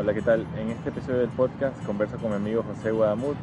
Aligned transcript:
Hola, 0.00 0.14
¿qué 0.14 0.22
tal? 0.22 0.46
En 0.56 0.70
este 0.70 0.88
episodio 0.88 1.18
del 1.18 1.28
podcast 1.28 1.76
converso 1.84 2.16
con 2.16 2.30
mi 2.30 2.36
amigo 2.36 2.62
José 2.62 2.90
Guadamut 2.90 3.36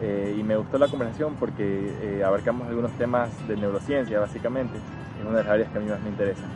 eh, 0.00 0.36
y 0.38 0.44
me 0.44 0.56
gustó 0.56 0.78
la 0.78 0.86
conversación 0.86 1.34
porque 1.34 1.92
eh, 2.02 2.22
abarcamos 2.22 2.68
algunos 2.68 2.92
temas 2.92 3.30
de 3.48 3.56
neurociencia, 3.56 4.20
básicamente, 4.20 4.76
es 4.76 5.26
una 5.26 5.38
de 5.38 5.42
las 5.42 5.52
áreas 5.52 5.72
que 5.72 5.78
a 5.78 5.80
mí 5.80 5.90
más 5.90 6.00
me 6.02 6.10
interesan. 6.10 6.48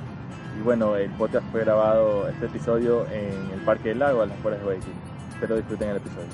Y 0.56 0.62
bueno, 0.62 0.94
el 0.94 1.10
podcast 1.10 1.44
fue 1.50 1.62
grabado, 1.62 2.28
este 2.28 2.46
episodio, 2.46 3.04
en 3.08 3.50
el 3.52 3.60
Parque 3.64 3.88
del 3.88 3.98
Lago, 3.98 4.22
a 4.22 4.26
las 4.26 4.38
afueras 4.38 4.60
de 4.60 4.64
Guayaquil. 4.64 4.94
Espero 5.32 5.56
disfruten 5.56 5.88
el 5.88 5.96
episodio. 5.96 6.28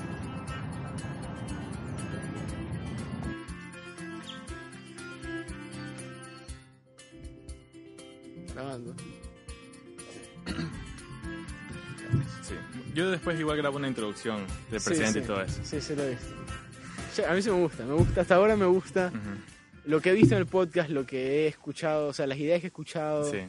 Grabando. 8.53 9.14
Yo 12.95 13.11
después 13.11 13.37
igual 13.39 13.57
grabo 13.57 13.75
una 13.77 13.87
introducción 13.89 14.45
del 14.71 14.81
presidente 14.81 15.19
sí, 15.19 15.25
y 15.25 15.27
todo 15.27 15.41
eso. 15.41 15.59
Sí, 15.63 15.81
sí, 15.81 15.95
lo 15.95 16.03
he 16.03 16.09
visto. 16.11 16.25
Sí, 17.13 17.21
a 17.23 17.33
mí 17.33 17.41
sí 17.41 17.49
me 17.49 17.59
gusta, 17.61 17.85
me 17.85 17.93
gusta. 17.93 18.21
Hasta 18.21 18.35
ahora 18.35 18.55
me 18.55 18.65
gusta 18.65 19.07
Ujú. 19.13 19.89
lo 19.91 20.01
que 20.01 20.09
he 20.11 20.13
visto 20.13 20.33
en 20.35 20.39
el 20.41 20.47
podcast, 20.47 20.89
lo 20.89 21.05
que 21.05 21.43
he 21.43 21.47
escuchado, 21.47 22.07
o 22.07 22.13
sea, 22.13 22.25
las 22.25 22.37
ideas 22.37 22.61
que 22.61 22.67
he 22.67 22.69
escuchado, 22.69 23.29
Sí. 23.29 23.39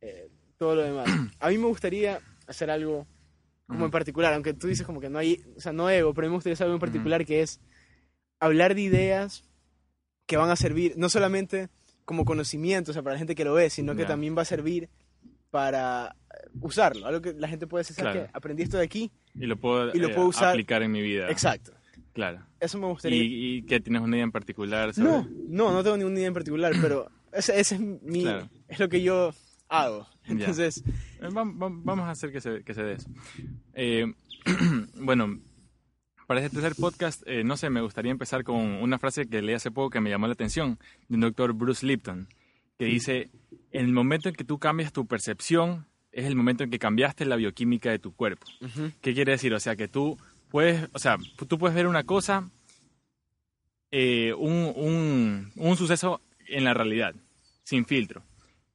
eh, 0.00 0.30
todo 0.56 0.74
lo 0.76 0.82
demás. 0.82 1.06
A 1.38 1.48
mí 1.50 1.58
me 1.58 1.66
gustaría 1.66 2.20
hacer 2.46 2.70
algo 2.70 3.06
como 3.66 3.80
en 3.80 3.84
Ujú. 3.84 3.90
particular, 3.92 4.32
aunque 4.34 4.54
tú 4.54 4.66
dices 4.66 4.84
como 4.86 5.00
que 5.00 5.08
no 5.10 5.18
hay, 5.18 5.44
o 5.56 5.60
sea, 5.60 5.72
no 5.72 5.88
ego, 5.90 6.12
pero 6.14 6.26
a 6.26 6.28
mí 6.28 6.32
me 6.32 6.36
gustaría 6.38 6.54
hacer 6.54 6.64
algo 6.64 6.76
en 6.76 6.80
particular 6.80 7.24
que 7.26 7.42
es 7.42 7.60
hablar 8.40 8.74
de 8.74 8.80
ideas 8.80 9.44
que 10.26 10.36
van 10.38 10.50
a 10.50 10.56
servir 10.56 10.94
no 10.96 11.08
solamente 11.10 11.68
como 12.06 12.24
conocimiento, 12.24 12.90
o 12.90 12.94
sea, 12.94 13.02
para 13.02 13.14
la 13.14 13.18
gente 13.18 13.34
que 13.34 13.44
lo 13.44 13.52
ve, 13.54 13.68
sino 13.70 13.94
que 13.94 14.04
también 14.06 14.36
va 14.36 14.42
a 14.42 14.46
servir 14.46 14.88
para 15.50 16.16
usarlo. 16.60 17.06
Algo 17.06 17.20
que 17.20 17.32
la 17.34 17.48
gente 17.48 17.66
puede 17.66 17.80
decir, 17.82 17.96
¿sabes 17.96 18.12
Claro. 18.12 18.26
qué? 18.26 18.36
Aprendí 18.36 18.62
esto 18.62 18.78
de 18.78 18.84
aquí. 18.84 19.10
Y 19.34 19.46
lo 19.46 19.56
puedo, 19.56 19.94
Y 19.94 19.98
lo 19.98 20.08
eh, 20.08 20.14
puedo 20.14 20.28
usar- 20.28 20.50
aplicar 20.50 20.82
en 20.82 20.92
mi 20.92 21.00
vida. 21.02 21.30
Exacto. 21.30 21.72
Claro. 22.12 22.44
Eso 22.58 22.78
me 22.78 22.86
gustaría. 22.86 23.22
¿Y, 23.22 23.56
y 23.58 23.62
que 23.62 23.80
tienes 23.80 24.02
una 24.02 24.16
idea 24.16 24.24
en 24.24 24.32
particular? 24.32 24.92
sobre- 24.92 25.08
No, 25.08 25.28
no, 25.48 25.72
no 25.72 25.82
tengo 25.82 25.96
ninguna 25.96 26.16
idea 26.18 26.28
en 26.28 26.34
particular, 26.34 26.72
pero 26.80 27.08
ese, 27.32 27.58
ese 27.60 27.74
es 27.76 27.80
mi, 27.80 28.22
Claro. 28.22 28.48
es 28.68 28.78
lo 28.80 28.88
que 28.88 29.00
yo 29.02 29.32
hago. 29.68 30.06
Ya. 30.26 30.32
Entonces, 30.32 30.82
Eh, 31.20 31.28
vam- 31.28 31.56
vam- 31.56 31.82
Vamos 31.84 32.06
a 32.06 32.10
hacer 32.10 32.32
que 32.32 32.40
se, 32.40 32.62
que 32.64 32.74
se 32.74 32.82
dé 32.82 32.92
eso. 32.94 33.08
Eh, 33.74 34.06
bueno, 34.96 35.38
para 36.26 36.40
este 36.44 36.60
tercer 36.60 36.74
podcast, 36.80 37.22
eh, 37.26 37.42
no 37.44 37.56
sé, 37.56 37.70
me 37.70 37.80
gustaría 37.80 38.10
empezar 38.12 38.44
con 38.44 38.56
una 38.56 38.98
frase 38.98 39.26
que 39.28 39.42
leí 39.42 39.54
hace 39.54 39.70
poco 39.70 39.90
que 39.90 40.00
me 40.00 40.10
llamó 40.10 40.26
la 40.26 40.32
atención, 40.34 40.78
de 41.08 41.14
un 41.16 41.20
doctor 41.22 41.52
Bruce 41.52 41.84
Lipton, 41.86 42.28
que 42.78 42.84
dice, 42.86 43.30
en 43.72 43.84
el 43.86 43.92
momento 43.92 44.28
en 44.28 44.34
que 44.34 44.44
tú 44.44 44.58
cambias 44.58 44.92
tu 44.92 45.06
percepción, 45.06 45.86
es 46.12 46.24
el 46.26 46.34
momento 46.36 46.64
en 46.64 46.70
que 46.70 46.78
cambiaste 46.78 47.24
la 47.24 47.36
bioquímica 47.36 47.90
de 47.90 47.98
tu 47.98 48.12
cuerpo. 48.14 48.46
ujú, 48.60 48.92
¿Qué 49.00 49.14
quiere 49.14 49.32
decir? 49.32 49.52
O 49.54 49.60
sea, 49.60 49.76
que 49.76 49.88
tú 49.88 50.18
puedes, 50.50 50.88
o 50.92 50.98
sea, 50.98 51.16
tú 51.48 51.58
puedes 51.58 51.74
ver 51.74 51.86
una 51.86 52.04
cosa, 52.04 52.48
eh, 53.90 54.32
un, 54.36 54.72
un, 54.76 55.52
un 55.56 55.76
suceso 55.76 56.20
en 56.48 56.64
la 56.64 56.74
realidad, 56.74 57.14
sin 57.64 57.84
filtro. 57.86 58.22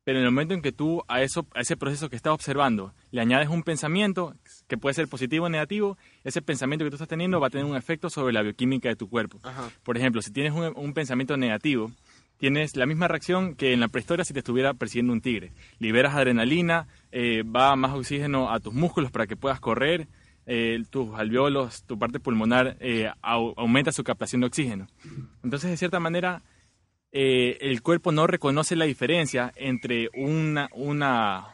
Pero 0.03 0.19
en 0.19 0.25
el 0.25 0.31
momento 0.31 0.53
en 0.53 0.61
que 0.61 0.71
tú 0.71 1.03
a, 1.07 1.23
eso, 1.23 1.47
a 1.55 1.61
ese 1.61 1.75
proceso 1.77 2.09
que 2.09 2.15
estás 2.15 2.31
observando 2.33 2.93
le 3.11 3.21
añades 3.21 3.49
un 3.49 3.63
pensamiento, 3.63 4.35
que 4.67 4.77
puede 4.77 4.93
ser 4.93 5.07
positivo 5.07 5.45
o 5.45 5.49
negativo, 5.49 5.97
ese 6.23 6.43
pensamiento 6.43 6.85
que 6.85 6.91
tú 6.91 6.95
estás 6.97 7.07
teniendo 7.07 7.39
va 7.39 7.47
a 7.47 7.49
tener 7.49 7.65
un 7.65 7.75
efecto 7.75 8.09
sobre 8.11 8.31
la 8.33 8.43
bioquímica 8.43 8.87
de 8.87 8.95
tu 8.95 9.09
cuerpo. 9.09 9.39
Por 9.83 9.97
ejemplo, 9.97 10.21
si 10.21 10.31
tienes 10.31 10.53
un, 10.53 10.73
un 10.75 10.93
pensamiento 10.93 11.37
negativo, 11.37 11.91
tienes 12.37 12.75
la 12.75 12.85
misma 12.85 13.07
reacción 13.07 13.55
que 13.55 13.73
en 13.73 13.79
la 13.79 13.87
prehistoria 13.87 14.25
si 14.25 14.33
te 14.33 14.39
estuviera 14.39 14.73
persiguiendo 14.73 15.13
un 15.13 15.21
tigre. 15.21 15.51
Liberas 15.79 16.15
adrenalina, 16.15 16.87
eh, 17.11 17.43
va 17.43 17.75
más 17.75 17.93
oxígeno 17.93 18.51
a 18.51 18.59
tus 18.59 18.73
músculos 18.73 19.11
para 19.11 19.27
que 19.27 19.35
puedas 19.37 19.59
correr, 19.59 20.07
eh, 20.45 20.83
tus 20.89 21.15
alveolos, 21.15 21.83
tu 21.83 21.97
parte 21.97 22.19
pulmonar 22.19 22.77
eh, 22.79 23.09
au- 23.23 23.53
aumenta 23.57 23.91
su 23.91 24.03
captación 24.03 24.41
de 24.41 24.47
oxígeno. 24.47 24.87
Entonces, 25.43 25.69
de 25.71 25.77
cierta 25.77 25.99
manera, 25.99 26.43
eh, 27.11 27.57
el 27.61 27.81
cuerpo 27.81 28.11
no 28.11 28.27
reconoce 28.27 28.75
la 28.75 28.85
diferencia 28.85 29.51
entre 29.55 30.09
una, 30.13 30.69
una 30.73 31.47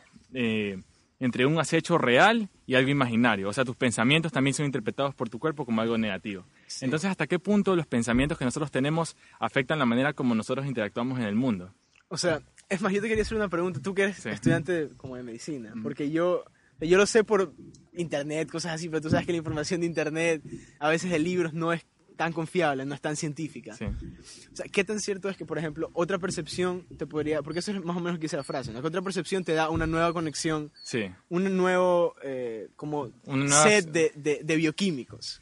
entre 1.21 1.45
un 1.45 1.59
acecho 1.59 1.97
real 1.99 2.49
y 2.65 2.73
algo 2.75 2.89
imaginario. 2.89 3.47
O 3.47 3.53
sea, 3.53 3.63
tus 3.63 3.75
pensamientos 3.75 4.31
también 4.31 4.55
son 4.55 4.65
interpretados 4.65 5.13
por 5.15 5.29
tu 5.29 5.37
cuerpo 5.39 5.65
como 5.65 5.79
algo 5.81 5.97
negativo. 5.97 6.43
Sí. 6.65 6.83
Entonces, 6.83 7.09
¿hasta 7.11 7.27
qué 7.27 7.37
punto 7.39 7.75
los 7.75 7.85
pensamientos 7.85 8.37
que 8.39 8.43
nosotros 8.43 8.71
tenemos 8.71 9.15
afectan 9.39 9.77
la 9.79 9.85
manera 9.85 10.13
como 10.13 10.33
nosotros 10.35 10.65
interactuamos 10.65 11.19
en 11.19 11.25
el 11.25 11.35
mundo? 11.35 11.73
O 12.09 12.17
sea, 12.17 12.41
es 12.67 12.81
más, 12.81 12.91
yo 12.91 13.01
te 13.01 13.07
quería 13.07 13.21
hacer 13.21 13.37
una 13.37 13.47
pregunta. 13.49 13.79
Tú 13.81 13.93
que 13.93 14.01
eres 14.03 14.17
Sí. 14.17 14.29
estudiante 14.29 14.89
como 14.97 15.15
de 15.15 15.23
medicina, 15.23 15.73
porque 15.83 16.09
yo, 16.09 16.43
yo 16.81 16.97
lo 16.97 17.05
sé 17.05 17.23
por 17.23 17.53
internet, 17.93 18.49
cosas 18.51 18.73
así, 18.73 18.89
pero 18.89 19.01
tú 19.01 19.09
sabes 19.11 19.25
que 19.27 19.31
la 19.31 19.37
información 19.37 19.81
de 19.81 19.85
internet, 19.87 20.41
a 20.79 20.89
veces 20.89 21.11
de 21.11 21.19
libros, 21.19 21.53
no 21.53 21.71
es 21.71 21.85
tan 22.21 22.33
confiable, 22.33 22.85
no 22.85 22.93
es 22.93 23.01
tan 23.01 23.15
científica. 23.15 23.73
Sí. 23.73 23.85
O 23.85 24.55
sea, 24.55 24.67
¿qué 24.71 24.83
tan 24.83 24.99
cierto 24.99 25.27
es 25.27 25.35
que, 25.37 25.43
por 25.45 25.57
ejemplo, 25.57 25.89
otra 25.93 26.19
percepción 26.19 26.85
te 26.95 27.07
podría, 27.07 27.41
porque 27.41 27.57
eso 27.59 27.71
es 27.71 27.83
más 27.83 27.97
o 27.97 27.99
menos 27.99 28.13
lo 28.13 28.19
que 28.19 28.25
dice 28.25 28.37
la 28.37 28.43
frase, 28.43 28.71
¿no? 28.71 28.79
Que 28.81 28.87
otra 28.89 29.01
percepción 29.01 29.43
te 29.43 29.53
da 29.53 29.71
una 29.71 29.87
nueva 29.87 30.13
conexión, 30.13 30.71
Sí. 30.83 31.05
un 31.29 31.57
nuevo, 31.57 32.13
eh, 32.23 32.69
como, 32.75 33.09
nueva- 33.25 33.63
set 33.63 33.91
de, 33.91 34.11
de, 34.15 34.41
de 34.43 34.55
bioquímicos. 34.55 35.41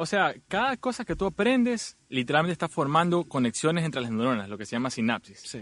O 0.00 0.06
sea, 0.06 0.34
cada 0.48 0.78
cosa 0.78 1.04
que 1.04 1.14
tú 1.14 1.26
aprendes 1.26 1.98
literalmente 2.08 2.52
está 2.52 2.68
formando 2.68 3.24
conexiones 3.24 3.84
entre 3.84 4.00
las 4.00 4.10
neuronas, 4.10 4.48
lo 4.48 4.56
que 4.56 4.64
se 4.64 4.72
llama 4.76 4.88
sinapsis. 4.90 5.40
Sí. 5.44 5.60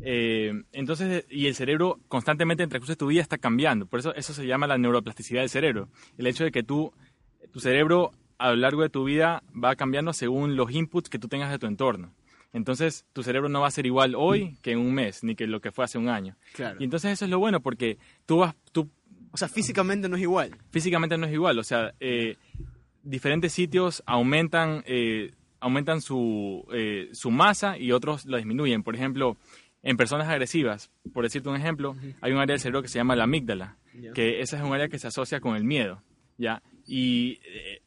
Eh, 0.00 0.52
entonces, 0.72 1.26
y 1.28 1.48
el 1.48 1.54
cerebro 1.54 2.00
constantemente 2.08 2.62
en 2.62 2.68
el 2.68 2.70
transcurso 2.70 2.92
de 2.92 2.96
tu 2.96 3.08
vida 3.08 3.20
está 3.20 3.36
cambiando. 3.38 3.84
Por 3.86 3.98
eso 4.00 4.14
eso 4.14 4.32
se 4.32 4.46
llama 4.46 4.66
la 4.66 4.78
neuroplasticidad 4.78 5.40
del 5.42 5.50
cerebro. 5.50 5.88
El 6.16 6.26
hecho 6.28 6.44
de 6.44 6.50
que 6.52 6.62
tú, 6.62 6.92
tu 7.52 7.60
cerebro 7.60 8.12
a 8.42 8.50
lo 8.50 8.56
largo 8.56 8.82
de 8.82 8.88
tu 8.88 9.04
vida 9.04 9.42
va 9.52 9.76
cambiando 9.76 10.12
según 10.12 10.56
los 10.56 10.72
inputs 10.72 11.08
que 11.08 11.18
tú 11.18 11.28
tengas 11.28 11.50
de 11.50 11.58
tu 11.58 11.66
entorno. 11.66 12.12
Entonces, 12.52 13.06
tu 13.12 13.22
cerebro 13.22 13.48
no 13.48 13.60
va 13.60 13.68
a 13.68 13.70
ser 13.70 13.86
igual 13.86 14.14
hoy 14.14 14.58
que 14.62 14.72
en 14.72 14.78
un 14.78 14.92
mes, 14.92 15.24
ni 15.24 15.34
que 15.34 15.46
lo 15.46 15.60
que 15.60 15.70
fue 15.70 15.84
hace 15.84 15.96
un 15.96 16.08
año. 16.08 16.36
Claro. 16.54 16.76
Y 16.80 16.84
entonces 16.84 17.12
eso 17.12 17.24
es 17.24 17.30
lo 17.30 17.38
bueno, 17.38 17.60
porque 17.60 17.98
tú 18.26 18.38
vas, 18.38 18.54
tú 18.72 18.90
O 19.30 19.36
sea, 19.36 19.48
físicamente 19.48 20.08
no 20.08 20.16
es 20.16 20.22
igual. 20.22 20.54
físicamente 20.70 21.16
no 21.16 21.26
es 21.26 21.32
igual. 21.32 21.58
O 21.58 21.64
sea, 21.64 21.94
eh, 22.00 22.36
diferentes 23.02 23.52
sitios 23.52 24.02
aumentan, 24.06 24.82
eh, 24.86 25.32
aumentan 25.60 26.00
su, 26.02 26.66
eh, 26.72 27.08
su 27.12 27.30
masa 27.30 27.78
y 27.78 27.92
otros 27.92 28.26
la 28.26 28.36
disminuyen. 28.36 28.82
Por 28.82 28.96
ejemplo, 28.96 29.36
en 29.82 29.96
personas 29.96 30.28
agresivas, 30.28 30.90
por 31.12 31.24
decirte 31.24 31.48
un 31.48 31.56
ejemplo, 31.56 31.96
hay 32.20 32.32
un 32.32 32.38
área 32.38 32.54
del 32.54 32.60
cerebro 32.60 32.82
que 32.82 32.88
se 32.88 32.98
llama 32.98 33.16
la 33.16 33.24
amígdala, 33.24 33.78
que 34.14 34.40
esa 34.40 34.56
es 34.56 34.62
un 34.62 34.72
área 34.72 34.88
que 34.88 34.98
se 34.98 35.06
asocia 35.08 35.40
con 35.40 35.56
el 35.56 35.64
miedo, 35.64 36.02
¿ya? 36.38 36.62
Y, 36.86 37.40
eh, 37.44 37.82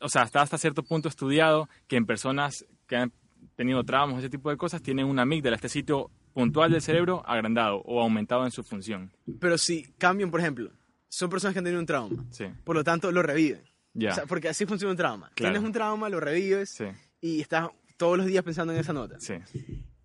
o 0.00 0.08
sea, 0.08 0.22
está 0.22 0.42
hasta 0.42 0.58
cierto 0.58 0.82
punto 0.82 1.08
estudiado 1.08 1.68
que 1.86 1.96
en 1.96 2.06
personas 2.06 2.64
que 2.86 2.96
han 2.96 3.12
tenido 3.56 3.84
traumas, 3.84 4.18
ese 4.18 4.30
tipo 4.30 4.50
de 4.50 4.56
cosas, 4.56 4.82
tienen 4.82 5.06
una 5.06 5.22
amígdala, 5.22 5.56
este 5.56 5.68
sitio 5.68 6.10
puntual 6.32 6.70
del 6.70 6.82
cerebro 6.82 7.22
agrandado 7.26 7.78
o 7.84 8.00
aumentado 8.00 8.44
en 8.44 8.50
su 8.50 8.62
función. 8.62 9.12
Pero 9.40 9.58
si 9.58 9.84
cambian, 9.98 10.30
por 10.30 10.40
ejemplo, 10.40 10.70
son 11.08 11.30
personas 11.30 11.52
que 11.54 11.58
han 11.58 11.64
tenido 11.64 11.80
un 11.80 11.86
trauma, 11.86 12.24
Sí, 12.30 12.44
por 12.64 12.76
lo 12.76 12.84
tanto 12.84 13.10
lo 13.12 13.22
reviven. 13.22 13.62
ya. 13.94 14.12
O 14.12 14.14
sea, 14.14 14.26
porque 14.26 14.48
así 14.48 14.66
funciona 14.66 14.90
un 14.92 14.96
trauma. 14.96 15.30
Claro. 15.34 15.52
Tienes 15.52 15.66
un 15.66 15.72
trauma, 15.72 16.08
lo 16.08 16.20
revives 16.20 16.70
sí, 16.70 16.84
y 17.20 17.40
estás 17.40 17.68
todos 17.96 18.16
los 18.16 18.26
días 18.26 18.44
pensando 18.44 18.72
en 18.72 18.78
esa 18.78 18.92
nota. 18.92 19.18
sí. 19.20 19.34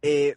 Eh, 0.01 0.35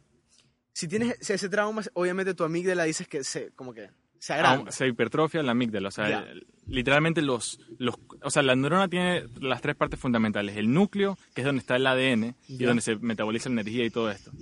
si 0.72 0.86
tienes 0.88 1.16
ese 1.20 1.34
ese 1.34 1.48
trauma, 1.48 1.82
obviamente 1.94 2.34
tu 2.34 2.44
amígdala 2.44 2.84
dices 2.84 3.08
que 3.08 3.24
se, 3.24 3.50
como 3.52 3.72
que 3.72 3.88
se 4.26 4.32
agranda. 4.32 4.64
Ah, 4.68 4.72
se 4.72 4.88
hipertrofia 4.88 5.42
la 5.42 5.52
amígdala. 5.52 5.88
O 5.88 5.92
sea, 5.92 6.26
literalmente 6.66 7.22
los, 7.22 7.60
los... 7.78 7.94
O 8.22 8.30
sea, 8.30 8.42
la 8.42 8.56
neurona 8.56 8.88
tiene 8.88 9.24
las 9.40 9.60
tres 9.62 9.76
partes 9.76 10.00
fundamentales. 10.00 10.56
El 10.56 10.72
núcleo, 10.72 11.16
que 11.34 11.42
es 11.42 11.44
donde 11.46 11.60
está 11.60 11.76
el 11.76 11.86
ADN 11.86 12.34
y 12.48 12.64
donde 12.64 12.82
se 12.82 12.96
metaboliza 12.96 13.48
la 13.48 13.60
energía 13.60 13.84
y 13.84 13.90
todo 13.90 14.10
esto. 14.10 14.32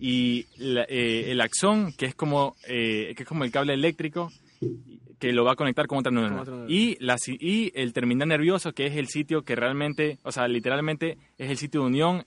Y 0.00 0.46
la- 0.56 0.86
eh, 0.88 1.30
el 1.30 1.40
axón, 1.40 1.92
que 1.92 2.06
es, 2.06 2.14
como, 2.14 2.56
eh, 2.66 3.14
que 3.16 3.22
es 3.22 3.28
como 3.28 3.44
el 3.44 3.52
cable 3.52 3.74
eléctrico 3.74 4.32
que 5.18 5.32
lo 5.32 5.44
va 5.44 5.52
a 5.52 5.56
conectar 5.56 5.86
con 5.86 5.98
otra 5.98 6.10
neurona. 6.10 6.32
Con 6.34 6.40
otra 6.42 6.54
neurona. 6.54 6.74
Y, 6.74 6.96
la, 6.98 7.16
y 7.26 7.70
el 7.76 7.92
terminal 7.92 8.26
nervioso, 8.28 8.72
que 8.72 8.86
es 8.86 8.96
el 8.96 9.06
sitio 9.06 9.42
que 9.42 9.54
realmente, 9.54 10.18
o 10.24 10.32
sea, 10.32 10.48
literalmente 10.48 11.16
es 11.38 11.48
el 11.50 11.58
sitio 11.58 11.82
de 11.82 11.86
unión 11.86 12.24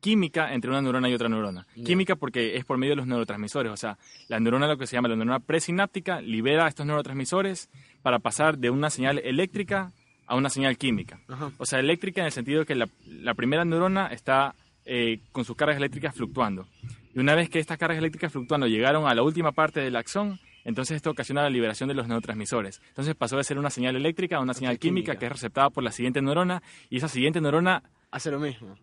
química 0.00 0.52
entre 0.52 0.70
una 0.70 0.82
neurona 0.82 1.08
y 1.08 1.14
otra 1.14 1.28
neurona. 1.28 1.66
Química 1.84 2.16
porque 2.16 2.56
es 2.56 2.64
por 2.64 2.78
medio 2.78 2.92
de 2.92 2.96
los 2.96 3.06
neurotransmisores, 3.06 3.72
o 3.72 3.76
sea, 3.76 3.98
la 4.28 4.40
neurona, 4.40 4.66
lo 4.66 4.76
que 4.76 4.86
se 4.86 4.96
llama 4.96 5.08
la 5.08 5.16
neurona 5.16 5.40
presináptica, 5.40 6.20
libera 6.20 6.66
estos 6.66 6.86
neurotransmisores 6.86 7.68
para 8.02 8.18
pasar 8.18 8.58
de 8.58 8.70
una 8.70 8.90
señal 8.90 9.18
eléctrica 9.18 9.92
a 10.26 10.36
una 10.36 10.48
señal 10.48 10.78
química. 10.78 11.20
Ajá. 11.28 11.52
O 11.58 11.66
sea, 11.66 11.80
eléctrica 11.80 12.20
en 12.20 12.26
el 12.26 12.32
sentido 12.32 12.64
que 12.64 12.74
la, 12.74 12.88
la 13.06 13.34
primera 13.34 13.64
neurona 13.64 14.08
está 14.08 14.54
eh, 14.84 15.20
con 15.32 15.44
sus 15.44 15.56
cargas 15.56 15.76
eléctricas 15.76 16.14
fluctuando. 16.14 16.66
Y 17.14 17.18
una 17.18 17.34
vez 17.34 17.50
que 17.50 17.58
estas 17.58 17.78
cargas 17.78 17.98
eléctricas 17.98 18.32
fluctuando 18.32 18.66
llegaron 18.66 19.06
a 19.06 19.14
la 19.14 19.22
última 19.22 19.52
parte 19.52 19.80
del 19.80 19.96
axón, 19.96 20.38
entonces 20.64 20.96
esto 20.96 21.10
ocasiona 21.10 21.42
la 21.42 21.50
liberación 21.50 21.88
de 21.88 21.94
los 21.94 22.06
neurotransmisores. 22.06 22.80
Entonces 22.88 23.14
pasó 23.14 23.36
de 23.36 23.44
ser 23.44 23.58
una 23.58 23.70
señal 23.70 23.96
eléctrica 23.96 24.36
a 24.36 24.40
una 24.40 24.54
señal 24.54 24.78
química, 24.78 25.12
química. 25.12 25.18
que 25.18 25.26
es 25.26 25.32
receptada 25.32 25.70
por 25.70 25.82
la 25.82 25.90
siguiente 25.90 26.22
neurona 26.22 26.62
y 26.88 26.98
esa 26.98 27.08
siguiente 27.08 27.40
neurona 27.40 27.82
Hace 28.10 28.30
lo 28.30 28.40
mismo. 28.40 28.76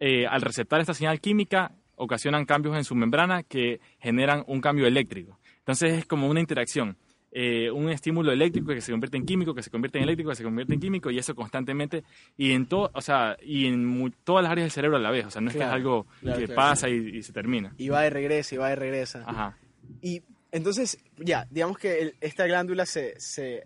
Eh, 0.00 0.26
al 0.26 0.40
receptar 0.42 0.80
esta 0.80 0.94
señal 0.94 1.20
química, 1.20 1.72
ocasionan 1.94 2.46
cambios 2.46 2.76
en 2.76 2.84
su 2.84 2.94
membrana 2.94 3.42
que 3.42 3.80
generan 4.00 4.42
un 4.46 4.60
cambio 4.60 4.86
eléctrico. 4.86 5.38
Entonces 5.58 5.92
es 5.98 6.06
como 6.06 6.28
una 6.28 6.40
interacción. 6.40 6.96
eh, 7.32 7.70
un 7.70 7.88
estímulo 7.90 8.32
eléctrico 8.32 8.74
que 8.74 8.80
se 8.80 8.90
convierte 8.90 9.16
en 9.16 9.24
químico, 9.24 9.54
que 9.54 9.62
se 9.62 9.70
convierte 9.70 9.98
en 9.98 10.02
eléctrico, 10.02 10.30
que 10.30 10.34
se 10.36 10.42
convierte 10.42 10.74
en 10.74 10.80
químico, 10.80 11.12
y 11.12 11.18
eso 11.18 11.32
constantemente, 11.36 12.02
y 12.36 12.50
en 12.50 12.66
todo, 12.66 12.90
o 12.92 13.00
sea, 13.00 13.36
y 13.40 13.66
en 13.66 14.12
todas 14.24 14.42
las 14.42 14.50
áreas 14.50 14.64
del 14.64 14.72
cerebro 14.72 14.96
a 14.96 15.00
la 15.00 15.12
vez, 15.12 15.26
o 15.26 15.30
sea, 15.30 15.40
no 15.40 15.48
es 15.50 15.54
que 15.54 15.62
es 15.62 15.68
algo 15.68 16.08
claro, 16.22 16.40
que 16.40 16.46
claro, 16.46 16.56
pasa 16.56 16.88
y, 16.88 16.94
y 17.18 17.22
se 17.22 17.32
termina. 17.32 17.72
Y 17.78 17.88
va 17.88 18.04
y 18.04 18.10
regresa, 18.10 18.56
y 18.56 18.58
va 18.58 18.72
y 18.72 18.74
regresa. 18.74 19.22
Ajá, 19.24 19.56
Y 20.02 20.22
entonces, 20.50 20.98
ya, 21.18 21.46
digamos 21.50 21.78
que 21.78 22.00
el- 22.02 22.14
esta 22.20 22.46
glándula 22.48 22.84
se, 22.84 23.14
se, 23.20 23.62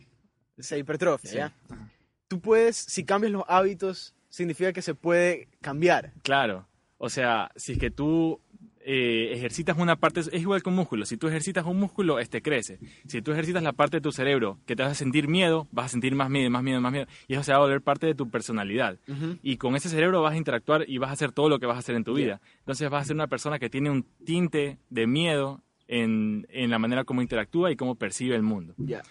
se 0.58 0.78
hipertrofia, 0.78 1.31
sí, 1.31 1.36
¿ya? 1.38 1.52
ajá. 1.70 1.88
Tú 2.28 2.40
puedes, 2.40 2.76
si 2.76 3.02
cambias 3.04 3.32
los 3.32 3.44
hábitos, 3.48 4.14
significa 4.34 4.72
que 4.72 4.82
se 4.82 4.94
puede 4.94 5.48
cambiar. 5.60 6.12
Claro, 6.22 6.66
o 6.98 7.08
sea, 7.08 7.50
si 7.56 7.72
es 7.72 7.78
que 7.78 7.90
tú 7.90 8.40
eh, 8.81 9.32
ejercitas 9.32 9.78
una 9.78 9.96
parte, 9.96 10.20
es 10.20 10.32
igual 10.34 10.62
que 10.62 10.69
un 10.69 10.75
músculo, 10.75 11.06
si 11.06 11.16
tú 11.16 11.28
ejercitas 11.28 11.64
un 11.64 11.78
músculo, 11.78 12.19
este 12.19 12.42
crece. 12.42 12.78
Si 13.06 13.22
tú 13.22 13.32
ejercitas 13.32 13.62
la 13.62 13.72
parte 13.72 13.98
de 13.98 14.00
tu 14.00 14.10
cerebro 14.10 14.58
que 14.66 14.75
te 14.75 14.82
hace 14.82 14.96
sentir 14.96 15.28
miedo, 15.28 15.69
vas 15.70 15.86
a 15.86 15.88
sentir 15.90 16.14
más 16.14 16.31
miedo, 16.31 16.50
más 16.50 16.62
miedo, 16.62 16.81
más 16.81 16.92
miedo, 16.92 17.06
y 17.28 17.34
eso 17.34 17.44
se 17.44 17.52
va 17.52 17.58
a 17.58 17.60
volver 17.60 17.81
parte 17.81 18.06
de 18.06 18.14
tu 18.14 18.28
personalidad. 18.28 18.98
Y 19.42 19.56
con 19.56 19.76
ese 19.76 19.88
cerebro 19.88 20.20
vas 20.20 20.34
a 20.34 20.36
interactuar 20.36 20.84
y 20.88 20.98
vas 20.98 21.10
a 21.10 21.12
hacer 21.14 21.31
todo 21.31 21.48
lo 21.48 21.58
que 21.60 21.66
vas 21.66 21.76
a 21.76 21.78
hacer 21.78 21.94
en 21.94 22.04
tu 22.04 22.14
vida. 22.14 22.40
Entonces 22.58 22.90
vas 22.90 23.02
a 23.02 23.06
ser 23.06 23.14
una 23.14 23.28
persona 23.28 23.58
que 23.60 23.70
tiene 23.70 23.90
un 23.90 24.02
tinte 24.25 24.78
de 24.90 25.06
miedo 25.06 25.62
en, 25.86 26.46
en 26.50 26.70
la 26.70 26.78
manera 26.78 27.04
como 27.04 27.22
interactúa 27.22 27.70
y 27.70 27.76
cómo 27.76 27.94
percibe 27.94 28.34
el 28.34 28.42
mundo. 28.42 28.75
Ya. 28.78 29.02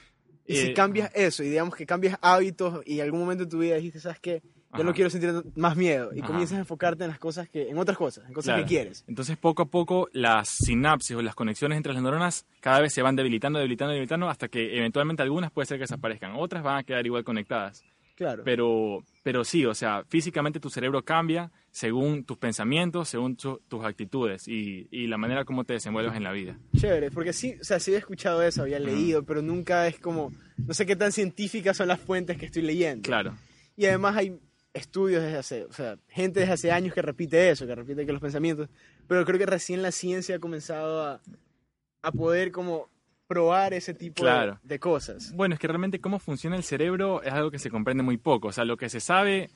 Y 0.46 0.56
Eh, 0.56 0.58
si 0.58 0.74
cambias 0.74 1.10
eso, 1.16 1.42
y 1.44 1.50
digamos 1.50 1.76
que 1.76 1.86
cambias 1.86 2.18
hábitos, 2.22 2.82
y 2.86 2.96
en 3.00 3.06
algún 3.06 3.22
momento 3.22 3.46
de 3.46 3.50
tu 3.50 3.60
vida 3.60 3.76
dijiste, 3.76 4.02
¿sabes 4.02 4.20
qué? 4.20 4.44
Yo 4.76 4.84
no 4.84 4.90
Ajá. 4.90 4.96
quiero 4.96 5.10
sentir 5.10 5.32
más 5.56 5.76
miedo. 5.78 6.12
Y 6.16 6.20
Ajá. 6.20 6.28
comienzas 6.28 6.58
a 6.58 6.60
enfocarte 6.60 7.04
en 7.04 7.10
las 7.12 7.20
cosas 7.20 7.48
que, 7.50 7.70
en 7.70 7.78
otras 7.78 7.98
cosas, 7.98 8.26
en 8.28 8.34
cosas 8.34 8.54
Claro. 8.56 8.64
que 8.64 8.68
quieres. 8.70 9.04
Entonces, 9.08 9.38
poco 9.38 9.62
a 9.64 9.66
poco, 9.66 10.10
las 10.14 10.50
sinapsis 10.50 11.16
o 11.16 11.22
las 11.22 11.36
conexiones 11.36 11.78
entre 11.78 11.94
las 11.94 12.02
neuronas 12.02 12.46
cada 12.60 12.80
vez 12.82 12.94
se 12.94 13.02
van 13.02 13.16
debilitando, 13.16 13.60
debilitando, 13.60 13.92
debilitando, 13.94 14.30
hasta 14.30 14.48
que 14.48 14.78
eventualmente 14.78 15.22
algunas 15.24 15.52
puede 15.52 15.66
ser 15.68 15.78
que 15.78 15.84
desaparezcan. 15.84 16.34
Otras 16.36 16.64
van 16.64 16.78
a 16.78 16.84
quedar 16.84 17.06
igual 17.06 17.24
conectadas. 17.24 17.84
Claro. 18.16 18.44
Pero, 18.46 19.04
pero 19.24 19.44
sí, 19.44 19.66
o 19.66 19.74
sea, 19.74 20.04
físicamente 20.08 20.60
tu 20.60 20.70
cerebro 20.70 21.04
cambia 21.04 21.52
según 21.72 22.24
tus 22.24 22.38
pensamientos, 22.38 23.10
según 23.10 23.36
tu- 23.36 23.60
tus 23.68 23.84
actitudes 23.84 24.48
y, 24.48 24.88
y 24.92 25.08
la 25.08 25.18
manera 25.18 25.46
como 25.46 25.64
te 25.64 25.74
desenvuelves 25.74 26.16
en 26.16 26.24
la 26.24 26.32
vida. 26.32 26.56
Chévere, 26.78 27.10
porque 27.10 27.34
sí, 27.34 27.56
o 27.60 27.64
sea, 27.64 27.80
sí 27.80 27.90
había 27.90 27.98
escuchado 28.00 28.44
eso, 28.44 28.62
había 28.62 28.78
leído, 28.80 29.24
pero 29.24 29.42
nunca 29.42 29.88
es 29.88 29.98
como, 30.00 30.32
no 30.58 30.74
sé 30.76 30.86
qué 30.86 30.96
tan 30.96 31.12
científicas 31.12 31.76
son 31.76 31.88
las 31.88 32.00
fuentes 32.00 32.38
que 32.38 32.46
estoy 32.46 32.62
leyendo. 32.62 33.02
Claro, 33.02 33.34
Y 33.76 33.88
además 33.88 34.16
hay 34.16 34.38
estudios 34.74 35.22
desde 35.22 35.38
hace, 35.38 35.66
o 35.66 35.74
sea, 35.74 35.98
gente 36.10 36.40
desde 36.40 36.54
hace 36.54 36.72
años 36.72 36.94
que 36.94 37.02
repite 37.02 37.50
eso, 37.50 37.68
que 37.68 37.76
repite 37.76 38.06
que 38.06 38.12
los 38.12 38.22
pensamientos, 38.22 38.70
pero 39.08 39.24
creo 39.26 39.38
que 39.38 39.46
recién 39.46 39.82
la 39.82 39.92
ciencia 39.92 40.38
ha 40.38 40.40
comenzado 40.40 41.04
a, 41.06 41.22
a 42.02 42.12
poder 42.12 42.52
como 42.52 42.90
probar 43.28 43.74
ese 43.74 43.94
tipo 43.94 44.24
de- 44.24 44.30
Claro. 44.32 44.60
de, 44.64 44.80
cosas. 44.80 45.32
Bueno, 45.36 45.54
es 45.56 45.60
que 45.60 45.68
realmente 45.68 46.00
cómo 46.00 46.20
funciona 46.20 46.56
el 46.56 46.64
cerebro 46.64 47.22
es 47.24 47.32
algo 47.34 47.52
que 47.52 47.60
se 47.60 47.70
comprende 47.70 48.04
muy 48.04 48.18
poco. 48.18 48.50
O 48.50 48.52
sea, 48.52 48.66
lo 48.66 48.78
que 48.78 48.90
se 48.90 49.00
sabe, 49.00 49.50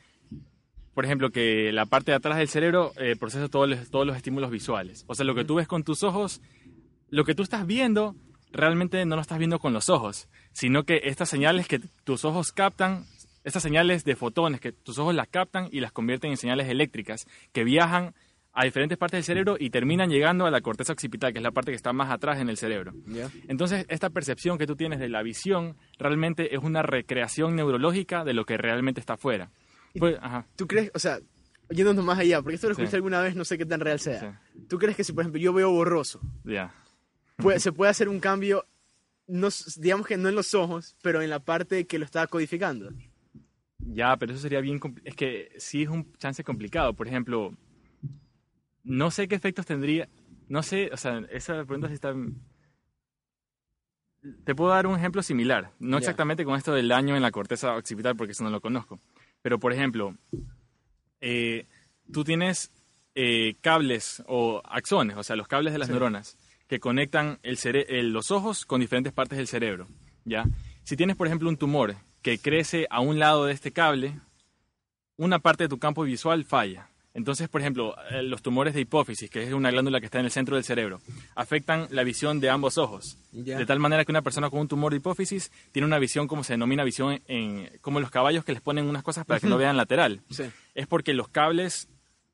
por 0.94 1.06
ejemplo, 1.06 1.30
que 1.32 1.72
la 1.74 1.86
parte 1.86 2.12
de 2.12 2.16
atrás 2.16 2.38
del 2.38 2.48
cerebro 2.48 2.94
eh, 2.98 3.16
procesa 3.20 3.50
todos 3.50 3.68
los, 3.70 3.90
todos 3.90 4.08
los 4.08 4.16
estímulos 4.16 4.50
visuales. 4.52 5.04
O 5.08 5.16
sea, 5.16 5.26
lo 5.26 5.36
que 5.36 5.44
tú 5.46 5.56
ves 5.56 5.68
con 5.68 5.84
tus 5.84 6.02
ojos, 6.04 6.42
lo 7.10 7.24
que 7.26 7.36
tú 7.36 7.44
estás 7.44 7.68
viendo, 7.68 8.16
realmente 8.52 9.06
no 9.06 9.16
lo 9.16 9.22
estás 9.22 9.38
viendo 9.38 9.60
con 9.60 9.74
los 9.74 9.90
ojos, 9.90 10.28
sino 10.54 10.84
que 10.84 11.02
estas 11.04 11.30
señales 11.30 11.68
que 11.68 11.80
tus 12.04 12.24
ojos 12.26 12.52
captan, 12.52 13.06
estas 13.48 13.64
señales 13.64 14.04
de 14.04 14.16
fotones 14.16 14.60
que 14.62 14.72
tus 14.72 14.98
ojos 15.00 15.16
las 15.16 15.28
captan 15.28 15.68
y 15.72 15.80
las 15.80 15.92
convierten 15.92 16.32
en 16.32 16.38
señales 16.38 16.68
eléctricas 16.70 17.26
que 17.54 17.64
viajan 17.64 18.14
a 18.54 18.64
diferentes 18.66 18.98
partes 18.98 19.18
del 19.20 19.24
cerebro 19.24 19.56
y 19.60 19.70
terminan 19.70 20.10
llegando 20.10 20.46
a 20.46 20.52
la 20.52 20.62
corteza 20.62 20.92
occipital, 20.92 21.32
que 21.32 21.40
es 21.40 21.44
la 21.44 21.52
parte 21.52 21.72
que 21.72 21.76
está 21.76 21.94
más 21.94 22.10
atrás 22.12 22.40
en 22.40 22.50
el 22.50 22.58
cerebro. 22.58 22.94
Entonces, 23.48 23.86
esta 23.88 24.10
percepción 24.10 24.58
que 24.58 24.66
tú 24.66 24.76
tienes 24.76 25.00
de 25.00 25.10
la 25.10 25.22
visión 25.22 25.78
realmente 26.00 26.56
es 26.56 26.64
una 26.64 26.82
recreación 26.82 27.56
neurológica 27.56 28.24
de 28.24 28.34
lo 28.34 28.46
que 28.46 28.58
realmente 28.58 29.00
está 29.00 29.14
afuera. 29.14 29.52
Pues, 29.98 30.18
ajá, 30.22 30.48
¿Tú 30.56 30.66
crees, 30.68 30.90
o 30.96 31.00
sea, 31.00 31.20
yéndonos 31.70 32.04
más 32.04 32.18
allá, 32.18 32.42
porque 32.42 32.56
esto 32.56 32.68
lo 32.68 32.74
Sí. 32.76 32.82
escuché 32.82 32.96
alguna 32.98 33.22
vez, 33.22 33.36
no 33.36 33.46
sé 33.46 33.58
qué 33.60 33.66
tan 33.66 33.80
real 33.80 34.00
sea. 34.00 34.42
¿Tú 34.68 34.80
crees 34.80 34.96
que 34.98 35.04
si, 35.04 35.14
por 35.14 35.22
ejemplo, 35.22 35.40
yo 35.40 35.54
veo 35.54 35.70
borroso, 35.72 36.20
puede- 37.38 37.60
se 37.60 37.72
puede 37.72 37.92
hacer 37.92 38.10
un 38.10 38.20
cambio, 38.20 38.66
no, 39.28 39.50
digamos 39.78 40.08
que 40.08 40.18
no 40.18 40.30
en 40.30 40.36
los 40.36 40.54
ojos, 40.56 40.96
pero 41.04 41.22
en 41.22 41.30
la 41.30 41.40
parte 41.42 41.86
que 41.86 42.00
lo 42.00 42.06
está 42.06 42.26
codificando? 42.28 42.90
Ya, 43.94 44.16
pero 44.18 44.34
eso 44.34 44.42
sería 44.42 44.62
bien... 44.62 44.80
Es 45.04 45.16
que 45.16 45.50
sí 45.58 45.84
es 45.84 45.90
un 45.90 46.12
chance 46.18 46.44
complicado. 46.44 46.94
Por 46.94 47.08
ejemplo, 47.08 47.54
no 48.84 49.12
sé 49.12 49.28
qué 49.28 49.36
efectos 49.36 49.66
tendría... 49.66 50.08
No 50.50 50.64
sé, 50.64 50.90
o 50.94 50.98
sea, 50.98 51.20
esa 51.32 51.64
pregunta 51.66 51.88
sí 51.88 51.94
está... 51.96 52.14
Te 54.44 54.56
puedo 54.56 54.72
dar 54.72 54.88
un 54.88 54.96
ejemplo 54.98 55.22
similar. 55.24 55.72
No 55.80 55.98
exactamente 55.98 56.44
con 56.44 56.56
esto 56.58 56.74
del 56.74 56.88
daño 56.90 57.16
en 57.16 57.22
la 57.22 57.32
corteza 57.32 57.76
occipital, 57.76 58.16
porque 58.16 58.32
eso 58.34 58.44
no 58.44 58.50
lo 58.50 58.60
conozco. 58.62 59.00
Pero, 59.42 59.60
por 59.60 59.72
ejemplo, 59.72 60.16
eh, 61.22 61.66
tú 62.12 62.24
tienes 62.24 62.72
eh, 63.16 63.56
cables 63.62 64.22
o 64.28 64.62
axones, 64.66 65.18
o 65.18 65.24
sea, 65.24 65.36
los 65.36 65.48
cables 65.48 65.74
de 65.74 65.80
las 65.80 65.88
Sí. 65.88 65.94
neuronas, 65.94 66.38
que 66.68 66.80
conectan 66.80 67.40
el 67.44 67.58
cere- 67.58 67.86
el- 67.88 68.12
los 68.12 68.32
ojos 68.32 68.66
con 68.66 68.82
diferentes 68.82 69.14
partes 69.14 69.38
del 69.38 69.48
cerebro. 69.48 69.88
¿ya? 70.26 70.46
Si 70.84 70.96
tienes, 70.98 71.16
por 71.16 71.28
ejemplo, 71.28 71.48
un 71.50 71.58
tumor 71.58 71.96
que 72.22 72.40
crece 72.40 72.88
a 72.90 73.00
un 73.00 73.20
lado 73.20 73.46
de 73.46 73.54
este 73.54 73.72
cable, 73.72 74.20
una 75.18 75.40
parte 75.40 75.66
de 75.66 75.70
tu 75.70 75.80
campo 75.80 76.04
visual 76.04 76.46
falla. 76.46 76.90
Entonces, 77.14 77.50
por 77.50 77.62
ejemplo, 77.62 77.96
eh, 78.12 78.22
los 78.22 78.44
tumores 78.44 78.76
de 78.76 78.82
hipófisis, 78.82 79.28
que 79.32 79.42
es 79.42 79.52
una 79.52 79.72
glándula 79.72 80.00
que 80.00 80.06
está 80.06 80.20
en 80.20 80.26
el 80.26 80.32
centro 80.32 80.56
del 80.56 80.64
cerebro, 80.64 81.02
afectan 81.34 81.88
la 81.90 82.04
visión 82.04 82.40
de 82.40 82.52
ambos 82.52 82.78
ojos. 82.78 83.18
De 83.32 83.66
tal 83.66 83.80
manera 83.80 84.06
que 84.06 84.12
una 84.12 84.22
persona 84.22 84.52
con 84.52 84.60
un 84.60 84.68
tumor 84.68 84.92
de 84.92 84.98
hipófisis 84.98 85.52
tiene 85.72 85.88
una 85.88 85.98
visión, 85.98 86.28
como 86.28 86.44
se 86.44 86.54
denomina 86.54 86.84
visión, 86.84 87.20
en, 87.28 87.72
como 87.82 88.00
los 88.00 88.12
caballos 88.12 88.46
que 88.46 88.52
les 88.52 88.62
ponen 88.62 88.86
unas 88.86 89.02
cosas 89.02 89.26
para 89.26 89.40
que 89.40 89.48
no 89.48 89.58
vean 89.58 89.78
lateral. 89.78 90.22
Sí. 90.30 90.44
Es 90.76 90.86
porque 90.86 91.16
los 91.16 91.28
cables 91.28 91.90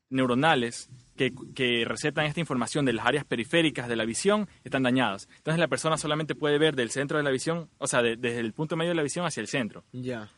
neuronales 0.09 0.89
que, 1.15 1.31
que 1.55 1.85
recetan 1.85 2.25
esta 2.25 2.39
información 2.39 2.85
de 2.85 2.93
las 2.93 3.05
áreas 3.05 3.25
periféricas 3.25 3.87
de 3.87 3.95
la 3.95 4.05
visión 4.05 4.47
están 4.63 4.83
dañados. 4.83 5.27
Entonces 5.37 5.59
la 5.59 5.67
persona 5.67 5.97
solamente 5.97 6.35
puede 6.35 6.57
ver 6.57 6.75
del 6.75 6.89
centro 6.89 7.17
de 7.17 7.23
la 7.23 7.29
visión, 7.31 7.69
o 7.77 7.87
sea, 7.87 8.01
de- 8.01 8.15
desde 8.17 8.39
el 8.39 8.53
punto 8.53 8.75
medio 8.75 8.89
de 8.91 8.95
la 8.95 9.03
visión 9.03 9.25
hacia 9.25 9.41
el 9.41 9.47
centro. 9.47 9.83
Ya. 9.91 10.29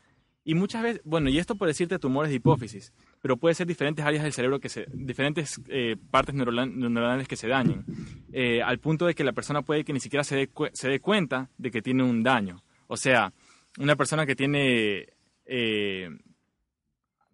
Y 0.47 0.53
muchas 0.53 0.83
veces, 0.83 1.01
bueno, 1.05 1.29
y 1.29 1.39
esto 1.39 1.55
por 1.55 1.67
decirte 1.67 1.97
tumores 1.97 2.29
de 2.29 2.35
hipófisis, 2.35 2.93
pero 3.19 3.35
puede 3.35 3.55
ser 3.55 3.65
diferentes 3.65 4.05
áreas 4.05 4.23
del 4.23 4.31
cerebro 4.33 4.59
que 4.59 4.69
se, 4.69 4.85
diferentes 4.93 5.59
eh, 5.69 5.95
partes 6.11 6.35
neurola- 6.35 6.67
neuronales 6.67 7.27
que 7.27 7.35
se 7.35 7.47
dañen, 7.47 7.83
eh, 8.31 8.61
al 8.61 8.77
punto 8.77 9.07
de 9.07 9.15
que 9.15 9.23
la 9.23 9.33
persona 9.33 9.63
puede 9.63 9.83
que 9.83 9.91
ni 9.93 9.99
siquiera 9.99 10.23
se 10.23 10.35
dé, 10.35 10.49
se 10.73 10.87
dé 10.89 10.99
cuenta 10.99 11.49
de 11.57 11.71
que 11.71 11.81
tiene 11.81 12.03
un 12.03 12.21
daño. 12.21 12.61
O 12.85 12.95
sea, 12.95 13.33
una 13.79 13.95
persona 13.95 14.27
que 14.27 14.35
tiene, 14.35 15.07
eh, 15.47 16.09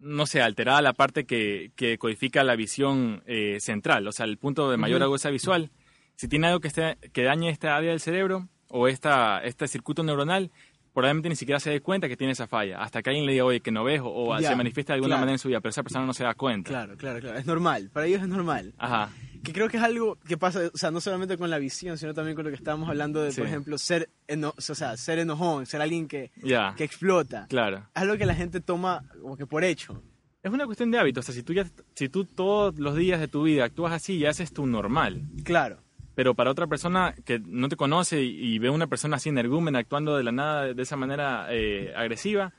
no 0.02 0.26
sé, 0.26 0.42
alterada 0.42 0.82
la 0.82 0.92
parte 0.92 1.24
que, 1.24 1.70
que 1.76 1.96
codifica 1.96 2.44
la 2.44 2.56
visión 2.56 3.22
eh, 3.26 3.58
central, 3.60 4.06
o 4.06 4.12
sea, 4.12 4.26
el 4.26 4.36
punto 4.36 4.70
de 4.70 4.76
mayor 4.76 5.02
agudeza 5.02 5.30
visual, 5.30 5.70
si 6.16 6.28
tiene 6.28 6.48
algo 6.48 6.60
que, 6.60 6.68
esté, 6.68 6.98
que 7.12 7.22
dañe 7.22 7.48
esta 7.48 7.76
área 7.76 7.90
del 7.90 8.00
cerebro 8.00 8.48
o 8.68 8.88
esta, 8.88 9.38
este 9.44 9.68
circuito 9.68 10.02
neuronal, 10.02 10.50
probablemente 10.92 11.28
ni 11.28 11.36
siquiera 11.36 11.60
se 11.60 11.70
dé 11.70 11.80
cuenta 11.80 12.08
que 12.08 12.16
tiene 12.16 12.32
esa 12.32 12.46
falla, 12.46 12.82
hasta 12.82 13.02
que 13.02 13.10
alguien 13.10 13.26
le 13.26 13.32
diga, 13.32 13.44
oye, 13.44 13.60
que 13.60 13.70
no 13.70 13.84
ves, 13.84 14.00
o, 14.00 14.08
o 14.08 14.38
Ya, 14.40 14.50
se 14.50 14.56
manifiesta 14.56 14.92
de 14.92 14.96
alguna 14.96 15.14
claro. 15.14 15.20
manera 15.20 15.34
en 15.34 15.38
su 15.38 15.48
vida, 15.48 15.60
pero 15.60 15.70
esa 15.70 15.82
persona 15.82 16.04
no 16.04 16.12
se 16.14 16.24
da 16.24 16.34
cuenta. 16.34 16.68
Claro, 16.68 16.96
claro, 16.96 17.20
claro. 17.20 17.38
Es 17.38 17.46
normal. 17.46 17.90
Para 17.92 18.06
ellos 18.06 18.22
es 18.22 18.28
normal. 18.28 18.74
Ajá, 18.78 19.10
Que 19.42 19.52
creo 19.52 19.68
que 19.68 19.76
es 19.76 19.82
algo 19.82 20.16
que 20.26 20.36
pasa, 20.36 20.70
o 20.72 20.76
sea, 20.76 20.90
no 20.90 21.00
solamente 21.00 21.36
con 21.36 21.50
la 21.50 21.58
visión, 21.58 21.98
sino 21.98 22.14
también 22.14 22.36
con 22.36 22.44
lo 22.44 22.50
que 22.50 22.56
estábamos 22.56 22.88
hablando 22.88 23.22
de, 23.22 23.32
por 23.32 23.46
ejemplo, 23.46 23.76
ser, 23.78 24.08
eno- 24.28 24.54
o 24.56 24.60
sea, 24.74 24.96
ser 24.96 25.18
enojón, 25.18 25.66
ser 25.66 25.82
alguien 25.82 26.06
que, 26.06 26.30
que 26.76 26.84
explota. 26.84 27.46
claro. 27.48 27.78
Es 27.94 28.02
algo 28.02 28.16
que 28.16 28.26
la 28.26 28.34
gente 28.34 28.60
toma 28.60 29.02
como 29.20 29.36
que 29.36 29.46
por 29.46 29.64
hecho. 29.64 30.02
Es 30.42 30.52
una 30.52 30.66
cuestión 30.66 30.90
de 30.90 30.98
hábito, 30.98 31.20
o 31.20 31.22
sea, 31.22 31.34
si 31.34 31.42
tú, 31.42 31.52
ya, 31.52 31.66
si 31.94 32.08
tú 32.08 32.24
todos 32.24 32.78
los 32.78 32.96
días 32.96 33.20
de 33.20 33.28
tu 33.28 33.42
vida 33.44 33.64
actúas 33.64 33.92
así, 33.92 34.18
ya 34.18 34.30
haces 34.30 34.52
tu 34.52 34.66
normal. 34.66 35.22
Claro. 35.44 35.78
Pero 36.14 36.34
para 36.34 36.50
otra 36.50 36.66
persona 36.66 37.14
que 37.24 37.38
no 37.38 37.68
te 37.68 37.76
conoce 37.76 38.22
y, 38.22 38.54
y 38.54 38.58
ve 38.58 38.68
a 38.68 38.72
una 38.72 38.86
persona 38.86 39.16
así 39.16 39.28
energúmena 39.30 39.78
actuando 39.78 40.16
de 40.16 40.22
la 40.24 40.32
nada 40.32 40.64
de, 40.64 40.74
de 40.74 40.82
esa 40.82 40.96
manera 40.96 41.46
eh, 41.50 41.92
agresiva, 41.96 42.52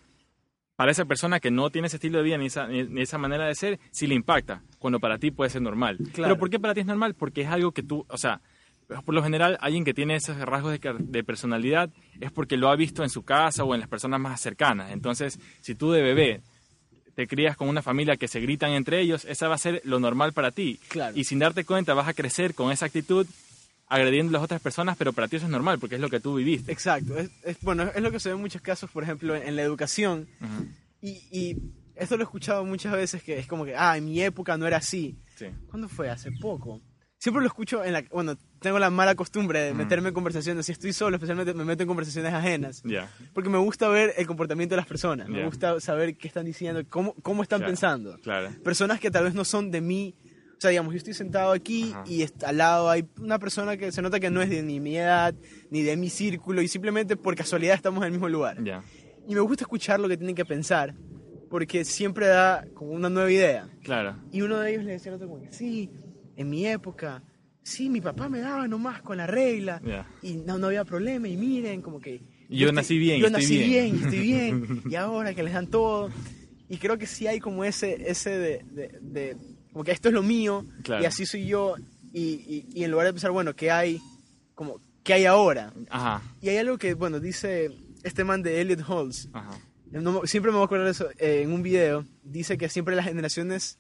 para 0.76 0.92
esa 0.92 1.06
persona 1.06 1.40
que 1.40 1.52
no 1.52 1.70
tiene 1.70 1.88
ese 1.88 1.98
estilo 1.98 2.18
de 2.18 2.24
vida 2.24 2.38
ni 2.38 2.48
esa, 2.48 2.68
ni, 2.68 3.02
esa 3.02 3.18
manera 3.18 3.46
de 3.46 3.56
ser, 3.56 3.80
sí 3.92 4.08
le 4.08 4.16
impacta, 4.16 4.62
cuando 4.80 5.00
para 5.00 5.18
ti 5.18 5.32
puede 5.32 5.50
ser 5.50 5.62
normal. 5.62 5.98
Claro. 5.98 6.34
Pero 6.34 6.38
¿por 6.38 6.50
qué 6.50 6.60
para 6.60 6.74
ti 6.74 6.82
es 6.82 6.86
normal? 6.86 7.14
Porque 7.14 7.42
es 7.42 7.48
algo 7.48 7.72
que 7.72 7.84
tú, 7.84 8.06
o 8.10 8.18
sea, 8.18 8.42
por 9.06 9.16
lo 9.16 9.24
general 9.24 9.58
alguien 9.62 9.86
que 9.86 9.94
tiene 9.94 10.16
esos 10.16 10.38
rasgos 10.38 10.78
de 10.80 11.24
personalidad 11.24 11.90
es 12.20 12.32
porque 12.32 12.58
lo 12.58 12.70
ha 12.70 12.76
visto 12.76 13.04
en 13.04 13.10
su 13.10 13.24
casa 13.24 13.64
o 13.64 13.74
en 13.74 13.80
las 13.80 13.90
personas 13.90 14.20
más 14.20 14.42
cercanas. 14.42 14.92
Entonces, 14.92 15.40
si 15.62 15.76
tú 15.76 15.92
de 15.92 16.02
bebé 16.02 16.42
te 17.16 17.28
crías 17.28 17.56
con 17.56 17.70
una 17.70 17.82
familia 17.82 18.18
que 18.18 18.28
se 18.28 18.40
gritan 18.40 18.72
entre 18.72 19.00
ellos, 19.00 19.26
esa 19.26 19.48
va 19.48 19.56
a 19.56 19.60
ser 19.60 19.82
lo 19.84 20.00
normal 20.00 20.34
para 20.34 20.52
ti. 20.52 20.80
Claro. 20.90 21.16
Y 21.16 21.24
sin 21.26 21.40
darte 21.40 21.64
cuenta 21.64 21.94
vas 21.94 22.08
a 22.08 22.14
crecer 22.14 22.56
con 22.56 22.72
esa 22.72 22.88
actitud 22.88 23.28
agrediendo 23.94 24.30
a 24.32 24.34
las 24.34 24.44
otras 24.44 24.62
personas, 24.62 24.98
pero 24.98 25.14
para 25.14 25.28
ti 25.28 25.36
eso 25.38 25.46
es 25.46 25.52
normal 25.52 25.80
porque 25.80 25.96
es 25.96 26.02
lo 26.02 26.10
que 26.10 26.20
tú 26.20 26.36
viviste. 26.36 26.72
Exacto. 26.72 27.18
Es, 27.18 27.30
es- 27.44 27.58
bueno, 27.62 27.84
es 27.96 28.02
lo 28.02 28.12
que 28.12 28.20
se 28.20 28.30
ve 28.30 28.36
en 28.36 28.42
muchos 28.42 28.62
casos, 28.62 28.90
por 28.92 29.04
ejemplo, 29.04 29.36
en, 29.36 29.44
en 29.48 29.56
la 29.56 29.62
educación. 29.62 30.28
Y, 31.02 31.22
y 31.32 31.58
esto 31.96 32.16
lo 32.18 32.24
he 32.24 32.26
escuchado 32.26 32.66
muchas 32.66 32.94
veces, 32.94 33.22
que 33.24 33.38
es 33.40 33.48
como 33.48 33.66
que, 33.66 33.76
ah, 33.76 33.98
en 33.98 34.06
mi 34.06 34.22
época 34.22 34.58
no 34.58 34.66
era 34.68 34.78
así. 34.78 35.18
Sí. 35.36 35.46
¿Cuándo 35.70 35.88
fue? 35.90 36.10
Hace 36.10 36.32
poco. 36.42 36.82
siempre 37.18 37.42
lo 37.42 37.48
escucho 37.48 37.84
en 37.84 37.94
la... 37.94 38.04
Bueno, 38.12 38.36
tengo 38.60 38.80
la 38.80 38.90
mala 38.90 39.16
costumbre 39.16 39.60
de 39.62 39.74
meterme 39.74 40.10
en 40.10 40.14
conversaciones. 40.14 40.66
Si 40.66 40.72
estoy 40.72 40.94
solo, 40.94 41.18
especialmente 41.18 41.54
me 41.54 41.66
meto 41.66 41.84
en 41.84 41.88
conversaciones 41.88 42.34
ajenas. 42.34 42.82
Ya. 42.86 43.10
Porque 43.34 43.50
me 43.50 43.58
gusta 43.58 43.88
ver 43.90 44.14
el 44.18 44.26
comportamiento 44.26 44.74
de 44.76 44.78
las 44.78 44.88
personas. 44.88 45.28
Me 45.28 45.44
gusta 45.46 45.80
saber 45.82 46.16
qué 46.18 46.28
están 46.30 46.46
diciendo, 46.46 46.82
cómo, 46.90 47.14
cómo 47.22 47.44
están 47.44 47.62
pensando. 47.62 48.18
Claro. 48.20 48.50
Personas 48.64 49.00
que 49.02 49.12
tal 49.12 49.26
vez 49.26 49.34
no 49.34 49.44
son 49.46 49.70
de 49.72 49.82
mí. 49.82 50.16
Sea, 50.64 50.70
digamos, 50.70 50.94
yo 50.94 50.98
estoy 51.00 51.14
sentado 51.14 51.52
aquí 51.52 51.92
Ajá. 51.92 52.06
y 52.08 52.26
al 52.46 52.58
lado 52.58 52.90
hay 52.90 53.04
una 53.20 53.38
persona 53.38 53.76
que 53.76 53.92
se 53.92 54.02
nota 54.02 54.18
que 54.22 54.30
no 54.30 54.42
es 54.42 54.50
de 54.50 54.64
ni 54.64 54.80
mi 54.80 54.96
edad, 54.96 55.36
ni 55.70 55.82
de 55.82 55.98
mi 55.98 56.10
círculo, 56.10 56.62
y 56.62 56.70
simplemente 56.70 57.18
por 57.18 57.36
casualidad 57.36 57.76
estamos 57.76 58.02
en 58.04 58.06
el 58.06 58.12
mismo 58.14 58.30
lugar. 58.30 58.64
Ya. 58.64 58.82
Y 59.28 59.34
me 59.36 59.42
gusta 59.42 59.66
escuchar 59.66 60.00
lo 60.00 60.08
que 60.08 60.16
tienen 60.16 60.36
que 60.38 60.46
pensar, 60.46 60.96
porque 61.50 61.84
siempre 61.84 62.28
da 62.28 62.66
como 62.76 62.92
una 62.92 63.10
nueva 63.10 63.30
idea. 63.30 63.68
Claro. 63.84 64.16
Y 64.32 64.42
uno 64.42 64.58
de 64.62 64.72
ellos 64.72 64.86
le 64.86 64.94
decía 64.94 65.12
al 65.12 65.18
otro 65.18 65.28
como 65.28 65.44
sí, 65.52 65.90
en 66.38 66.50
mi 66.50 66.66
época, 66.66 67.22
sí, 67.62 67.90
mi 67.90 68.00
papá 68.00 68.30
me 68.30 68.40
daba 68.40 68.66
nomás 68.70 69.02
con 69.02 69.18
la 69.18 69.28
regla, 69.28 69.82
Ya. 69.86 70.08
y 70.22 70.36
no, 70.38 70.58
no 70.60 70.68
había 70.68 70.86
problema, 70.86 71.28
y 71.28 71.36
miren, 71.36 71.82
como 71.82 72.00
que... 72.00 72.22
Y 72.48 72.58
yo 72.60 72.68
estoy- 72.68 72.76
nací 72.76 72.98
bien, 72.98 73.20
Yo 73.20 73.28
estoy 73.28 73.42
nací 73.42 73.58
bien. 73.58 73.70
bien, 73.70 73.96
y 73.96 74.04
estoy 74.06 74.20
bien, 74.20 74.82
y 74.90 74.96
ahora 74.96 75.34
que 75.34 75.44
les 75.44 75.52
dan 75.54 75.68
todo. 75.68 76.10
Y 76.70 76.78
creo 76.78 76.98
que 76.98 77.06
sí 77.06 77.28
hay 77.28 77.42
como 77.42 77.66
ese, 77.66 78.10
ese 78.10 78.30
de, 78.30 78.64
de, 78.72 78.98
de- 79.02 79.38
como 79.74 79.84
que 79.84 79.92
esto 79.92 80.08
es 80.08 80.14
lo 80.14 80.24
mío, 80.24 80.66
Claro. 80.84 81.04
y 81.04 81.06
así 81.06 81.26
soy 81.26 81.46
yo, 81.48 81.76
y, 82.14 82.22
y, 82.22 82.68
y 82.74 82.84
en 82.84 82.92
lugar 82.92 83.08
de 83.08 83.14
pensar, 83.14 83.32
bueno, 83.32 83.54
¿qué 83.56 83.72
hay? 83.72 84.00
Como, 84.56 84.80
¿qué 85.04 85.14
hay 85.16 85.26
ahora? 85.26 85.74
Ajá. 85.90 86.22
Y 86.42 86.50
hay 86.50 86.58
algo 86.58 86.78
que, 86.78 86.94
bueno, 86.94 87.20
dice 87.20 87.72
este 88.04 88.24
man 88.24 88.42
de 88.44 88.62
Elliot 88.62 88.82
Ajá. 89.34 89.60
no 89.92 90.22
siempre 90.26 90.52
me 90.52 90.58
voy 90.58 90.64
a 90.64 90.66
acordar 90.66 90.86
de 90.86 90.92
eso 90.92 91.10
eh, 91.18 91.42
en 91.44 91.52
un 91.52 91.64
video. 91.64 92.06
Dice 92.24 92.58
que 92.58 92.70
siempre 92.70 92.96
las 92.96 93.06
generaciones 93.06 93.80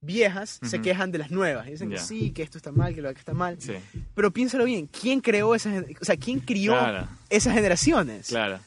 viejas 0.00 0.58
se 0.62 0.80
quejan 0.82 1.12
de 1.12 1.18
las 1.18 1.30
nuevas. 1.30 1.66
Dicen 1.66 1.88
que 1.90 1.98
sí, 1.98 2.32
que 2.32 2.42
esto 2.42 2.58
está 2.58 2.72
mal, 2.72 2.94
que 2.94 3.02
lo 3.02 3.12
que 3.12 3.20
está 3.20 3.34
mal. 3.34 3.56
Sí. 3.60 3.74
Pero 4.14 4.32
piénsalo 4.32 4.64
bien, 4.64 4.88
¿quién 4.88 5.20
creó 5.20 5.54
esas, 5.54 5.84
o 6.00 6.04
sea, 6.04 6.16
quién 6.16 6.40
crió 6.40 6.72
Claro. 6.72 7.08
esas 7.30 7.54
generaciones? 7.54 8.26
Claro. 8.28 8.58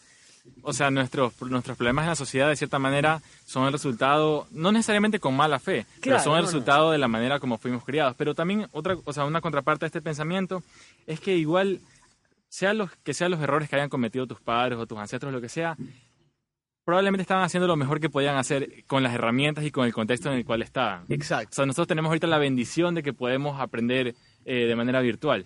O 0.62 0.74
sea, 0.74 0.90
nuestros, 0.90 1.34
nuestros 1.42 1.78
problemas 1.78 2.04
en 2.04 2.10
la 2.10 2.16
sociedad, 2.16 2.50
de 2.50 2.56
cierta 2.56 2.80
manera, 2.80 3.22
son 3.46 3.68
el 3.68 3.72
resultado, 3.72 4.48
no 4.52 4.72
necesariamente 4.72 5.20
con 5.20 5.36
mala 5.36 5.60
fe, 5.60 5.86
pero 6.02 6.20
son 6.20 6.34
el 6.34 6.38
no, 6.38 6.42
no. 6.42 6.46
resultado 6.48 6.92
de 6.92 6.98
la 6.98 7.08
manera 7.08 7.40
como 7.40 7.58
fuimos 7.58 7.84
criados. 7.84 8.16
Pero 8.18 8.34
también, 8.34 8.68
otra, 8.72 8.98
o 9.04 9.14
sea, 9.14 9.26
una 9.26 9.42
contraparte 9.42 9.86
de 9.86 9.88
este 9.88 10.02
pensamiento 10.02 10.64
es 11.06 11.20
que 11.20 11.38
igual, 11.38 11.82
sea 12.50 12.74
los, 12.74 12.90
que 13.04 13.14
sean 13.14 13.32
los 13.32 13.42
errores 13.42 13.70
que 13.70 13.76
hayan 13.76 13.90
cometido 13.90 14.26
tus 14.26 14.42
padres 14.42 14.80
o 14.80 14.88
tus 14.88 14.98
ancestros, 14.98 15.32
lo 15.32 15.42
que 15.42 15.50
sea, 15.50 15.78
probablemente 16.86 17.24
estaban 17.24 17.44
haciendo 17.44 17.68
lo 17.68 17.76
mejor 17.76 18.00
que 18.00 18.10
podían 18.10 18.38
hacer 18.38 18.86
con 18.88 19.04
las 19.04 19.14
herramientas 19.14 19.66
y 19.66 19.72
con 19.72 19.86
el 19.86 19.94
contexto 19.94 20.32
en 20.32 20.38
el 20.38 20.46
cual 20.46 20.62
estaban. 20.62 21.02
O 21.10 21.14
Exacto. 21.14 21.56
sea, 21.56 21.66
nosotros 21.66 21.88
tenemos 21.88 22.10
ahorita 22.10 22.28
la 22.28 22.38
bendición 22.38 22.96
de 22.96 23.04
que 23.04 23.12
podemos 23.12 23.60
aprender 23.60 24.16
eh, 24.46 24.66
de 24.66 24.76
manera 24.76 25.02
virtual. 25.02 25.46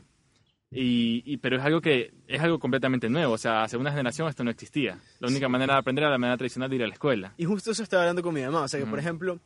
Y, 0.71 1.23
y- 1.25 1.37
pero 1.37 1.57
es 1.57 1.63
algo 1.63 1.81
que 1.81 2.13
es 2.27 2.39
algo 2.41 2.59
completamente 2.59 3.09
nuevo. 3.09 3.33
O 3.33 3.37
sea, 3.37 3.63
hace 3.63 3.75
una 3.77 3.89
generación 3.91 4.27
esto 4.29 4.43
no 4.43 4.51
existía. 4.51 4.99
La 5.19 5.27
única 5.27 5.49
manera 5.49 5.73
de 5.73 5.79
aprender 5.79 6.03
era 6.03 6.11
la 6.11 6.17
manera 6.17 6.37
tradicional 6.37 6.69
de 6.69 6.75
ir 6.75 6.83
a 6.83 6.87
la 6.87 6.93
escuela. 6.93 7.33
Y 7.37 7.45
justo 7.45 7.71
eso 7.71 7.81
estaba 7.83 8.03
hablando 8.03 8.21
con 8.21 8.33
mi 8.33 8.41
mamá. 8.41 8.61
O 8.61 8.67
sea, 8.67 8.79
que, 8.79 8.85
por 8.85 8.99
Ujú. 8.99 9.01
ejemplo, 9.01 9.39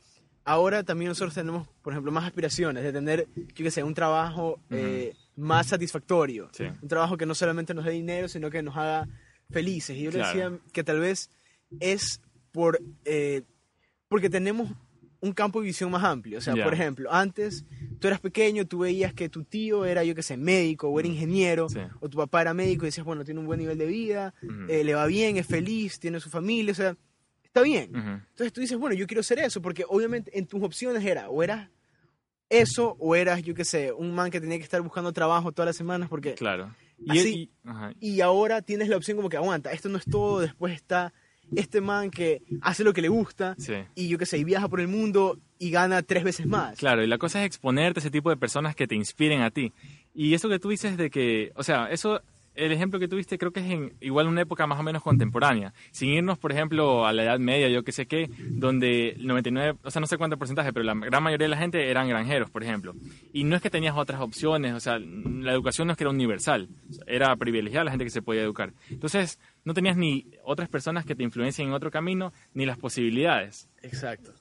ahora 0.43 0.83
también 0.83 1.09
nosotros 1.09 1.33
tenemos, 1.33 1.67
por 1.81 1.93
ejemplo, 1.93 2.11
más 2.11 2.25
aspiraciones 2.25 2.83
de 2.83 2.91
tener, 2.91 3.27
yo 3.35 3.63
qué 3.63 3.71
sé, 3.71 3.83
un 3.83 3.93
trabajo 3.93 4.59
eh, 4.69 5.13
más 5.37 5.67
satisfactorio. 5.67 6.49
Sí. 6.51 6.65
Un 6.81 6.87
trabajo 6.89 7.15
que 7.15 7.25
no 7.25 7.35
solamente 7.35 7.73
nos 7.73 7.85
dé 7.85 7.91
dinero, 7.91 8.27
sino 8.27 8.49
que 8.49 8.61
nos 8.61 8.75
haga 8.75 9.07
felices. 9.49 9.95
Y 9.97 10.03
yo 10.03 10.11
le 10.11 10.17
Claro. 10.19 10.27
decía 10.51 10.59
que 10.73 10.83
tal 10.83 10.99
vez 10.99 11.29
es 11.79 12.19
por 12.51 12.79
eh, 13.05 13.43
porque 14.09 14.29
tenemos 14.29 14.69
un 15.23 15.31
campo 15.33 15.59
de 15.61 15.67
visión 15.67 15.89
más 15.89 16.03
amplio. 16.03 16.37
O 16.37 16.41
sea, 16.41 16.53
por 16.63 16.73
ejemplo, 16.73 17.11
antes 17.11 17.65
tú 17.99 18.07
eras 18.07 18.19
pequeño, 18.19 18.65
tú 18.67 18.79
veías 18.79 19.13
que 19.13 19.29
tu 19.29 19.43
tío 19.45 19.85
era, 19.85 20.03
yo 20.03 20.13
qué 20.15 20.21
sé, 20.21 20.35
médico 20.35 20.89
o 20.89 20.99
era 20.99 21.07
ingeniero, 21.07 21.69
Sí. 21.69 21.79
o 22.01 22.09
tu 22.09 22.17
papá 22.17 22.41
era 22.41 22.53
médico 22.53 22.83
y 22.85 22.87
decías, 22.89 23.05
bueno, 23.05 23.23
tiene 23.23 23.39
un 23.39 23.45
buen 23.45 23.59
nivel 23.59 23.77
de 23.77 23.85
vida, 23.85 24.33
eh, 24.67 24.83
le 24.83 24.93
va 24.93 25.05
bien, 25.05 25.37
es 25.37 25.47
feliz, 25.47 25.99
tiene 25.99 26.19
su 26.19 26.29
familia, 26.29 26.71
o 26.73 26.75
sea, 26.75 26.97
está 27.43 27.61
bien. 27.61 27.91
Entonces 27.95 28.51
tú 28.51 28.59
dices, 28.61 28.77
bueno, 28.77 28.95
yo 28.95 29.07
quiero 29.07 29.23
ser 29.23 29.39
eso, 29.39 29.61
porque 29.61 29.85
obviamente 29.87 30.37
en 30.37 30.45
tus 30.45 30.61
opciones 30.61 31.05
era, 31.05 31.29
o 31.29 31.41
eras 31.41 31.69
eso, 32.49 32.95
o 32.99 33.15
eras, 33.15 33.41
yo 33.41 33.55
qué 33.55 33.65
sé, 33.65 33.91
un 33.91 34.13
man 34.13 34.29
que 34.29 34.39
tenía 34.41 34.57
que 34.57 34.63
estar 34.63 34.81
buscando 34.81 35.11
trabajo 35.13 35.51
todas 35.51 35.67
las 35.67 35.75
semanas, 35.77 36.09
porque... 36.09 36.33
Claro. 36.35 36.75
Y, 36.99 37.11
Así- 37.11 37.51
y-. 37.99 38.15
Y 38.17 38.21
ahora 38.21 38.61
tienes 38.61 38.89
la 38.89 38.97
opción 38.97 39.17
como 39.17 39.29
que 39.29 39.37
aguanta, 39.37 39.71
esto 39.71 39.89
no 39.89 39.97
es 39.97 40.05
todo, 40.05 40.39
después 40.41 40.73
está 40.73 41.13
este 41.55 41.81
man 41.81 42.09
que 42.11 42.41
hace 42.61 42.83
lo 42.83 42.93
que 42.93 43.01
le 43.01 43.09
gusta, 43.09 43.55
Sí. 43.57 43.73
y 43.95 44.07
yo 44.07 44.17
qué 44.17 44.25
sé, 44.25 44.37
y 44.37 44.43
viaja 44.43 44.67
por 44.67 44.79
el 44.81 44.87
mundo 44.87 45.39
y 45.59 45.69
gana 45.71 46.01
tres 46.01 46.23
veces 46.23 46.45
más. 46.45 46.77
Claro, 46.77 47.03
y 47.03 47.07
la 47.07 47.17
cosa 47.17 47.41
es 47.41 47.45
exponerte 47.47 47.99
a 47.99 48.01
ese 48.01 48.11
tipo 48.11 48.29
de 48.29 48.37
personas 48.37 48.75
que 48.75 48.87
te 48.87 48.95
inspiren 48.95 49.41
a 49.41 49.51
ti. 49.51 49.71
Y 50.15 50.33
eso 50.33 50.49
que 50.49 50.59
tú 50.59 50.69
dices 50.69 50.97
de 50.97 51.09
que, 51.09 51.51
o 51.55 51.63
sea, 51.63 51.87
eso, 51.91 52.21
el 52.55 52.71
ejemplo 52.71 52.99
que 52.99 53.07
tuviste 53.07 53.37
creo 53.37 53.51
que 53.51 53.59
es 53.61 53.71
en 53.71 53.93
igual 54.01 54.27
una 54.27 54.41
época 54.41 54.67
más 54.67 54.79
o 54.79 54.83
menos 54.83 55.01
contemporánea. 55.01 55.73
Sin 55.91 56.09
irnos, 56.09 56.37
por 56.37 56.51
ejemplo, 56.51 57.05
a 57.05 57.13
la 57.13 57.23
Edad 57.23 57.39
Media, 57.39 57.69
yo 57.69 57.83
qué 57.83 57.91
sé 57.91 58.05
qué, 58.05 58.29
donde 58.49 59.09
el 59.09 59.27
99, 59.27 59.79
o 59.83 59.91
sea, 59.91 59.99
no 59.99 60.07
sé 60.07 60.17
cuánto 60.17 60.37
porcentaje, 60.37 60.73
pero 60.73 60.83
la 60.83 60.93
gran 60.93 61.23
mayoría 61.23 61.45
de 61.45 61.49
la 61.49 61.57
gente 61.57 61.89
eran 61.89 62.07
granjeros, 62.07 62.49
por 62.49 62.63
ejemplo. 62.63 62.93
Y 63.31 63.43
no 63.43 63.55
es 63.55 63.61
que 63.61 63.69
tenías 63.69 63.95
otras 63.95 64.21
opciones, 64.21 64.73
o 64.73 64.79
sea, 64.79 64.99
la 64.99 65.51
educación 65.51 65.87
no 65.87 65.93
es 65.93 65.97
que 65.97 66.03
era 66.03 66.11
universal, 66.11 66.69
era 67.07 67.35
privilegiada 67.35 67.85
la 67.85 67.91
gente 67.91 68.05
que 68.05 68.11
se 68.11 68.21
podía 68.21 68.41
educar. 68.41 68.73
Entonces, 68.89 69.39
no 69.65 69.73
tenías 69.73 69.97
ni 69.97 70.27
otras 70.43 70.69
personas 70.69 71.05
que 71.05 71.15
te 71.15 71.23
influencien 71.23 71.69
en 71.69 71.73
otro 71.73 71.91
camino, 71.91 72.33
ni 72.53 72.65
las 72.65 72.77
posibilidades 72.77 73.23
Exacto. 73.81 74.31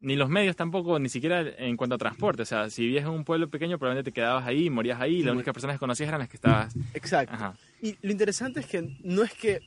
Ni 0.00 0.16
los 0.16 0.28
medios 0.28 0.54
tampoco, 0.54 0.98
ni 0.98 1.08
siquiera 1.08 1.40
en 1.40 1.76
cuanto 1.76 1.96
a 1.96 1.98
transporte. 1.98 2.42
O 2.42 2.46
sea, 2.46 2.70
si 2.70 2.82
vivías 2.82 3.04
en 3.04 3.10
un 3.10 3.24
pueblo 3.24 3.50
pequeño, 3.50 3.78
probablemente 3.78 4.10
te 4.10 4.14
quedabas 4.14 4.46
ahí, 4.46 4.70
morías 4.70 5.00
ahí, 5.00 5.16
y 5.16 5.22
las 5.22 5.34
únicas 5.34 5.52
personas 5.52 5.76
que 5.76 5.80
conocías 5.80 6.08
eran 6.08 6.20
las 6.20 6.28
que 6.28 6.36
estabas. 6.36 6.74
Exacto. 6.94 7.34
Ajá. 7.34 7.54
Y 7.82 7.96
lo 8.02 8.12
interesante 8.12 8.60
es 8.60 8.66
que 8.66 8.96
no 9.02 9.22
es 9.22 9.32
que, 9.32 9.60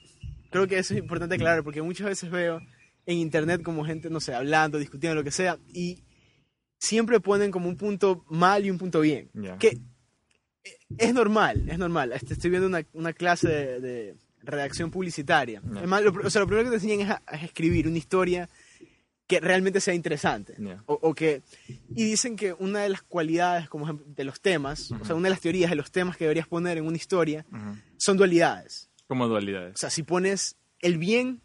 creo 0.49 0.67
que 0.67 0.77
eso 0.77 0.93
es 0.93 0.99
importante 1.01 1.35
aclarar, 1.35 1.63
porque 1.63 1.81
muchas 1.81 2.07
veces 2.07 2.29
veo 2.29 2.61
en 3.05 3.17
internet 3.17 3.61
como 3.61 3.83
gente, 3.83 4.09
no 4.09 4.19
sé, 4.19 4.33
hablando, 4.33 4.77
discutiendo, 4.77 5.15
lo 5.15 5.23
que 5.23 5.31
sea, 5.31 5.57
y 5.73 6.03
siempre 6.77 7.19
ponen 7.19 7.51
como 7.51 7.67
un 7.67 7.77
punto 7.77 8.23
mal 8.29 8.65
y 8.65 8.71
un 8.71 8.77
punto 8.77 9.01
bien. 9.01 9.29
Que 9.59 9.79
es 10.97 11.13
normal, 11.13 11.67
es 11.67 11.77
normal. 11.77 12.13
Este, 12.13 12.33
Estoy 12.33 12.51
viendo 12.51 12.67
una, 12.67 12.85
una 12.93 13.11
clase 13.13 13.47
de, 13.49 13.79
de 13.81 14.15
redacción 14.43 14.91
publicitaria. 14.91 15.61
Ya. 15.63 15.79
Además, 15.79 16.03
lo, 16.03 16.11
o 16.11 16.29
sea, 16.29 16.41
lo 16.41 16.47
primero 16.47 16.65
que 16.65 16.77
te 16.77 16.83
enseñan 16.83 17.01
es 17.01 17.09
a, 17.09 17.21
a 17.25 17.35
escribir 17.37 17.87
una 17.87 17.97
historia 17.97 18.49
que 19.31 19.39
realmente 19.39 19.79
sea 19.79 19.93
interesante. 19.93 20.55
Ya. 20.57 20.83
O, 20.87 20.99
o 21.01 21.13
que, 21.15 21.41
y 21.95 22.03
dicen 22.03 22.35
que 22.35 22.53
una 22.53 22.81
de 22.81 22.89
las 22.89 23.01
cualidades 23.01 23.69
como 23.69 23.93
de 23.93 24.23
los 24.25 24.41
temas, 24.41 24.91
o 24.91 25.05
sea, 25.05 25.15
una 25.15 25.25
de 25.29 25.31
las 25.31 25.41
teorías 25.41 25.69
de 25.69 25.75
los 25.77 25.89
temas 25.91 26.17
que 26.17 26.25
deberías 26.25 26.47
poner 26.47 26.77
en 26.77 26.85
una 26.85 26.97
historia 26.97 27.45
Ujú. 27.51 27.77
son 27.97 28.17
dualidades. 28.17 28.89
Como 29.07 29.23
O 29.25 29.27
dualidades. 29.29 29.75
sea, 29.79 29.89
si 29.89 30.03
pones 30.03 30.57
el 30.79 30.97
bien, 30.97 31.41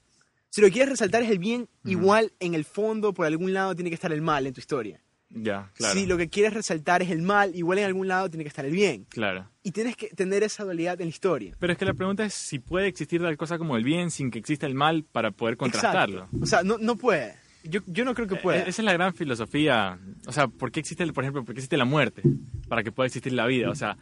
si 0.51 0.61
lo 0.61 0.67
que 0.67 0.73
quieres 0.73 0.91
resaltar 0.91 1.23
es 1.23 1.31
el 1.31 1.39
bien, 1.39 1.69
igual 1.85 2.33
en 2.41 2.55
el 2.55 2.65
fondo, 2.65 3.15
por 3.15 3.27
algún 3.27 3.53
lado, 3.53 3.75
tiene 3.75 3.91
que 3.91 3.95
estar 3.95 4.13
el 4.13 4.23
mal 4.23 4.47
en 4.47 4.53
tu 4.55 4.61
historia. 4.61 5.01
Ya, 5.29 5.71
claro. 5.75 5.95
Si 5.95 6.07
lo 6.07 6.17
que 6.17 6.29
quieres 6.29 6.55
resaltar 6.55 7.03
es 7.03 7.11
el 7.11 7.21
mal, 7.21 7.55
igual 7.57 7.79
en 7.79 7.85
algún 7.85 8.07
lado 8.09 8.31
tiene 8.31 8.45
que 8.45 8.49
estar 8.49 8.65
el 8.65 8.71
bien. 8.73 9.05
Claro. 9.11 9.51
Y 9.65 9.73
tienes 9.73 9.97
que 9.97 10.09
tener 10.11 10.43
esa 10.45 10.63
dualidad 10.65 11.01
en 11.01 11.07
la 11.09 11.11
historia. 11.11 11.55
Pero 11.59 11.73
es 11.73 11.79
que 11.79 11.85
la 11.85 11.95
pregunta 11.95 12.25
es 12.25 12.33
si 12.35 12.59
puede 12.61 12.87
existir 12.87 13.21
tal 13.21 13.37
cosa 13.37 13.59
como 13.59 13.77
el 13.77 13.83
bien 13.85 14.11
sin 14.13 14.31
que 14.31 14.39
exista 14.39 14.67
el 14.67 14.75
mal 14.75 15.03
para 15.05 15.33
poder 15.33 15.57
contrastarlo. 15.57 16.21
Exacto. 16.23 16.39
O 16.43 16.47
sea, 16.47 16.63
no, 16.63 16.79
no 16.79 16.97
puede. 16.97 17.35
Yo, 17.69 17.81
yo 17.87 18.05
no 18.05 18.15
creo 18.15 18.27
que 18.27 18.35
Eh, 18.37 18.41
pueda. 18.43 18.59
Esa 18.61 18.83
es 18.83 18.85
la 18.85 18.93
gran 18.93 19.15
filosofía. 19.15 19.99
O 20.27 20.33
sea, 20.33 20.49
¿por 20.49 20.71
qué 20.73 20.81
existe, 20.81 21.03
el- 21.03 21.13
por 21.13 21.25
ejemplo, 21.25 21.45
por 21.45 21.55
qué 21.55 21.61
existe 21.61 21.77
la 21.77 21.85
muerte? 21.85 22.23
Para 22.69 22.83
que 22.83 22.93
pueda 22.93 23.07
existir 23.07 23.33
la 23.33 23.47
vida. 23.47 23.71
O 23.71 23.75
sea, 23.75 23.97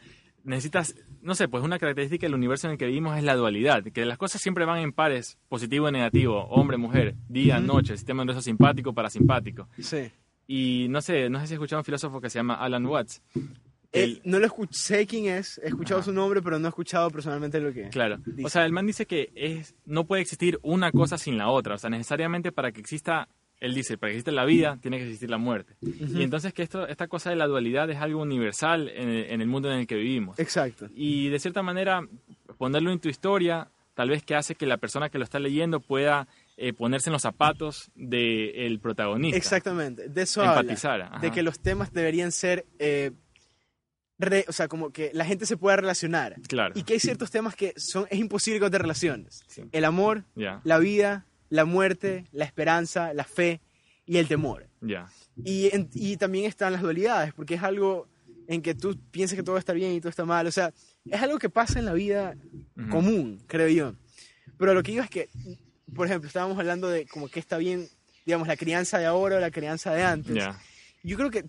necesitas, 0.45 0.95
no 1.23 1.35
sé, 1.35 1.49
pues 1.49 1.65
una 1.65 1.79
característica 1.79 2.27
del 2.27 2.35
universo 2.35 2.67
en 2.67 2.73
el 2.73 2.79
que 2.79 2.87
vivimos 2.87 3.17
es 3.17 3.25
la 3.25 3.35
dualidad, 3.35 3.83
que 3.85 4.05
las 4.05 4.19
cosas 4.19 4.41
siempre 4.43 4.65
van 4.65 4.79
en 4.81 4.93
pares, 4.93 5.39
positivo 5.49 5.89
y 5.89 5.93
negativo, 5.93 6.45
hombre, 6.49 6.77
mujer, 6.77 7.15
día, 7.29 7.61
noche, 7.61 7.97
sistema 7.97 8.25
nervioso 8.25 8.43
simpático, 8.43 8.93
parasimpático. 8.93 9.69
Sí. 9.79 10.11
Y 10.47 10.87
no 10.91 11.01
sé, 11.01 11.31
no 11.31 11.39
sé 11.41 11.47
si 11.47 11.53
has 11.55 11.57
escuchado 11.57 11.79
a 11.79 11.81
un 11.81 11.85
filósofo 11.87 12.21
que 12.21 12.29
se 12.29 12.39
llama 12.39 12.55
Alan 12.57 12.85
Watts. 12.85 13.23
Eh, 13.93 14.03
Él- 14.03 14.21
no 14.25 14.39
lo 14.41 14.45
escuché, 14.47 14.73
sé 14.75 15.07
quién 15.07 15.27
es, 15.27 15.59
he 15.65 15.69
escuchado 15.69 16.01
Ajá. 16.01 16.07
su 16.07 16.13
nombre, 16.13 16.43
pero 16.43 16.59
no 16.59 16.67
he 16.67 16.69
escuchado 16.69 17.11
personalmente 17.11 17.61
lo 17.61 17.73
que 17.73 17.89
Claro. 17.89 18.19
dice. 18.27 18.45
O 18.45 18.49
sea, 18.51 18.67
el 18.67 18.73
man 18.73 18.87
dice 18.87 19.07
que 19.07 19.31
es, 19.37 19.75
no 19.87 20.05
puede 20.05 20.21
existir 20.21 20.59
una 20.63 20.91
cosa 20.93 21.17
sin 21.17 21.39
la 21.39 21.49
otra. 21.49 21.77
O 21.77 21.79
sea, 21.79 21.89
necesariamente 21.91 22.53
para 22.53 22.73
que 22.73 22.81
exista, 22.81 23.29
él 23.61 23.75
dice, 23.75 23.97
para 23.97 24.11
que 24.11 24.17
exista 24.17 24.31
la 24.33 24.45
vida, 24.45 24.79
tiene 24.83 24.99
que 24.99 25.05
existir 25.05 25.31
la 25.31 25.39
muerte. 25.39 25.75
Y 25.81 26.23
entonces 26.23 26.53
que 26.53 26.63
esto, 26.63 26.87
esta 26.87 27.07
cosa 27.09 27.31
de 27.31 27.37
la 27.37 27.47
dualidad 27.47 27.89
es 27.91 27.97
algo 27.99 28.21
universal 28.23 28.89
en 28.95 29.09
el, 29.09 29.25
en 29.31 29.41
el 29.41 29.47
mundo 29.47 29.71
en 29.73 29.79
el 29.81 29.87
que 29.87 29.95
vivimos. 29.97 30.39
Exacto. 30.39 30.89
Y 30.95 31.29
de 31.31 31.39
cierta 31.39 31.63
manera, 31.63 32.01
ponerlo 32.59 32.91
en 32.93 32.99
tu 33.01 33.09
historia, 33.09 33.69
tal 33.95 34.11
vez 34.11 34.23
que 34.23 34.35
hace 34.35 34.55
que 34.55 34.67
la 34.67 34.77
persona 34.77 35.09
que 35.09 35.19
lo 35.19 35.25
está 35.25 35.39
leyendo 35.39 35.81
pueda 35.81 36.29
eh, 36.57 36.73
ponerse 36.73 37.09
en 37.09 37.15
los 37.15 37.23
zapatos 37.23 37.91
del 37.95 38.79
protagonista. 38.81 39.37
Exactamente. 39.39 40.09
De 40.09 40.23
eso 40.23 40.43
Empatizar, 40.45 41.01
habla. 41.01 41.07
ajá. 41.07 41.19
De 41.21 41.31
que 41.31 41.43
los 41.43 41.59
temas 41.61 41.93
deberían 41.93 42.33
ser... 42.33 42.67
eh, 42.79 43.13
re- 44.19 44.45
o 44.49 44.53
sea, 44.53 44.69
como 44.69 44.91
que 44.91 45.11
la 45.15 45.25
gente 45.25 45.47
se 45.47 45.57
pueda 45.57 45.77
relacionar. 45.77 46.37
Claro. 46.49 46.75
Y 46.77 46.83
que 46.85 46.95
hay 46.95 47.01
ciertos 47.01 47.31
temas 47.31 47.57
que 47.57 47.73
son 47.77 48.07
es 48.11 48.19
imposible 48.19 48.61
que 48.61 48.71
te 48.71 48.79
relaciones. 48.79 49.43
Sí. 49.49 49.63
El 49.73 49.85
amor, 49.85 50.25
la 50.35 50.79
vida, 50.79 51.27
la 51.55 51.65
muerte, 51.65 52.27
la 52.33 52.45
esperanza, 52.45 53.15
la 53.15 53.25
fe 53.25 53.61
y 54.07 54.17
el 54.19 54.27
temor. 54.29 54.67
ya. 54.81 55.09
Y, 55.45 55.75
en- 55.75 55.89
y 55.95 56.17
también 56.17 56.45
están 56.45 56.73
las 56.73 56.83
dualidades, 56.83 57.33
porque 57.35 57.55
es 57.55 57.63
algo 57.63 58.07
en 58.47 58.63
que 58.63 58.75
tú 58.75 58.97
pienses 59.11 59.37
que 59.37 59.43
todo 59.43 59.57
está 59.59 59.73
bien 59.73 59.93
y 59.93 60.01
todo 60.01 60.11
está 60.11 60.25
mal. 60.25 60.47
O 60.47 60.53
sea, 60.53 60.73
es 61.11 61.21
algo 61.23 61.39
que 61.39 61.49
pasa 61.51 61.79
en 61.79 61.87
la 61.87 61.93
vida 61.95 62.37
común, 62.91 63.43
creo 63.47 63.69
yo. 63.69 63.95
Pero 64.59 64.75
lo 64.75 64.83
que 64.83 64.93
digo 64.93 65.03
es 65.03 65.11
que, 65.11 65.29
por 65.95 66.07
ejemplo, 66.07 66.29
estábamos 66.29 66.59
hablando 66.59 66.89
de 66.89 67.07
como 67.07 67.29
que 67.29 67.41
está 67.41 67.57
bien, 67.59 67.89
digamos, 68.27 68.47
la 68.47 68.57
crianza 68.57 68.99
de 68.99 69.07
ahora 69.07 69.37
o 69.37 69.41
la 69.41 69.51
crianza 69.51 69.93
de 69.93 70.03
antes. 70.05 70.35
Ya. 70.35 70.59
Yo 71.03 71.17
creo 71.17 71.31
que 71.31 71.45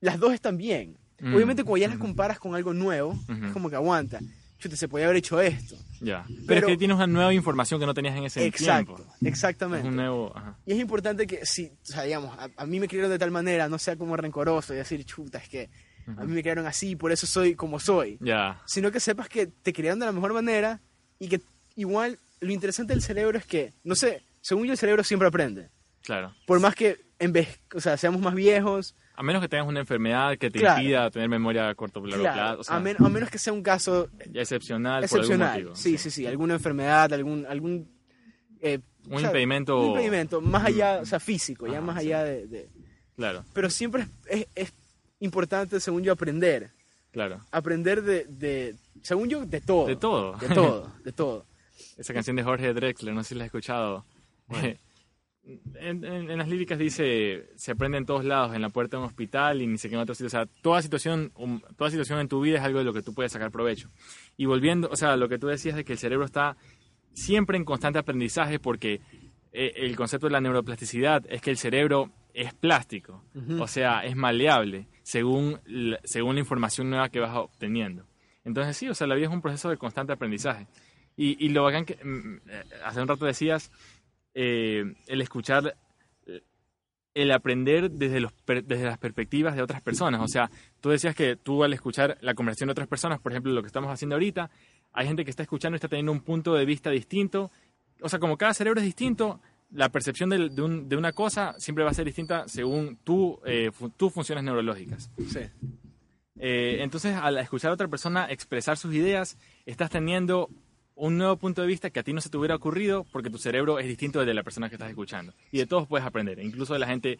las 0.00 0.18
dos 0.20 0.32
están 0.34 0.56
bien. 0.56 0.96
Mm. 1.20 1.34
Obviamente, 1.34 1.64
cuando 1.64 1.78
ya 1.78 1.88
las 1.88 1.98
comparas 1.98 2.38
con 2.38 2.54
algo 2.54 2.72
nuevo, 2.74 3.18
es 3.46 3.52
como 3.52 3.68
que 3.70 3.76
aguanta. 3.76 4.20
Chute, 4.64 4.76
se 4.76 4.88
podía 4.88 5.04
haber 5.04 5.18
hecho 5.18 5.40
esto. 5.40 5.76
Ya. 6.00 6.24
Pero, 6.26 6.42
Pero- 6.46 6.66
es 6.68 6.72
que 6.72 6.76
tienes 6.78 6.96
una 6.96 7.06
nueva 7.06 7.34
información 7.34 7.78
que 7.78 7.84
no 7.86 7.92
tenías 7.92 8.16
en 8.16 8.24
ese 8.24 8.46
Exacto, 8.46 8.94
tiempo. 8.94 9.14
exactamente. 9.22 9.86
Es 9.86 9.90
un 9.90 9.96
nuevo. 9.96 10.32
ajá. 10.34 10.56
Y 10.64 10.72
es 10.72 10.80
importante 10.80 11.26
que, 11.26 11.44
si, 11.44 11.66
o 11.66 11.76
sea, 11.82 12.02
digamos, 12.04 12.36
a, 12.38 12.48
a 12.56 12.66
mí 12.66 12.80
me 12.80 12.88
criaron 12.88 13.10
de 13.10 13.18
tal 13.18 13.30
manera, 13.30 13.68
no 13.68 13.78
sea 13.78 13.96
como 13.96 14.16
rencoroso 14.16 14.72
y 14.72 14.78
decir, 14.78 15.04
chuta, 15.04 15.36
es 15.38 15.48
que 15.50 15.68
a 16.06 16.24
mí 16.24 16.32
me 16.32 16.40
criaron 16.40 16.66
así, 16.66 16.96
por 16.96 17.12
eso 17.12 17.26
soy 17.26 17.54
como 17.54 17.78
soy. 17.78 18.16
Ya. 18.20 18.62
Sino 18.66 18.90
que 18.90 19.00
sepas 19.00 19.28
que 19.28 19.46
te 19.46 19.72
criaron 19.74 19.98
de 20.00 20.06
la 20.06 20.12
mejor 20.12 20.32
manera 20.32 20.80
y 21.18 21.28
que 21.28 21.40
igual 21.76 22.18
lo 22.40 22.52
interesante 22.52 22.92
del 22.94 23.02
cerebro 23.02 23.36
es 23.38 23.44
que, 23.46 23.72
no 23.84 23.94
sé, 23.94 24.22
según 24.40 24.64
yo 24.66 24.72
el 24.72 24.78
cerebro 24.78 25.04
siempre 25.04 25.28
aprende. 25.28 25.68
Claro. 26.02 26.34
Por 26.46 26.60
más 26.60 26.74
que 26.74 26.98
en 27.18 27.32
vez, 27.32 27.60
o 27.74 27.80
sea, 27.80 27.96
seamos 27.96 28.20
más 28.20 28.34
viejos, 28.34 28.94
A 29.16 29.22
menos 29.22 29.40
que 29.42 29.48
tengas 29.48 29.66
una 29.68 29.80
enfermedad 29.80 30.36
que 30.38 30.50
te 30.50 30.58
Claro. 30.58 30.80
impida 30.82 31.10
tener 31.10 31.28
memoria 31.28 31.68
a 31.68 31.74
corto 31.76 32.04
largo 32.04 32.22
claro, 32.22 32.34
plazo. 32.36 32.60
O 32.60 32.64
sea, 32.64 32.76
a, 32.76 32.80
men- 32.80 32.96
a 32.98 33.08
menos 33.08 33.30
que 33.30 33.38
sea 33.38 33.52
un 33.52 33.62
caso 33.62 34.08
ya 34.30 34.40
excepcional, 34.42 35.04
excepcional. 35.04 35.38
por 35.38 35.46
algún 35.56 35.70
motivo. 35.70 35.76
sí, 35.76 35.98
sí, 35.98 36.10
sí, 36.10 36.26
alguna 36.26 36.54
enfermedad, 36.54 37.12
algún, 37.12 37.46
algún 37.46 37.88
eh, 38.60 38.80
Un 39.06 39.14
o 39.14 39.18
sea, 39.20 39.28
impedimento. 39.28 39.78
un 39.80 39.88
impedimento, 39.90 40.40
más 40.40 40.64
allá, 40.64 40.98
o 41.02 41.06
sea, 41.06 41.20
físico, 41.20 41.66
ya 41.66 41.74
Ajá, 41.74 41.80
más 41.82 42.00
sí. 42.02 42.06
allá 42.12 42.24
de, 42.24 42.46
de- 42.48 42.68
Claro, 43.16 43.44
Pero 43.52 43.70
siempre 43.70 44.06
es, 44.26 44.46
es- 44.56 44.72
importante, 45.20 45.78
según 45.78 46.02
yo, 46.02 46.12
aprender. 46.12 46.70
claro. 47.12 47.40
Aprender 47.52 48.02
de, 48.02 48.24
de- 48.24 48.74
según 49.02 49.28
yo, 49.28 49.46
de 49.46 49.60
todo. 49.60 49.86
De 49.86 49.94
todo. 49.96 50.36
De 50.38 50.48
todo, 50.48 50.92
de 51.04 51.12
todo. 51.12 51.46
Esa 51.96 52.12
canción 52.14 52.34
de 52.34 52.42
Jorge 52.42 52.74
Drexler, 52.74 53.14
no 53.14 53.22
sé 53.22 53.28
si 53.30 53.34
la 53.36 53.44
has 53.44 53.46
escuchado. 53.46 54.04
En, 55.46 56.04
en- 56.04 56.30
en 56.30 56.38
las 56.38 56.48
líricas 56.48 56.78
dice, 56.78 57.50
se 57.56 57.72
aprende 57.72 57.98
en 57.98 58.06
todos 58.06 58.24
lados, 58.24 58.54
en 58.54 58.62
la 58.62 58.70
puerta 58.70 58.96
de 58.96 59.02
un 59.02 59.08
hospital 59.08 59.60
y 59.60 59.66
ni 59.66 59.76
sé 59.76 59.88
qué 59.90 59.94
en 59.94 60.00
otro 60.00 60.14
sitio. 60.14 60.28
O 60.28 60.30
sea, 60.30 60.46
toda 60.46 60.80
situación, 60.80 61.32
um, 61.36 61.60
toda 61.76 61.90
situación 61.90 62.18
en 62.20 62.28
tu 62.28 62.40
vida 62.40 62.56
es 62.58 62.62
algo 62.64 62.78
de 62.78 62.84
lo 62.86 62.94
que 62.94 63.02
tú 63.02 63.12
puedes 63.12 63.32
sacar 63.32 63.50
provecho. 63.50 63.90
Y 64.38 64.46
volviendo, 64.46 64.88
o 64.90 64.96
sea, 64.96 65.16
lo 65.16 65.28
que 65.28 65.38
tú 65.38 65.46
decías 65.48 65.76
de 65.76 65.84
que 65.84 65.92
el 65.92 65.98
cerebro 65.98 66.24
está 66.24 66.56
siempre 67.12 67.58
en 67.58 67.64
constante 67.64 67.98
aprendizaje 67.98 68.58
porque 68.58 69.00
eh, 69.52 69.72
el 69.76 69.94
concepto 69.96 70.26
de 70.28 70.32
la 70.32 70.40
neuroplasticidad 70.40 71.22
es 71.28 71.42
que 71.42 71.50
el 71.50 71.58
cerebro 71.58 72.10
es 72.32 72.52
plástico, 72.54 73.22
Ujú. 73.34 73.62
o 73.62 73.68
sea, 73.68 74.00
es 74.04 74.16
maleable 74.16 74.88
según 75.02 75.60
la, 75.66 76.00
según 76.04 76.34
la 76.36 76.40
información 76.40 76.88
nueva 76.90 77.10
que 77.10 77.20
vas 77.20 77.36
obteniendo. 77.36 78.06
Entonces 78.44 78.76
sí, 78.76 78.88
o 78.88 78.94
sea, 78.94 79.06
la 79.06 79.14
vida 79.14 79.26
es 79.28 79.32
un 79.32 79.42
proceso 79.42 79.68
de 79.68 79.76
constante 79.76 80.12
aprendizaje. 80.14 80.66
Y, 81.16 81.36
y 81.44 81.50
lo 81.50 81.62
bacán 81.62 81.84
que 81.84 81.94
mm, 82.02 82.36
eh, 82.48 82.62
hace 82.84 83.00
un 83.00 83.06
rato 83.06 83.24
decías, 83.26 83.70
eh, 84.34 84.94
el 85.06 85.20
escuchar, 85.20 85.76
eh, 86.26 86.42
el 87.14 87.30
aprender 87.30 87.90
desde, 87.90 88.20
los 88.20 88.32
desde 88.46 88.84
las 88.84 88.98
perspectivas 88.98 89.54
de 89.56 89.62
otras 89.62 89.80
personas. 89.82 90.20
O 90.20 90.28
sea, 90.28 90.50
tú 90.80 90.90
decías 90.90 91.14
que 91.14 91.36
tú 91.36 91.64
al 91.64 91.72
escuchar 91.72 92.18
la 92.20 92.34
conversación 92.34 92.66
de 92.68 92.72
otras 92.72 92.88
personas, 92.88 93.20
por 93.20 93.32
ejemplo, 93.32 93.52
lo 93.52 93.62
que 93.62 93.68
estamos 93.68 93.90
haciendo 93.90 94.16
ahorita, 94.16 94.50
hay 94.92 95.06
gente 95.06 95.24
que 95.24 95.30
está 95.30 95.42
escuchando 95.42 95.74
y 95.74 95.78
está 95.78 95.88
teniendo 95.88 96.12
un 96.12 96.20
punto 96.20 96.54
de 96.54 96.64
vista 96.64 96.90
distinto. 96.90 97.50
O 98.00 98.08
sea, 98.08 98.18
como 98.18 98.36
cada 98.36 98.54
cerebro 98.54 98.80
es 98.80 98.86
distinto, 98.86 99.40
la 99.70 99.88
percepción 99.88 100.30
de, 100.30 100.60
un- 100.62 100.88
de 100.88 100.96
una 100.96 101.12
cosa 101.12 101.54
siempre 101.58 101.84
va 101.84 101.90
a 101.90 101.94
ser 101.94 102.04
distinta 102.04 102.46
según 102.48 102.98
tú, 103.02 103.40
eh, 103.44 103.70
fu- 103.72 103.90
tus 103.90 104.12
funciones 104.12 104.44
neurológicas. 104.44 105.10
Sí. 105.28 105.40
Eh, 106.38 106.78
entonces, 106.80 107.14
al 107.16 107.38
escuchar 107.38 107.70
a 107.70 107.74
otra 107.74 107.88
persona 107.88 108.26
expresar 108.30 108.76
sus 108.76 108.92
ideas, 108.94 109.38
estás 109.66 109.90
teniendo 109.90 110.50
un 110.96 111.18
nuevo 111.18 111.36
punto 111.36 111.60
de 111.62 111.66
vista 111.68 111.90
que 111.90 112.00
a 112.00 112.02
ti 112.02 112.12
no 112.12 112.20
se 112.20 112.28
te 112.30 112.36
hubiera 112.36 112.54
ocurrido 112.54 113.04
porque 113.12 113.30
tu 113.30 113.38
cerebro 113.38 113.78
es 113.78 113.86
distinto 113.86 114.18
del 114.20 114.28
de 114.28 114.34
la 114.34 114.42
persona 114.44 114.68
que 114.68 114.76
estás 114.76 114.88
escuchando. 114.90 115.32
Y 115.50 115.58
de 115.58 115.66
todos 115.66 115.88
puedes 115.88 116.06
aprender, 116.06 116.38
incluso 116.38 116.72
de 116.72 116.78
la 116.78 116.86
gente 116.86 117.18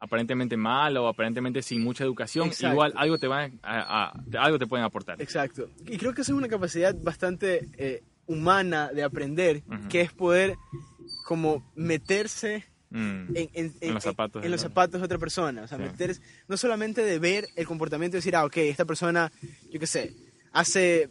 aparentemente 0.00 0.56
mala 0.56 1.00
o 1.02 1.08
aparentemente 1.08 1.60
sin 1.62 1.82
mucha 1.82 2.04
educación, 2.04 2.48
Exacto. 2.48 2.72
igual 2.72 2.92
algo 2.96 3.18
te, 3.18 3.26
van 3.26 3.58
a, 3.62 3.80
a- 3.80 4.08
a- 4.10 4.44
algo 4.44 4.58
te 4.58 4.66
pueden 4.66 4.84
aportar. 4.84 5.20
Exacto. 5.20 5.68
Y 5.86 5.96
creo 5.98 6.14
que 6.14 6.22
esa 6.22 6.32
es 6.32 6.38
una 6.38 6.48
capacidad 6.48 6.94
bastante 6.94 7.68
eh, 7.76 8.02
humana 8.26 8.90
de 8.92 9.02
aprender, 9.02 9.62
que 9.88 10.02
es 10.02 10.12
poder 10.12 10.54
como 11.26 11.70
meterse 11.74 12.64
Mm, 12.90 13.36
en, 13.36 13.50
en- 13.52 13.74
En 13.82 13.92
los 13.92 14.02
zapatos 14.02 14.40
en 14.40 14.44
de 14.44 14.48
los 14.48 14.62
la- 14.62 14.68
zapatos 14.70 14.98
de 14.98 15.04
otra 15.04 15.18
persona. 15.18 15.60
O 15.60 15.66
sea, 15.68 15.76
Sí. 15.76 15.84
meterse, 15.84 16.22
no 16.48 16.56
solamente 16.56 17.02
de 17.02 17.18
ver 17.18 17.44
el 17.54 17.66
comportamiento 17.66 18.16
y 18.16 18.20
decir, 18.20 18.34
ah, 18.34 18.46
ok, 18.46 18.56
esta 18.56 18.86
persona, 18.86 19.30
yo 19.70 19.78
qué 19.78 19.86
sé, 19.86 20.14
hace, 20.52 21.10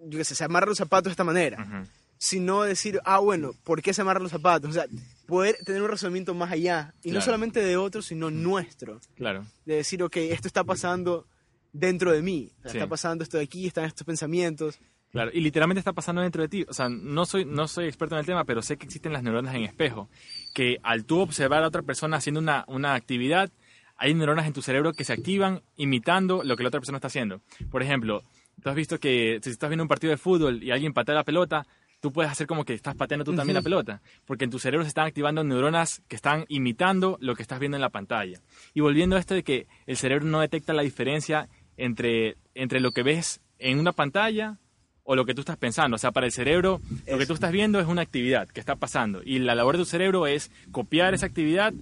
yo 0.00 0.18
qué 0.18 0.24
sé, 0.24 0.34
se 0.34 0.44
amarra 0.44 0.66
los 0.66 0.78
zapatos 0.78 1.04
de 1.04 1.10
esta 1.12 1.24
manera. 1.24 1.62
ujú, 1.62 1.88
sino 2.18 2.62
decir, 2.62 2.98
ah, 3.04 3.18
bueno, 3.18 3.52
¿por 3.62 3.82
qué 3.82 3.92
se 3.92 4.00
amarran 4.00 4.22
los 4.22 4.32
zapatos? 4.32 4.70
O 4.70 4.72
sea, 4.72 4.86
poder 5.26 5.56
tener 5.66 5.82
un 5.82 5.88
razonamiento 5.90 6.32
más 6.34 6.50
allá, 6.50 6.94
y 7.02 7.08
no 7.08 7.14
Claro. 7.16 7.24
solamente 7.26 7.60
de 7.60 7.76
otros, 7.76 8.06
sino 8.06 8.30
nuestro, 8.30 9.00
Claro, 9.16 9.44
de 9.66 9.76
decir, 9.76 10.02
ok, 10.02 10.16
esto 10.16 10.48
está 10.48 10.64
pasando 10.64 11.26
dentro 11.74 12.12
de 12.12 12.22
mí, 12.22 12.50
O 12.60 12.62
sea, 12.62 12.70
Sí. 12.72 12.78
está 12.78 12.88
pasando 12.88 13.22
esto 13.22 13.36
de 13.36 13.42
aquí, 13.44 13.66
están 13.66 13.84
estos 13.84 14.06
pensamientos. 14.06 14.78
claro. 15.12 15.30
Y 15.34 15.40
literalmente 15.40 15.78
está 15.78 15.92
pasando 15.92 16.22
dentro 16.22 16.40
de 16.42 16.48
ti. 16.48 16.64
O 16.68 16.72
sea, 16.74 16.88
no 16.88 17.26
soy, 17.26 17.44
no 17.44 17.68
soy 17.68 17.86
experto 17.86 18.14
en 18.14 18.20
el 18.20 18.26
tema, 18.26 18.44
pero 18.44 18.62
sé 18.62 18.76
que 18.78 18.84
existen 18.86 19.12
las 19.12 19.22
neuronas 19.22 19.54
en 19.54 19.64
espejo. 19.64 20.08
Que 20.54 20.78
al 20.82 21.04
tú 21.04 21.20
observar 21.20 21.62
a 21.64 21.68
otra 21.68 21.82
persona 21.82 22.16
haciendo 22.18 22.40
una, 22.40 22.64
una 22.68 22.94
actividad, 22.94 23.50
hay 23.98 24.12
neuronas 24.14 24.46
en 24.46 24.52
tu 24.54 24.60
cerebro 24.62 24.92
que 24.94 25.04
se 25.04 25.12
activan 25.14 25.62
imitando 25.76 26.42
lo 26.44 26.56
que 26.56 26.62
la 26.62 26.68
otra 26.68 26.80
persona 26.80 26.96
está 26.98 27.08
haciendo. 27.08 27.40
Por 27.70 27.82
ejemplo, 27.82 28.22
tú 28.62 28.68
has 28.68 28.74
visto 28.74 28.98
que 28.98 29.38
si 29.42 29.50
estás 29.50 29.70
viendo 29.70 29.84
un 29.84 29.88
partido 29.88 30.10
de 30.10 30.16
fútbol 30.16 30.62
y 30.62 30.70
alguien 30.70 30.92
patea 30.92 31.14
la 31.14 31.24
pelota, 31.24 31.66
tú 32.00 32.12
puedes 32.12 32.30
hacer 32.30 32.46
como 32.46 32.64
que 32.64 32.74
estás 32.74 32.94
pateando 32.94 33.24
tú 33.24 33.34
también 33.34 33.54
la 33.54 33.62
pelota, 33.62 34.02
porque 34.24 34.44
en 34.44 34.50
tu 34.50 34.58
cerebro 34.58 34.84
se 34.84 34.88
están 34.88 35.06
activando 35.06 35.42
neuronas 35.44 36.02
que 36.08 36.16
están 36.16 36.44
imitando 36.48 37.16
lo 37.20 37.34
que 37.34 37.42
estás 37.42 37.58
viendo 37.58 37.76
en 37.76 37.80
la 37.80 37.90
pantalla. 37.90 38.40
Y 38.74 38.80
volviendo 38.80 39.16
a 39.16 39.18
esto 39.18 39.34
de 39.34 39.42
que 39.42 39.66
el 39.86 39.96
cerebro 39.96 40.26
no 40.26 40.40
detecta 40.40 40.72
la 40.72 40.82
diferencia 40.82 41.48
entre, 41.76 42.36
entre 42.54 42.80
lo 42.80 42.92
que 42.92 43.02
ves 43.02 43.40
en 43.58 43.78
una 43.78 43.92
pantalla 43.92 44.58
o 45.06 45.14
lo 45.14 45.24
que 45.24 45.34
tú 45.34 45.40
estás 45.40 45.56
pensando. 45.56 45.94
O 45.94 45.98
sea, 45.98 46.12
para 46.12 46.26
el 46.26 46.32
cerebro, 46.32 46.80
lo 47.06 47.18
que 47.18 47.26
tú 47.26 47.34
estás 47.34 47.52
viendo 47.52 47.80
es 47.80 47.86
una 47.86 48.02
actividad 48.02 48.48
que 48.48 48.60
está 48.60 48.76
pasando. 48.76 49.22
Y 49.24 49.38
la 49.38 49.54
labor 49.54 49.76
de 49.76 49.82
tu 49.82 49.88
cerebro 49.88 50.26
es 50.26 50.50
copiar 50.72 51.14
esa 51.14 51.26
actividad 51.26 51.72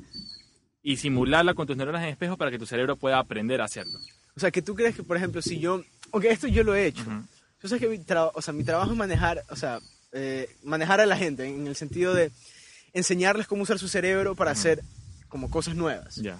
y 0.82 0.98
simularla 0.98 1.54
con 1.54 1.66
tus 1.66 1.76
neuronas 1.76 2.02
en 2.02 2.10
espejo 2.10 2.36
para 2.36 2.50
que 2.50 2.58
tu 2.58 2.66
cerebro 2.66 2.96
pueda 2.96 3.18
aprender 3.18 3.60
a 3.62 3.64
hacerlo. 3.64 3.98
O 4.36 4.40
sea, 4.40 4.50
que 4.50 4.62
tú 4.62 4.74
crees 4.74 4.94
que, 4.94 5.02
por 5.02 5.16
ejemplo, 5.16 5.40
si 5.40 5.58
yo, 5.58 5.82
aunque 6.14 6.30
esto 6.30 6.46
yo 6.48 6.62
lo 6.62 6.74
he 6.74 6.86
hecho, 6.86 7.02
Ujú. 7.02 7.24
yo 7.62 7.68
sé 7.68 7.78
que 7.78 7.88
mi, 7.88 8.00
o 8.34 8.40
sea, 8.42 8.54
mi 8.54 8.64
trabajo 8.64 8.92
es 8.92 8.96
manejar, 8.96 9.44
o 9.50 9.56
sea, 9.56 9.80
eh, 10.12 10.48
manejar 10.62 11.00
a 11.00 11.06
la 11.06 11.16
gente, 11.16 11.44
en 11.46 11.66
el 11.66 11.76
sentido 11.76 12.14
de 12.14 12.30
enseñarles 12.92 13.46
cómo 13.46 13.62
usar 13.64 13.78
su 13.78 13.88
cerebro 13.88 14.34
para 14.34 14.52
hacer 14.52 14.82
como 15.28 15.50
cosas 15.50 15.74
nuevas. 15.74 16.16
Ya. 16.16 16.38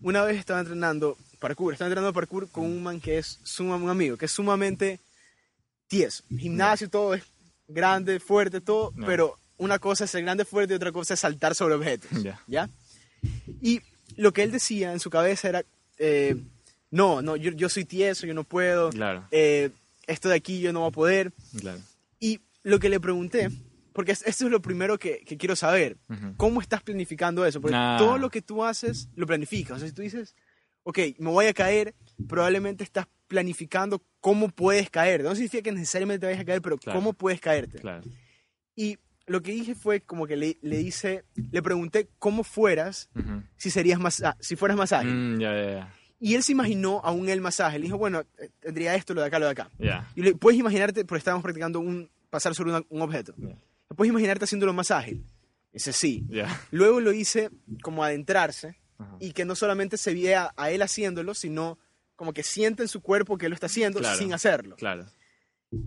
una 0.00 0.22
vez 0.22 0.38
estaba 0.38 0.60
entrenando 0.60 1.16
parkour, 1.40 1.72
estaba 1.72 1.88
entrenando 1.88 2.12
parkour 2.12 2.50
con 2.50 2.64
un 2.64 2.82
man 2.82 3.00
que 3.00 3.16
es 3.18 3.40
suma, 3.42 3.76
un 3.76 3.88
amigo, 3.88 4.16
que 4.18 4.26
es 4.26 4.32
sumamente 4.32 5.00
tieso. 5.88 6.22
Gimnasio, 6.28 6.90
todo 6.90 7.14
es 7.14 7.22
grande, 7.68 8.20
fuerte, 8.20 8.60
todo, 8.60 8.92
Ya. 8.98 9.06
pero 9.06 9.38
una 9.56 9.78
cosa 9.78 10.04
es 10.04 10.10
ser 10.10 10.22
grande, 10.22 10.44
fuerte 10.44 10.74
y 10.74 10.76
otra 10.76 10.92
cosa 10.92 11.14
es 11.14 11.20
saltar 11.20 11.54
sobre 11.54 11.74
objetos. 11.76 12.10
¿Ya? 12.46 12.68
Y 13.62 13.80
lo 14.16 14.32
que 14.34 14.42
él 14.42 14.50
decía 14.52 14.92
en 14.92 15.00
su 15.00 15.08
cabeza 15.08 15.48
era, 15.48 15.64
eh, 15.96 16.36
no, 16.94 17.22
no, 17.22 17.36
yo, 17.36 17.50
yo 17.52 17.68
soy 17.68 17.84
tieso, 17.84 18.26
yo 18.26 18.34
no 18.34 18.44
puedo, 18.44 18.90
Claro, 18.90 19.26
eh, 19.30 19.70
esto 20.06 20.28
de 20.28 20.36
aquí 20.36 20.60
yo 20.60 20.72
no 20.72 20.80
voy 20.80 20.88
a 20.88 20.92
poder. 20.92 21.32
claro. 21.60 21.78
Y 22.20 22.40
lo 22.62 22.78
que 22.78 22.88
le 22.88 23.00
pregunté, 23.00 23.48
porque 23.92 24.12
es- 24.12 24.22
esto 24.26 24.44
es 24.46 24.50
lo 24.50 24.60
primero 24.62 24.98
que, 24.98 25.20
que 25.26 25.36
quiero 25.36 25.56
saber, 25.56 25.96
Ujú. 26.08 26.34
¿cómo 26.36 26.60
estás 26.60 26.82
planificando 26.82 27.44
eso? 27.46 27.60
Porque 27.60 27.76
Ah. 27.78 27.96
todo 27.98 28.18
lo 28.18 28.30
que 28.30 28.42
tú 28.42 28.64
haces 28.64 29.08
lo 29.16 29.26
planificas. 29.26 29.76
O 29.76 29.78
sea, 29.80 29.88
si 29.88 29.94
tú 29.94 30.02
dices, 30.02 30.34
ok, 30.84 30.98
me 31.18 31.30
voy 31.30 31.46
a 31.46 31.52
caer, 31.54 31.94
probablemente 32.28 32.84
estás 32.84 33.06
planificando 33.28 34.02
cómo 34.20 34.48
puedes 34.48 34.88
caer. 34.90 35.22
No 35.24 35.34
significa 35.34 35.62
que 35.64 35.72
necesariamente 35.72 36.20
te 36.20 36.26
vayas 36.26 36.40
a 36.42 36.44
caer, 36.44 36.62
pero 36.62 36.78
Claro. 36.78 36.98
cómo 36.98 37.12
puedes 37.12 37.40
caerte. 37.40 37.78
Claro. 37.80 38.02
Y 38.76 38.98
lo 39.26 39.42
que 39.42 39.52
dije 39.52 39.74
fue 39.74 40.00
como 40.00 40.26
que 40.26 40.36
le, 40.36 40.58
le 40.62 40.80
hice, 40.80 41.24
le 41.50 41.62
pregunté 41.62 42.08
cómo 42.18 42.44
fueras 42.44 43.08
Ujú. 43.16 43.42
si 43.56 43.70
serías 43.70 43.98
más, 43.98 44.22
á- 44.22 44.36
si 44.40 44.54
fueras 44.56 44.76
más 44.76 44.92
ágil. 44.92 45.10
Mm, 45.14 45.40
ya, 45.40 45.54
ya, 45.56 45.70
ya. 45.72 45.94
Y 46.20 46.34
él 46.34 46.42
se 46.42 46.52
imaginó 46.52 47.00
aún 47.04 47.28
el 47.28 47.44
ágil. 47.44 47.80
Le 47.80 47.86
dijo, 47.86 47.98
bueno, 47.98 48.24
eh, 48.38 48.50
tendría 48.60 48.94
esto, 48.94 49.12
lo 49.14 49.20
de 49.20 49.26
acá, 49.26 49.38
lo 49.38 49.46
de 49.46 49.52
acá. 49.52 49.70
Ya. 49.78 50.10
Y 50.14 50.22
le, 50.22 50.34
puedes 50.34 50.58
imaginarte, 50.58 51.04
porque 51.04 51.18
estábamos 51.18 51.42
practicando 51.42 51.80
un 51.80 52.08
pasar 52.30 52.54
sobre 52.54 52.70
una- 52.70 52.84
un 52.88 53.02
objeto. 53.02 53.34
Ya. 53.36 53.56
Puedes 53.94 54.10
imaginarte 54.10 54.44
haciéndolo 54.44 54.72
más 54.72 54.90
ágil. 54.90 55.24
Dice, 55.72 55.92
sí. 55.92 56.24
Ya. 56.30 56.48
Luego 56.70 57.00
lo 57.00 57.12
hice 57.12 57.50
como 57.82 58.02
adentrarse 58.04 58.76
y 59.20 59.32
que 59.32 59.44
no 59.44 59.54
solamente 59.56 59.96
se 59.96 60.14
vea 60.14 60.52
a 60.56 60.70
él 60.70 60.82
haciéndolo, 60.82 61.34
sino 61.34 61.78
como 62.16 62.32
que 62.32 62.42
siente 62.44 62.82
en 62.82 62.88
su 62.88 63.02
cuerpo 63.02 63.36
que 63.36 63.48
lo 63.48 63.54
está 63.54 63.66
haciendo 63.66 63.98
Claro. 63.98 64.16
sin 64.18 64.32
hacerlo. 64.32 64.76
Claro. 64.76 65.04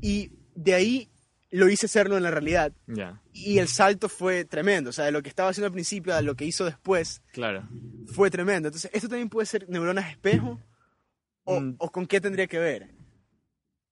Y 0.01 0.31
de 0.55 0.73
ahí 0.73 1.09
lo 1.51 1.69
hice 1.69 1.85
hacerlo 1.85 2.17
en 2.17 2.23
la 2.23 2.31
realidad. 2.31 2.73
Ya. 2.87 3.21
Y 3.33 3.59
el 3.59 3.67
salto 3.67 4.09
fue 4.09 4.43
tremendo. 4.45 4.89
O 4.89 4.93
sea, 4.93 5.05
de 5.05 5.11
lo 5.11 5.21
que 5.23 5.29
estaba 5.29 5.49
haciendo 5.49 5.67
al 5.67 5.73
principio 5.73 6.13
a 6.15 6.21
lo 6.21 6.35
que 6.35 6.45
hizo 6.45 6.65
después 6.65 7.21
Claro. 7.31 7.67
fue 8.07 8.29
tremendo. 8.29 8.67
Entonces, 8.67 8.91
esto 8.93 9.07
también 9.07 9.29
puede 9.29 9.45
ser 9.45 9.67
neuronas 9.69 10.09
espejo 10.11 10.59
¿O, 11.49 11.61
Mm. 11.61 11.75
o 11.77 11.89
con 11.91 12.05
qué 12.05 12.19
tendría 12.19 12.45
que 12.47 12.59
ver? 12.59 12.89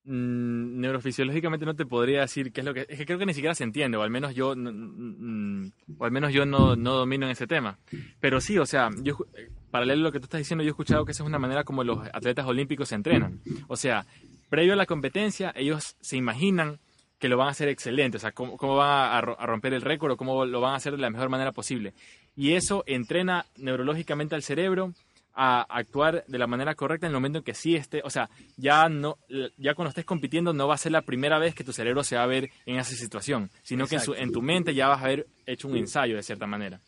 Mm, 0.07 0.81
neurofisiológicamente 0.81 1.65
no 1.65 1.75
te 1.75 1.85
podría 1.87 2.21
decir 2.21 2.51
qué 2.51 2.61
es 2.61 2.65
lo 2.65 2.75
que 2.75 2.85
es 2.87 2.97
que 2.99 3.05
creo 3.07 3.17
que 3.17 3.25
ni 3.25 3.33
siquiera 3.33 3.55
se 3.55 3.63
entiende 3.63 3.97
o 3.97 4.03
al 4.03 4.11
menos 4.11 4.35
yo 4.35 4.53
no- 4.55 4.71
mm, 4.71 5.71
o 5.97 6.05
al 6.05 6.11
menos 6.11 6.31
yo 6.31 6.45
no, 6.45 6.75
no 6.75 6.93
domino 6.93 7.25
en 7.25 7.31
ese 7.31 7.47
tema 7.47 7.79
pero 8.19 8.39
sí 8.39 8.59
o 8.59 8.67
sea 8.67 8.89
yo 9.01 9.17
eh, 9.35 9.49
paralelo 9.71 10.01
a 10.01 10.03
lo 10.03 10.11
que 10.11 10.19
tú 10.19 10.25
estás 10.25 10.37
diciendo 10.37 10.63
yo 10.63 10.67
he 10.67 10.71
escuchado 10.73 11.05
que 11.05 11.11
esa 11.13 11.23
es 11.23 11.27
una 11.27 11.39
manera 11.39 11.63
como 11.63 11.83
los 11.83 12.05
atletas 12.13 12.45
olímpicos 12.45 12.89
se 12.89 12.95
entrenan 12.95 13.41
o 13.67 13.75
sea 13.77 14.05
previo 14.49 14.73
a 14.73 14.75
la 14.75 14.85
competencia 14.85 15.51
ellos 15.55 15.95
se 16.01 16.17
imaginan 16.17 16.77
que 17.19 17.29
lo 17.29 17.37
van 17.37 17.47
a 17.47 17.51
hacer 17.51 17.69
excelente 17.69 18.17
o 18.17 18.19
sea 18.19 18.31
cómo, 18.31 18.57
cómo 18.57 18.75
van 18.77 18.89
a, 18.89 19.17
a 19.17 19.45
romper 19.45 19.73
el 19.73 19.81
récord 19.81 20.11
o 20.11 20.17
cómo 20.17 20.45
lo 20.45 20.61
van 20.61 20.73
a 20.73 20.77
hacer 20.77 20.93
de 20.93 20.99
la 21.01 21.09
mejor 21.09 21.29
manera 21.29 21.51
posible 21.51 21.93
y 22.35 22.53
eso 22.53 22.83
entrena 22.87 23.45
neurológicamente 23.57 24.35
al 24.35 24.43
cerebro 24.43 24.93
a 25.37 25.63
actuar 25.63 26.23
de 26.27 26.37
la 26.37 26.47
manera 26.47 26.75
correcta 26.75 27.07
en 27.07 27.11
el 27.11 27.15
momento 27.15 27.39
en 27.39 27.43
que 27.43 27.53
sí 27.53 27.75
esté, 27.75 28.01
o 28.05 28.09
sea, 28.09 28.29
ya 28.55 28.87
no, 28.87 29.17
ya 29.57 29.73
cuando 29.75 29.89
estés 29.89 30.05
compitiendo 30.05 30.53
no 30.53 30.65
va 30.65 30.75
a 30.75 30.77
ser 30.77 30.93
la 30.93 31.01
primera 31.01 31.39
vez 31.39 31.53
que 31.53 31.65
tu 31.65 31.73
cerebro 31.73 32.05
se 32.05 32.15
va 32.15 32.23
a 32.23 32.25
ver 32.25 32.49
en 32.65 32.77
esa 32.77 32.95
situación, 32.95 33.49
sino 33.61 33.85
que 33.85 33.95
en, 33.95 34.01
su- 34.01 34.11
Exacto. 34.13 34.23
en 34.29 34.31
tu 34.31 34.41
mente 34.41 34.73
ya 34.73 34.87
vas 34.87 35.01
a 35.01 35.05
haber 35.05 35.27
hecho 35.45 35.67
un 35.67 35.75
ensayo 35.75 36.15
de 36.15 36.23
cierta 36.23 36.47
manera. 36.47 36.79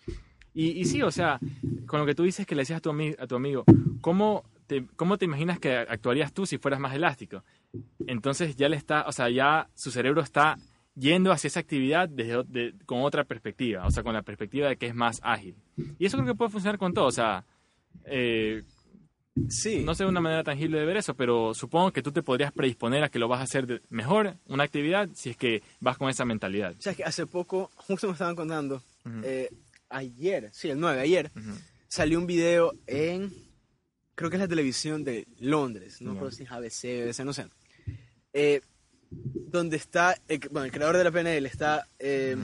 Y, 0.53 0.79
y 0.79 0.85
sí, 0.85 1.01
o 1.01 1.11
sea, 1.11 1.41
con 1.87 1.99
lo 1.99 2.05
que 2.05 2.15
tú 2.15 2.23
dices 2.23 2.47
que 2.47 2.55
le 2.55 2.61
decías 2.61 2.77
a 2.77 2.81
tu, 2.81 2.89
ami- 2.89 3.17
a 3.19 3.27
tu 3.27 3.35
amigo, 3.35 3.65
¿cómo 3.99 4.45
te, 4.67 4.85
¿cómo 4.95 5.17
te 5.17 5.25
imaginas 5.25 5.59
que 5.59 5.75
actuarías 5.75 6.33
tú 6.33 6.45
si 6.45 6.57
fueras 6.57 6.79
más 6.79 6.93
elástico? 6.93 7.43
Entonces 8.05 8.55
ya 8.55 8.69
le 8.69 8.75
está, 8.77 9.05
o 9.07 9.11
sea, 9.11 9.29
ya 9.29 9.69
su 9.75 9.91
cerebro 9.91 10.21
está 10.21 10.57
yendo 10.95 11.31
hacia 11.31 11.47
esa 11.47 11.59
actividad 11.59 12.09
desde, 12.09 12.43
de- 12.43 12.73
con 12.85 13.01
otra 13.01 13.23
perspectiva, 13.23 13.85
o 13.85 13.91
sea, 13.91 14.03
con 14.03 14.13
la 14.13 14.21
perspectiva 14.23 14.67
de 14.69 14.77
que 14.77 14.87
es 14.87 14.95
más 14.95 15.19
ágil. 15.23 15.55
Y 15.99 16.05
eso 16.05 16.17
creo 16.17 16.27
que 16.27 16.35
puede 16.37 16.51
funcionar 16.51 16.77
con 16.79 16.93
todo, 16.93 17.05
o 17.05 17.11
sea, 17.11 17.45
eh, 18.05 18.63
Sí. 19.49 19.83
no 19.83 19.93
sé 19.93 20.03
una 20.05 20.19
manera 20.19 20.43
tangible 20.43 20.79
de 20.79 20.85
ver 20.85 20.97
eso, 20.97 21.13
pero 21.15 21.53
supongo 21.53 21.91
que 21.91 22.01
tú 22.01 22.11
te 22.11 22.23
podrías 22.23 22.51
predisponer 22.51 23.03
a 23.03 23.09
que 23.09 23.19
lo 23.19 23.27
vas 23.27 23.39
a 23.41 23.43
hacer 23.43 23.83
mejor, 23.89 24.35
una 24.47 24.63
actividad, 24.63 25.07
si 25.13 25.29
es 25.29 25.37
que 25.37 25.61
vas 25.79 25.97
con 25.99 26.09
esa 26.09 26.25
mentalidad. 26.25 26.73
O 26.77 26.81
sea, 26.81 26.95
que 26.95 27.03
hace 27.03 27.27
poco, 27.27 27.69
justo 27.75 28.07
me 28.07 28.13
estaban 28.13 28.35
contando, 28.35 28.81
eh, 29.23 29.49
ayer, 29.89 30.49
sí, 30.53 30.69
el 30.71 30.79
9, 30.79 30.99
ayer, 31.01 31.31
salió 31.87 32.17
un 32.17 32.25
video 32.25 32.73
en, 32.87 33.31
creo 34.17 34.29
que 34.31 34.35
es 34.37 34.41
la 34.41 34.47
televisión 34.47 35.03
de 35.03 35.27
Londres, 35.39 36.01
no 36.01 36.15
creo 36.17 36.31
si 36.31 36.43
es 36.43 36.51
ABC, 36.51 37.05
BBC, 37.05 37.19
no 37.23 37.33
sé, 37.33 37.45
eh, 38.33 38.61
donde 39.11 39.77
está, 39.77 40.17
el, 40.27 40.39
bueno, 40.51 40.65
el 40.65 40.71
creador 40.71 40.97
de 40.97 41.03
la 41.03 41.11
PNL 41.11 41.45
está, 41.45 41.87
eh, 41.99 42.35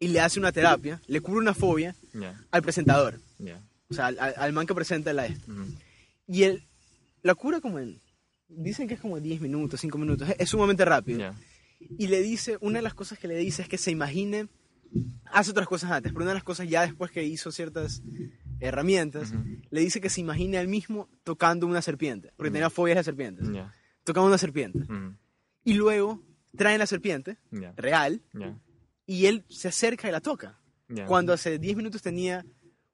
y 0.00 0.08
le 0.08 0.20
hace 0.20 0.38
una 0.40 0.50
terapia, 0.50 1.00
le 1.06 1.20
cura 1.20 1.38
una 1.40 1.54
fobia 1.54 1.94
Ya, 2.14 2.40
al 2.50 2.62
presentador, 2.62 3.20
ya. 3.38 3.60
o 3.90 3.94
sea, 3.94 4.06
al, 4.06 4.18
al- 4.18 4.52
man 4.52 4.66
que 4.66 4.74
presenta 4.74 5.12
la. 5.12 5.26
Ujú. 5.26 5.66
Y 6.26 6.42
él 6.44 6.62
la 7.22 7.34
cura 7.34 7.60
como 7.60 7.78
en, 7.78 8.00
dicen 8.48 8.88
que 8.88 8.94
es 8.94 9.00
como 9.00 9.20
10 9.20 9.40
minutos, 9.40 9.80
5 9.80 9.98
minutos, 9.98 10.28
es, 10.30 10.36
es 10.38 10.48
sumamente 10.48 10.84
rápido. 10.84 11.18
Ya. 11.20 11.34
Y 11.98 12.06
le 12.08 12.22
dice, 12.22 12.56
una 12.60 12.78
de 12.78 12.82
las 12.82 12.94
cosas 12.94 13.18
que 13.18 13.28
le 13.28 13.36
dice 13.36 13.62
es 13.62 13.68
que 13.68 13.78
se 13.78 13.90
imagine, 13.90 14.48
hace 15.26 15.50
otras 15.50 15.68
cosas 15.68 15.90
antes, 15.92 16.12
pero 16.12 16.22
una 16.24 16.30
de 16.32 16.36
las 16.38 16.44
cosas 16.44 16.68
ya 16.68 16.82
después 16.82 17.10
que 17.10 17.22
hizo 17.24 17.52
ciertas 17.52 18.02
herramientas, 18.60 19.32
le 19.70 19.80
dice 19.80 20.00
que 20.00 20.10
se 20.10 20.20
imagine 20.20 20.58
a 20.58 20.60
él 20.60 20.68
mismo 20.68 21.08
tocando 21.24 21.66
una 21.66 21.82
serpiente, 21.82 22.32
porque 22.36 22.50
tenía 22.50 22.70
fobias 22.70 22.96
de 22.96 23.04
serpientes, 23.04 23.48
tocando 24.04 24.28
una 24.28 24.38
serpiente. 24.38 24.80
Ujú. 24.80 25.14
Y 25.64 25.74
luego 25.74 26.22
traen 26.56 26.78
la 26.78 26.86
serpiente, 26.86 27.38
real, 27.76 28.22
y 29.06 29.26
él 29.26 29.44
se 29.48 29.68
acerca 29.68 30.08
y 30.08 30.12
la 30.12 30.20
toca. 30.20 30.58
Cuando 31.06 31.32
hace 31.32 31.58
10 31.58 31.76
minutos 31.76 32.02
tenía 32.02 32.44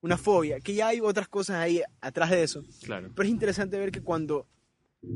una 0.01 0.19
fobia, 0.19 0.61
que 0.61 0.75
ya 0.75 0.89
hay 0.89 1.01
otras 1.01 1.29
cosas 1.29 1.57
ahí 1.57 1.81
atrás 2.01 2.31
de 2.31 2.43
eso. 2.43 2.63
Claro. 2.83 3.11
Pero 3.15 3.27
es 3.27 3.33
interesante 3.33 3.79
ver 3.79 3.91
que 3.91 4.03
cuando, 4.03 4.47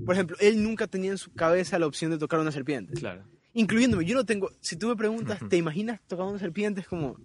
por 0.07 0.15
ejemplo, 0.15 0.37
él 0.41 0.63
nunca 0.63 0.87
tenía 0.87 1.11
en 1.11 1.19
su 1.19 1.33
cabeza 1.35 1.79
la 1.79 1.87
opción 1.87 2.11
de 2.11 2.17
tocar 2.17 2.41
una 2.41 2.53
serpiente. 2.53 2.95
Claro. 2.95 3.25
Incluyéndome, 3.53 4.07
yo 4.07 4.15
no 4.15 4.25
tengo, 4.25 4.51
si 4.61 4.77
tú 4.77 4.89
me 4.89 4.97
preguntas, 4.97 5.41
¿te 5.51 5.57
imaginas 5.57 6.01
tocando 6.07 6.31
una 6.31 6.39
serpiente? 6.39 6.81
Es 6.81 6.89
como, 6.89 7.19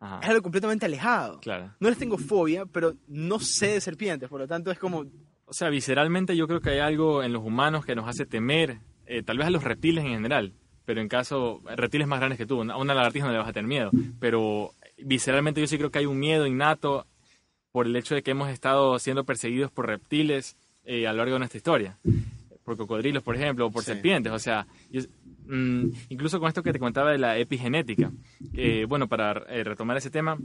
Ajá. 0.00 0.20
es 0.22 0.28
algo 0.30 0.42
completamente 0.42 0.86
alejado. 0.86 1.40
Claro. 1.40 1.72
No 1.78 1.88
les 1.88 1.98
tengo 1.98 2.16
fobia, 2.18 2.66
pero 2.66 2.94
no 3.06 3.38
sé 3.38 3.68
de 3.74 3.80
serpientes, 3.80 4.28
por 4.28 4.40
lo 4.40 4.48
tanto 4.48 4.70
es 4.70 4.78
como, 4.78 5.04
O 5.44 5.52
sea, 5.52 5.68
visceralmente 5.68 6.36
yo 6.36 6.46
creo 6.48 6.60
que 6.60 6.70
hay 6.70 6.78
algo 6.78 7.22
en 7.22 7.32
los 7.32 7.42
humanos 7.44 7.84
que 7.84 7.94
nos 7.94 8.08
hace 8.08 8.24
temer, 8.24 8.78
eh, 9.06 9.22
tal 9.22 9.36
vez 9.38 9.46
a 9.46 9.50
los 9.50 9.64
reptiles 9.64 10.04
en 10.04 10.12
general, 10.12 10.54
pero 10.84 11.00
en 11.00 11.08
caso, 11.08 11.60
reptiles 11.76 12.06
más 12.08 12.18
grandes 12.20 12.38
que 12.38 12.46
tú, 12.46 12.62
a 12.62 12.76
una 12.76 12.94
lagartija 12.94 13.26
no 13.26 13.32
le 13.32 13.38
vas 13.38 13.48
a 13.48 13.52
tener 13.52 13.68
miedo, 13.68 13.90
pero 14.18 14.72
visceralmente 14.96 15.60
yo 15.60 15.66
sí 15.66 15.76
creo 15.76 15.90
que 15.90 15.98
hay 15.98 16.06
un 16.06 16.18
miedo 16.18 16.46
innato 16.46 17.06
por 17.72 17.86
el 17.86 17.94
hecho 17.96 18.14
de 18.14 18.22
que 18.22 18.30
hemos 18.32 18.48
estado 18.50 18.98
siendo 18.98 19.24
perseguidos 19.24 19.70
por 19.70 19.86
reptiles 19.86 20.56
eh, 20.84 21.06
a 21.06 21.12
lo 21.12 21.18
largo 21.18 21.34
de 21.34 21.38
nuestra 21.40 21.58
historia, 21.58 21.98
por 22.64 22.76
cocodrilos, 22.76 23.22
por 23.22 23.36
ejemplo, 23.36 23.66
o 23.66 23.70
por 23.70 23.82
Sí. 23.82 23.92
serpientes, 23.92 24.32
o 24.32 24.38
sea, 24.38 24.66
yo- 24.90 25.02
incluso 26.08 26.38
con 26.38 26.48
esto 26.48 26.62
que 26.62 26.72
te 26.72 26.78
contaba 26.78 27.10
de 27.10 27.18
la 27.18 27.38
epigenética, 27.38 28.12
que, 28.54 28.84
bueno, 28.84 29.08
para 29.08 29.32
eh, 29.48 29.64
retomar 29.64 29.96
ese 29.96 30.10
tema, 30.10 30.38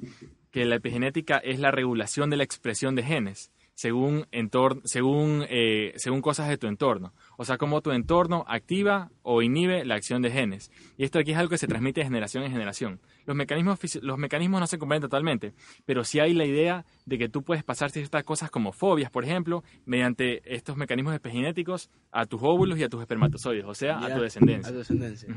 que 0.52 0.66
la 0.66 0.76
epigenética 0.76 1.38
es 1.38 1.60
la 1.60 1.72
regulación 1.72 2.30
de 2.30 2.38
la 2.38 2.44
expresión 2.44 2.96
de 2.96 3.04
genes 3.04 3.52
según, 3.76 4.26
entor- 4.32 4.82
según, 4.86 5.46
eh, 5.50 5.94
según 5.98 6.22
cosas 6.22 6.48
de 6.50 6.58
tu 6.58 6.66
entorno. 6.68 7.14
O 7.38 7.46
sea, 7.46 7.58
cómo 7.58 7.82
tu 7.82 7.92
entorno 7.92 8.44
activa 8.48 9.12
o 9.22 9.42
inhibe 9.42 9.86
la 9.86 9.96
acción 9.96 10.22
de 10.22 10.32
genes. 10.32 10.72
Y 10.98 11.04
esto 11.04 11.20
aquí 11.20 11.32
es 11.32 11.38
algo 11.38 11.50
que 11.52 11.58
se 11.58 11.68
transmite 11.68 12.00
de 12.00 12.06
generación 12.06 12.44
en 12.44 12.52
generación. 12.52 13.02
Los 13.26 13.36
mecanismos, 13.36 13.80
los 14.02 14.18
mecanismos 14.18 14.62
no 14.62 14.68
se 14.68 14.78
comprenden 14.80 15.10
totalmente, 15.10 15.54
pero 15.86 16.04
sí 16.04 16.20
hay 16.20 16.34
la 16.34 16.46
idea 16.46 16.86
de 17.06 17.18
que 17.18 17.28
tú 17.30 17.44
puedes 17.44 17.64
pasar 17.64 17.92
ciertas 17.92 18.24
cosas 18.24 18.50
como 18.50 18.72
fobias, 18.72 19.12
por 19.12 19.26
ejemplo, 19.26 19.64
mediante 19.86 20.42
estos 20.56 20.78
mecanismos 20.78 21.14
epigenéticos 21.14 21.90
a 22.12 22.26
tus 22.26 22.42
óvulos 22.42 22.80
y 22.80 22.84
a 22.84 22.90
tus 22.90 23.02
espermatozoides, 23.02 23.66
o 23.66 23.76
sea, 23.76 24.00
a 24.00 24.08
tu 24.16 24.22
descendencia. 24.22 24.70
A 24.70 24.72
tu 24.72 24.78
descendencia. 24.80 25.30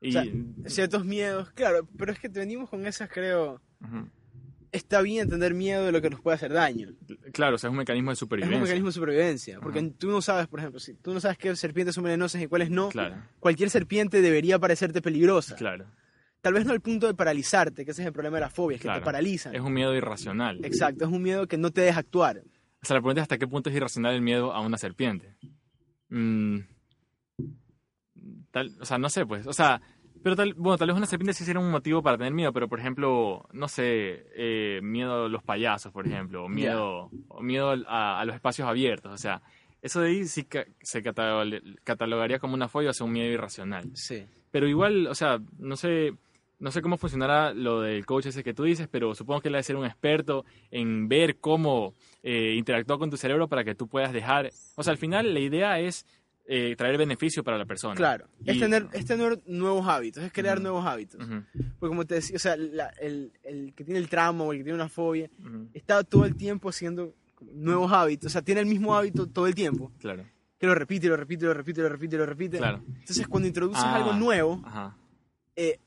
Y, 0.00 0.08
O 0.08 0.12
sea, 0.12 0.24
ciertos 0.66 1.04
miedos, 1.04 1.50
claro, 1.50 1.86
pero 1.98 2.12
es 2.12 2.18
que 2.18 2.28
venimos 2.28 2.70
con 2.70 2.86
esas, 2.86 3.10
creo. 3.10 3.60
Está 4.72 5.00
bien 5.02 5.28
tener 5.28 5.54
miedo 5.54 5.84
de 5.86 5.92
lo 5.92 6.00
que 6.02 6.10
nos 6.10 6.20
puede 6.20 6.36
hacer 6.36 6.52
daño. 6.52 6.90
Claro, 7.32 7.56
o 7.56 7.58
sea, 7.58 7.68
es 7.68 7.72
un 7.72 7.78
mecanismo 7.78 8.10
de 8.10 8.14
Es 8.14 8.18
supervivencia. 8.18 8.56
un 8.56 8.62
mecanismo 8.62 8.88
de 8.88 8.92
supervivencia, 8.92 9.60
porque 9.60 9.78
Ajá. 9.80 9.88
tú 9.98 10.10
no 10.10 10.20
sabes, 10.22 10.46
por 10.46 10.60
ejemplo, 10.60 10.80
si 10.80 10.94
tú 10.94 11.12
no 11.14 11.20
sabes 11.20 11.38
qué 11.38 11.54
serpientes 11.56 11.94
son 11.94 12.04
venenosas 12.04 12.40
y 12.42 12.46
cuáles 12.46 12.70
no, 12.70 12.88
Claro, 12.90 13.16
cualquier 13.40 13.70
serpiente 13.70 14.20
debería 14.20 14.58
parecerte 14.58 15.00
peligrosa. 15.02 15.56
claro. 15.56 15.86
Tal 16.40 16.52
vez 16.54 16.64
no 16.64 16.72
al 16.72 16.80
punto 16.80 17.08
de 17.08 17.14
paralizarte, 17.14 17.84
que 17.84 17.90
ese 17.90 18.02
es 18.02 18.06
el 18.06 18.12
problema 18.12 18.36
de 18.36 18.42
las 18.42 18.52
fobias, 18.52 18.80
que 18.80 18.84
Claro. 18.86 19.00
te 19.00 19.04
paralizan. 19.04 19.54
Es 19.56 19.60
un 19.60 19.72
miedo 19.72 19.92
irracional. 19.94 20.64
Exacto, 20.64 21.04
es 21.04 21.10
un 21.10 21.20
miedo 21.20 21.48
que 21.48 21.58
no 21.58 21.72
te 21.72 21.80
deja 21.80 21.98
actuar. 21.98 22.42
O 22.80 22.86
sea, 22.86 22.94
la 22.94 23.00
pregunta 23.00 23.20
es 23.20 23.22
hasta 23.22 23.38
qué 23.38 23.48
punto 23.48 23.70
es 23.70 23.76
irracional 23.76 24.14
el 24.14 24.22
miedo 24.22 24.52
a 24.52 24.60
una 24.60 24.78
serpiente. 24.78 25.34
Mm, 26.10 26.58
tal, 28.50 28.72
o 28.80 28.84
sea, 28.84 28.98
no 28.98 29.08
sé, 29.10 29.26
pues. 29.26 29.46
O 29.46 29.52
sea, 29.52 29.80
pero 30.22 30.36
tal, 30.36 30.54
bueno, 30.54 30.76
tal 30.78 30.88
vez 30.88 30.96
una 30.96 31.06
serpiente 31.06 31.32
sí 31.32 31.44
sería 31.44 31.60
un 31.60 31.70
motivo 31.70 32.02
para 32.02 32.16
tener 32.18 32.32
miedo, 32.32 32.52
pero 32.52 32.68
por 32.68 32.80
ejemplo, 32.80 33.46
no 33.52 33.68
sé, 33.68 34.26
eh, 34.34 34.80
miedo 34.82 35.26
a 35.26 35.28
los 35.28 35.42
payasos, 35.42 35.92
por 35.92 36.06
ejemplo, 36.06 36.44
o 36.44 36.48
miedo, 36.48 37.10
o 37.28 37.42
miedo 37.42 37.74
a, 37.86 38.20
a 38.20 38.24
los 38.24 38.34
espacios 38.34 38.68
abiertos. 38.68 39.12
O 39.12 39.18
sea, 39.18 39.42
eso 39.82 40.00
de 40.00 40.08
ahí 40.08 40.24
sí 40.26 40.44
ca- 40.44 40.66
se 40.82 41.02
catalo- 41.02 41.60
catalogaría 41.84 42.38
como 42.38 42.54
una 42.54 42.68
fobia 42.68 42.90
o 42.90 42.92
sea, 42.92 43.06
un 43.06 43.12
miedo 43.12 43.30
irracional. 43.32 43.84
Sí. 43.94 44.24
Pero 44.50 44.66
igual, 44.66 45.06
o 45.06 45.14
sea, 45.14 45.38
no 45.58 45.76
sé, 45.76 46.14
no 46.58 46.70
sé 46.72 46.82
cómo 46.82 46.96
funcionará 46.96 47.52
lo 47.54 47.82
del 47.82 48.04
coach 48.06 48.26
ese 48.26 48.42
que 48.42 48.54
tú 48.54 48.64
dices, 48.64 48.88
pero 48.90 49.14
supongo 49.14 49.40
que 49.40 49.48
él 49.48 49.52
debe 49.52 49.62
ser 49.62 49.76
un 49.76 49.84
experto 49.86 50.44
en 50.72 51.08
ver 51.08 51.36
cómo 51.38 51.94
eh, 52.24 52.54
interactúa 52.56 52.98
con 52.98 53.10
tu 53.10 53.16
cerebro 53.16 53.46
para 53.48 53.62
que 53.62 53.74
tú 53.76 53.86
puedas 53.86 54.12
dejar. 54.12 54.50
O 54.74 54.82
sea, 54.82 54.90
al 54.92 54.98
final 54.98 55.32
la 55.32 55.40
idea 55.40 55.78
es 55.78 56.04
eh, 56.50 56.74
traer 56.76 56.96
beneficio 56.96 57.44
para 57.44 57.58
la 57.58 57.66
persona. 57.66 57.94
Claro, 57.94 58.26
es 58.44 58.56
Y- 58.56 58.58
tener, 58.58 58.88
es 58.94 59.04
tener 59.04 59.38
nuevos 59.46 59.86
hábitos, 59.86 60.22
es 60.24 60.32
crear 60.32 60.56
Ujú. 60.56 60.62
nuevos 60.62 60.86
hábitos. 60.86 61.22
Ujú, 61.22 61.42
Porque 61.78 61.88
como 61.90 62.06
te 62.06 62.14
decía, 62.16 62.36
o 62.36 62.38
sea, 62.38 62.56
la- 62.56 62.88
el, 63.00 63.30
el 63.44 63.74
que 63.74 63.84
tiene 63.84 64.00
el 64.00 64.08
tramo 64.08 64.44
o 64.46 64.52
el 64.52 64.58
que 64.58 64.64
tiene 64.64 64.74
una 64.76 64.88
fobia, 64.88 65.28
ujú, 65.38 65.68
está 65.74 66.02
todo 66.04 66.24
el 66.24 66.34
tiempo 66.36 66.70
haciendo 66.70 67.14
nuevos 67.52 67.92
hábitos, 67.92 68.26
o 68.26 68.30
sea, 68.30 68.40
tiene 68.42 68.62
el 68.62 68.66
mismo 68.66 68.96
hábito 68.96 69.26
todo 69.26 69.46
el 69.46 69.54
tiempo, 69.54 69.92
Claro, 70.00 70.24
que 70.58 70.66
lo 70.66 70.74
repite, 70.74 71.06
lo 71.08 71.16
repite, 71.18 71.44
lo 71.44 71.52
repite, 71.54 71.82
lo 71.82 71.88
repite, 71.90 72.16
lo 72.16 72.26
repite. 72.26 72.56
claro. 72.58 72.82
Entonces, 72.98 73.28
cuando 73.28 73.46
introduces 73.46 73.84
Ah. 73.84 73.96
algo 73.96 74.14
nuevo, 74.14 74.62
eh, 75.54 75.78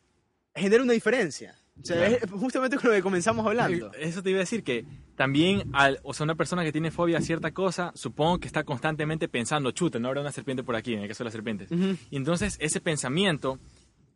genera 0.55 0.83
una 0.83 0.93
diferencia. 0.93 1.55
O 1.79 1.85
sea, 1.85 1.97
Claro. 1.97 2.17
es 2.25 2.31
justamente 2.31 2.77
con 2.77 2.89
lo 2.89 2.95
que 2.95 3.01
comenzamos 3.01 3.45
hablando. 3.45 3.91
Eso 3.93 4.21
te 4.21 4.29
iba 4.29 4.37
a 4.37 4.41
decir 4.41 4.63
que 4.63 4.85
también, 5.15 5.69
al, 5.73 5.99
o 6.03 6.13
sea, 6.13 6.23
una 6.25 6.35
persona 6.35 6.63
que 6.63 6.71
tiene 6.71 6.91
fobia 6.91 7.17
a 7.17 7.21
cierta 7.21 7.51
cosa, 7.51 7.91
supongo 7.95 8.39
que 8.39 8.47
está 8.47 8.63
constantemente 8.63 9.27
pensando, 9.27 9.71
chuta, 9.71 9.97
no 9.99 10.07
habrá 10.07 10.21
una 10.21 10.31
serpiente 10.31 10.63
por 10.63 10.75
aquí, 10.75 10.93
en 10.93 11.01
el 11.01 11.07
caso 11.07 11.23
de 11.23 11.25
las 11.25 11.33
serpientes. 11.33 11.69
Y 12.11 12.15
entonces 12.15 12.57
ese 12.59 12.81
pensamiento 12.81 13.57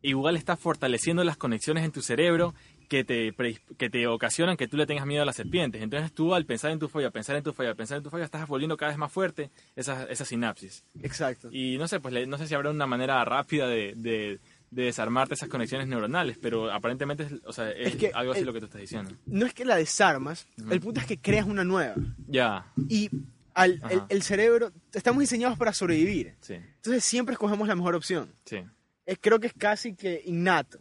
igual 0.02 0.36
está 0.36 0.56
fortaleciendo 0.56 1.24
las 1.24 1.36
conexiones 1.36 1.84
en 1.84 1.90
tu 1.90 2.02
cerebro 2.02 2.54
que 2.88 3.02
te, 3.02 3.34
que 3.76 3.90
te 3.90 4.06
ocasionan 4.06 4.56
que 4.56 4.68
tú 4.68 4.76
le 4.76 4.86
tengas 4.86 5.04
miedo 5.06 5.22
a 5.22 5.26
las 5.26 5.34
serpientes. 5.34 5.82
Entonces 5.82 6.12
tú 6.12 6.34
al 6.34 6.44
pensar 6.44 6.70
en 6.70 6.78
tu 6.78 6.88
fobia, 6.88 7.10
pensar 7.10 7.34
en 7.34 7.42
tu 7.42 7.52
fobia, 7.52 7.74
pensar 7.74 7.96
en 7.96 8.04
tu 8.04 8.10
fobia, 8.10 8.24
estás 8.24 8.46
volviendo 8.46 8.76
cada 8.76 8.90
vez 8.92 8.98
más 8.98 9.10
fuerte 9.10 9.50
esa, 9.74 10.04
esa 10.04 10.24
sinapsis. 10.24 10.84
Exacto. 11.02 11.48
Y 11.50 11.78
no 11.78 11.88
sé, 11.88 11.98
pues 11.98 12.28
no 12.28 12.38
sé 12.38 12.46
si 12.46 12.54
habrá 12.54 12.70
una 12.70 12.86
manera 12.86 13.24
rápida 13.24 13.66
de, 13.66 13.94
de, 13.96 14.38
de 14.70 14.82
desarmarte 14.84 15.34
esas 15.34 15.48
conexiones 15.48 15.86
neuronales, 15.88 16.38
pero 16.40 16.72
aparentemente 16.72 17.28
o 17.44 17.52
sea, 17.52 17.70
es, 17.70 17.88
Es 17.94 17.96
que 17.96 18.10
algo 18.14 18.32
así 18.32 18.40
el- 18.40 18.46
lo 18.46 18.52
que 18.52 18.60
tú 18.60 18.66
estás 18.66 18.80
diciendo. 18.80 19.12
No 19.26 19.46
es 19.46 19.54
que 19.54 19.64
la 19.64 19.76
desarmas, 19.76 20.46
el 20.70 20.80
punto 20.80 21.00
es 21.00 21.06
que 21.06 21.18
creas 21.18 21.46
una 21.46 21.64
nueva. 21.64 21.94
Ya, 22.26 22.66
Y 22.88 23.08
al, 23.54 23.80
el, 23.90 24.02
el 24.10 24.22
cerebro, 24.22 24.70
estamos 24.92 25.20
diseñados 25.20 25.56
para 25.56 25.72
sobrevivir. 25.72 26.34
Sí, 26.40 26.54
Entonces 26.54 27.04
siempre 27.04 27.32
escogemos 27.34 27.66
la 27.68 27.74
mejor 27.76 27.94
opción. 27.94 28.30
sí. 28.44 28.58
Es, 29.06 29.18
creo 29.20 29.38
que 29.38 29.46
es 29.46 29.52
casi 29.56 29.94
que 29.94 30.20
innato. 30.26 30.80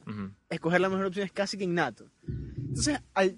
Escoger 0.50 0.82
la 0.82 0.90
mejor 0.90 1.06
opción 1.06 1.28
es 1.28 1.32
casi 1.32 1.60
que 1.60 1.64
innato. 1.66 2.10
Entonces, 2.28 3.00
al, 3.14 3.38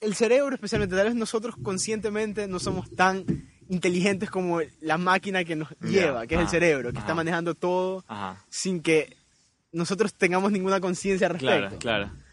el 0.00 0.14
cerebro 0.16 0.52
especialmente, 0.56 0.96
tal 0.96 1.06
vez 1.06 1.14
nosotros 1.14 1.54
conscientemente 1.62 2.48
no 2.48 2.58
somos 2.58 2.90
tan 2.90 3.24
inteligentes 3.68 4.28
como 4.28 4.60
la 4.80 4.98
máquina 4.98 5.44
que 5.44 5.54
nos 5.54 5.68
lleva, 5.78 6.26
que 6.26 6.34
es 6.34 6.40
el 6.40 6.48
cerebro, 6.48 6.92
que 6.92 6.98
está 6.98 7.14
manejando 7.14 7.54
todo 7.54 8.04
Ajá. 8.08 8.44
sin 8.48 8.80
que 8.82 9.16
nosotros 9.76 10.14
tengamos 10.14 10.50
ninguna 10.50 10.80
conciencia 10.80 11.26
al 11.26 11.34
respecto. 11.34 11.78
Claro, 11.78 12.10
claro. 12.10 12.26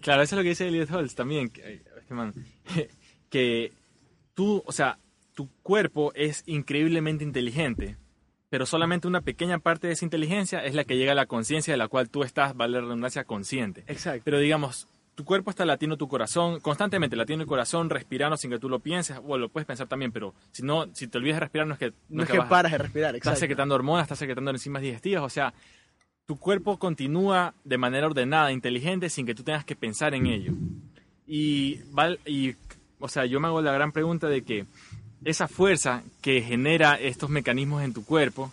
Claro, 0.00 0.22
eso 0.22 0.34
es 0.34 0.38
lo 0.38 0.42
que 0.42 0.50
dice 0.50 0.68
Elliot 0.68 0.90
Holtz 0.90 1.14
también. 1.14 1.48
Que, 1.48 1.82
este 1.98 2.14
man, 2.14 2.34
que 3.30 3.72
tú, 4.34 4.62
o 4.66 4.72
sea, 4.72 4.98
tu 5.34 5.48
cuerpo 5.62 6.12
es 6.14 6.42
increíblemente 6.46 7.24
inteligente, 7.24 7.96
pero 8.50 8.66
solamente 8.66 9.06
una 9.06 9.20
pequeña 9.20 9.58
parte 9.58 9.86
de 9.86 9.92
esa 9.94 10.04
inteligencia 10.04 10.64
es 10.64 10.74
la 10.74 10.84
que 10.84 10.96
llega 10.96 11.12
a 11.12 11.14
la 11.14 11.26
conciencia 11.26 11.72
de 11.72 11.78
la 11.78 11.88
cual 11.88 12.10
tú 12.10 12.24
estás, 12.24 12.56
vale 12.56 12.74
la 12.74 12.80
redundancia, 12.80 13.24
consciente. 13.24 13.84
Exacto. 13.86 14.22
Pero 14.24 14.38
digamos, 14.38 14.88
tu 15.14 15.24
cuerpo 15.24 15.50
está 15.50 15.64
latiendo 15.64 15.96
tu 15.96 16.08
corazón, 16.08 16.60
constantemente 16.60 17.14
latiendo 17.14 17.42
el 17.42 17.48
corazón, 17.48 17.90
respirando 17.90 18.36
sin 18.36 18.50
que 18.50 18.58
tú 18.58 18.68
lo 18.68 18.80
pienses, 18.80 19.18
o 19.24 19.38
lo 19.38 19.48
puedes 19.48 19.66
pensar 19.66 19.86
también, 19.86 20.12
pero 20.12 20.34
si 20.50 20.62
no, 20.62 20.86
si 20.94 21.06
te 21.06 21.18
olvidas 21.18 21.36
de 21.36 21.40
respirar 21.40 21.66
no 21.66 21.74
es 21.74 21.78
que... 21.78 21.92
no 22.08 22.22
es 22.24 22.28
que 22.28 22.42
paras 22.42 22.72
de 22.72 22.78
respirar, 22.78 23.14
estás 23.14 23.32
exacto. 23.32 23.40
secretando 23.40 23.74
hormonas, 23.74 24.04
estás 24.04 24.18
secretando 24.18 24.50
enzimas 24.50 24.82
digestivas, 24.82 25.22
o 25.22 25.28
sea, 25.28 25.54
tu 26.30 26.38
cuerpo 26.38 26.78
continúa 26.78 27.54
de 27.64 27.76
manera 27.76 28.06
ordenada, 28.06 28.52
inteligente, 28.52 29.10
sin 29.10 29.26
que 29.26 29.34
tú 29.34 29.42
tengas 29.42 29.64
que 29.64 29.74
pensar 29.74 30.14
en 30.14 30.26
ello. 30.26 30.52
Y, 31.26 31.80
y, 32.24 32.54
o 33.00 33.08
sea, 33.08 33.26
yo 33.26 33.40
me 33.40 33.48
hago 33.48 33.60
la 33.60 33.72
gran 33.72 33.90
pregunta 33.90 34.28
de 34.28 34.42
que 34.42 34.64
esa 35.24 35.48
fuerza 35.48 36.04
que 36.22 36.40
genera 36.40 36.94
estos 36.94 37.30
mecanismos 37.30 37.82
en 37.82 37.92
tu 37.92 38.04
cuerpo, 38.04 38.52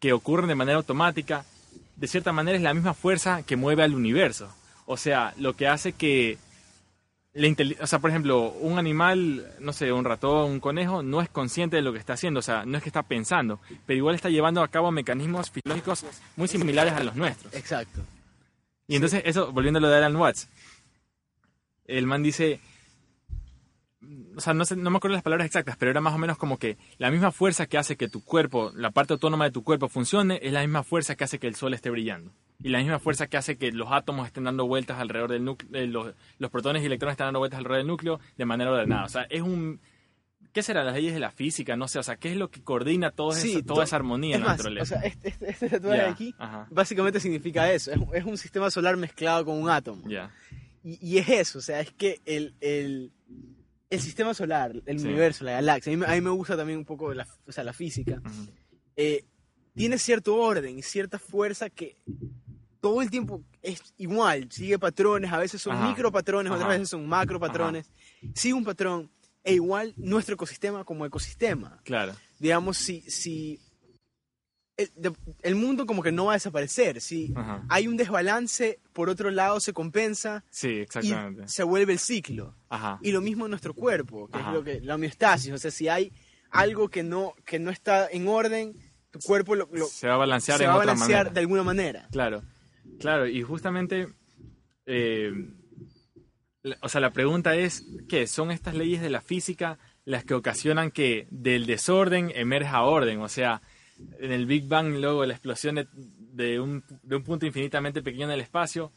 que 0.00 0.12
ocurren 0.12 0.48
de 0.48 0.56
manera 0.56 0.78
automática, 0.78 1.44
de 1.94 2.08
cierta 2.08 2.32
manera 2.32 2.56
es 2.56 2.62
la 2.64 2.74
misma 2.74 2.92
fuerza 2.92 3.44
que 3.44 3.54
mueve 3.54 3.84
al 3.84 3.94
universo. 3.94 4.52
O 4.86 4.96
sea, 4.96 5.32
lo 5.38 5.54
que 5.54 5.68
hace 5.68 5.92
que 5.92 6.38
la 7.34 7.48
o 7.80 7.86
sea, 7.86 7.98
por 7.98 8.10
ejemplo, 8.10 8.50
un 8.60 8.78
animal, 8.78 9.54
no 9.58 9.72
sé, 9.72 9.90
un 9.90 10.04
ratón, 10.04 10.50
un 10.50 10.60
conejo, 10.60 11.02
no 11.02 11.22
es 11.22 11.28
consciente 11.30 11.76
de 11.76 11.82
lo 11.82 11.92
que 11.92 11.98
está 11.98 12.12
haciendo, 12.12 12.40
o 12.40 12.42
sea, 12.42 12.66
no 12.66 12.76
es 12.76 12.82
que 12.82 12.90
está 12.90 13.02
pensando, 13.02 13.58
pero 13.86 13.96
igual 13.96 14.14
está 14.14 14.28
llevando 14.28 14.62
a 14.62 14.68
cabo 14.68 14.90
mecanismos 14.90 15.50
fisiológicos 15.50 16.04
muy 16.36 16.48
similares 16.48 16.92
a 16.92 17.02
los 17.02 17.16
nuestros. 17.16 17.54
Exacto. 17.54 18.02
Y 18.86 18.96
entonces, 18.96 19.22
eso, 19.24 19.50
volviendo 19.52 19.78
a 19.78 19.80
lo 19.80 19.88
de 19.88 19.96
Alan 19.96 20.16
Watts, 20.16 20.48
el 21.86 22.06
man 22.06 22.22
dice, 22.22 22.60
o 24.36 24.40
sea, 24.40 24.52
no, 24.52 24.64
sé, 24.64 24.76
no 24.76 24.90
me 24.90 24.98
acuerdo 24.98 25.14
las 25.14 25.22
palabras 25.22 25.46
exactas, 25.46 25.76
pero 25.78 25.90
era 25.90 26.00
más 26.00 26.14
o 26.14 26.18
menos 26.18 26.36
como 26.36 26.58
que 26.58 26.76
la 26.98 27.10
misma 27.10 27.32
fuerza 27.32 27.66
que 27.66 27.78
hace 27.78 27.96
que 27.96 28.08
tu 28.08 28.22
cuerpo, 28.22 28.72
la 28.74 28.90
parte 28.90 29.14
autónoma 29.14 29.44
de 29.44 29.52
tu 29.52 29.62
cuerpo 29.62 29.88
funcione, 29.88 30.38
es 30.42 30.52
la 30.52 30.60
misma 30.60 30.82
fuerza 30.82 31.14
que 31.14 31.24
hace 31.24 31.38
que 31.38 31.46
el 31.46 31.54
sol 31.54 31.72
esté 31.72 31.88
brillando. 31.88 32.32
Y 32.62 32.68
la 32.68 32.78
misma 32.78 32.98
fuerza 32.98 33.26
que 33.26 33.36
hace 33.36 33.56
que 33.58 33.72
los 33.72 33.88
átomos 33.90 34.26
estén 34.26 34.44
dando 34.44 34.66
vueltas 34.66 34.98
alrededor 35.00 35.30
del 35.32 35.44
núcleo, 35.44 35.86
los, 35.88 36.14
los 36.38 36.50
protones 36.50 36.82
y 36.82 36.86
electrones 36.86 37.14
estén 37.14 37.26
dando 37.26 37.40
vueltas 37.40 37.58
alrededor 37.58 37.78
del 37.78 37.86
núcleo 37.88 38.20
de 38.36 38.44
manera 38.44 38.70
ordenada. 38.70 39.04
O 39.04 39.08
sea, 39.08 39.22
es 39.30 39.42
un... 39.42 39.80
¿Qué 40.52 40.62
serán 40.62 40.84
las 40.84 40.94
leyes 40.94 41.14
de 41.14 41.20
la 41.20 41.30
física? 41.30 41.76
No 41.76 41.88
sé, 41.88 41.98
o 41.98 42.02
sea, 42.02 42.16
¿qué 42.16 42.30
es 42.30 42.36
lo 42.36 42.50
que 42.50 42.62
coordina 42.62 43.10
todo 43.10 43.32
Sí, 43.32 43.52
esa, 43.52 43.62
toda 43.62 43.76
to- 43.76 43.82
esa 43.84 43.96
armonía 43.96 44.34
Es 44.34 44.36
en 44.36 44.40
la 44.42 44.48
más, 44.48 44.56
naturaleza? 44.58 44.96
o 44.96 44.98
sea, 45.00 45.08
este, 45.08 45.28
este, 45.30 45.50
este 45.50 45.68
tatuaje 45.70 46.02
aquí 46.02 46.34
ajá. 46.38 46.66
básicamente 46.70 47.20
significa 47.20 47.72
eso. 47.72 47.90
Es, 47.90 47.96
un- 47.96 48.14
es 48.14 48.24
un 48.24 48.36
sistema 48.36 48.70
solar 48.70 48.96
mezclado 48.98 49.44
con 49.46 49.56
un 49.62 49.70
átomo. 49.70 50.02
Y, 50.84 50.98
y 51.00 51.18
es 51.18 51.28
eso, 51.30 51.58
o 51.58 51.62
sea, 51.62 51.80
es 51.80 51.90
que 51.92 52.20
el, 52.26 52.54
el, 52.60 53.12
el 53.88 54.00
sistema 54.00 54.34
solar, 54.34 54.72
el 54.84 54.98
Sí. 55.00 55.06
universo, 55.06 55.44
la 55.44 55.52
galaxia, 55.52 55.90
a 55.90 55.96
mí, 55.96 56.00
me- 56.00 56.06
a 56.06 56.10
mí 56.10 56.20
me 56.20 56.30
gusta 56.30 56.54
también 56.56 56.78
un 56.80 56.84
poco 56.84 57.14
la, 57.14 57.26
o 57.46 57.52
sea, 57.52 57.64
la 57.64 57.72
física, 57.72 58.20
eh, 58.96 59.24
tiene 59.74 59.96
cierto 59.96 60.36
orden 60.36 60.78
y 60.78 60.82
cierta 60.82 61.18
fuerza 61.18 61.70
que 61.70 61.96
todo 62.82 63.00
el 63.00 63.08
tiempo 63.10 63.42
es 63.62 63.80
igual, 63.96 64.50
sigue 64.52 64.78
patrones, 64.78 65.32
a 65.32 65.38
veces 65.38 65.62
son 65.62 65.76
Ajá. 65.76 65.88
micropatrones, 65.88 66.50
otras 66.50 66.64
Ajá. 66.66 66.72
veces 66.74 66.88
son 66.90 67.06
macropatrones, 67.08 67.90
sigue 68.34 68.52
un 68.54 68.64
patrón, 68.64 69.10
e 69.44 69.54
igual 69.54 69.94
nuestro 69.96 70.34
ecosistema 70.34 70.84
como 70.84 71.06
ecosistema. 71.06 71.80
claro, 71.84 72.12
Digamos, 72.38 72.76
si, 72.76 73.00
si 73.02 73.60
el, 74.76 74.90
de- 74.96 75.12
el 75.42 75.54
mundo 75.54 75.86
como 75.86 76.02
que 76.02 76.10
no 76.10 76.24
va 76.26 76.32
a 76.32 76.34
desaparecer, 76.34 77.00
si 77.00 77.32
ajá. 77.36 77.64
hay 77.68 77.86
un 77.86 77.96
desbalance, 77.96 78.80
por 78.92 79.08
otro 79.08 79.30
lado 79.30 79.60
se 79.60 79.72
compensa 79.72 80.44
Sí, 80.50 80.68
y 80.68 80.80
exactamente. 80.80 81.46
se 81.48 81.62
vuelve 81.62 81.92
el 81.92 81.98
ciclo. 82.00 82.56
Ajá. 82.68 82.98
Y 83.02 83.12
lo 83.12 83.20
mismo 83.20 83.44
en 83.46 83.50
nuestro 83.50 83.74
cuerpo, 83.74 84.28
que 84.28 84.38
Ajá. 84.38 84.48
es 84.50 84.54
lo 84.54 84.64
que, 84.64 84.80
la 84.80 84.96
homeostasis. 84.96 85.52
O 85.52 85.58
sea, 85.58 85.70
si 85.70 85.88
hay 85.88 86.10
algo 86.50 86.88
que 86.88 87.02
no, 87.04 87.34
que 87.44 87.58
no 87.60 87.70
está 87.70 88.08
en 88.10 88.26
orden, 88.26 88.74
tu 89.12 89.20
cuerpo 89.20 89.54
lo, 89.54 89.68
lo- 89.72 89.86
se 89.86 90.08
va 90.08 90.14
a 90.14 90.18
balancear 90.18 90.58
se 90.58 90.66
va 90.66 90.74
a 90.74 90.78
balancear 90.78 91.32
de 91.32 91.40
alguna 91.40 91.62
manera. 91.62 92.08
Claro, 92.10 92.42
claro, 92.98 93.26
y 93.26 93.42
justamente, 93.42 94.08
eh, 94.86 95.32
o 96.80 96.88
sea, 96.88 97.00
la 97.00 97.12
pregunta 97.12 97.56
es, 97.56 97.86
¿qué? 98.08 98.26
¿Son 98.26 98.50
estas 98.50 98.74
leyes 98.74 99.00
de 99.00 99.10
la 99.10 99.20
física 99.20 99.78
las 100.04 100.24
que 100.24 100.34
ocasionan 100.34 100.90
que 100.90 101.26
del 101.30 101.66
desorden 101.66 102.32
emerja 102.34 102.82
orden? 102.82 103.20
O 103.20 103.28
sea, 103.28 103.62
en 104.18 104.32
el 104.32 104.46
Big 104.46 104.66
Bang, 104.66 104.96
luego 104.98 105.24
la 105.24 105.34
explosión 105.34 105.76
de, 105.76 105.86
de 105.92 106.60
un, 106.60 106.84
de 107.02 107.16
un 107.16 107.22
punto 107.22 107.46
infinitamente 107.46 108.02
pequeño 108.02 108.26
en 108.26 108.32
el 108.32 108.40
espacio, 108.40 108.92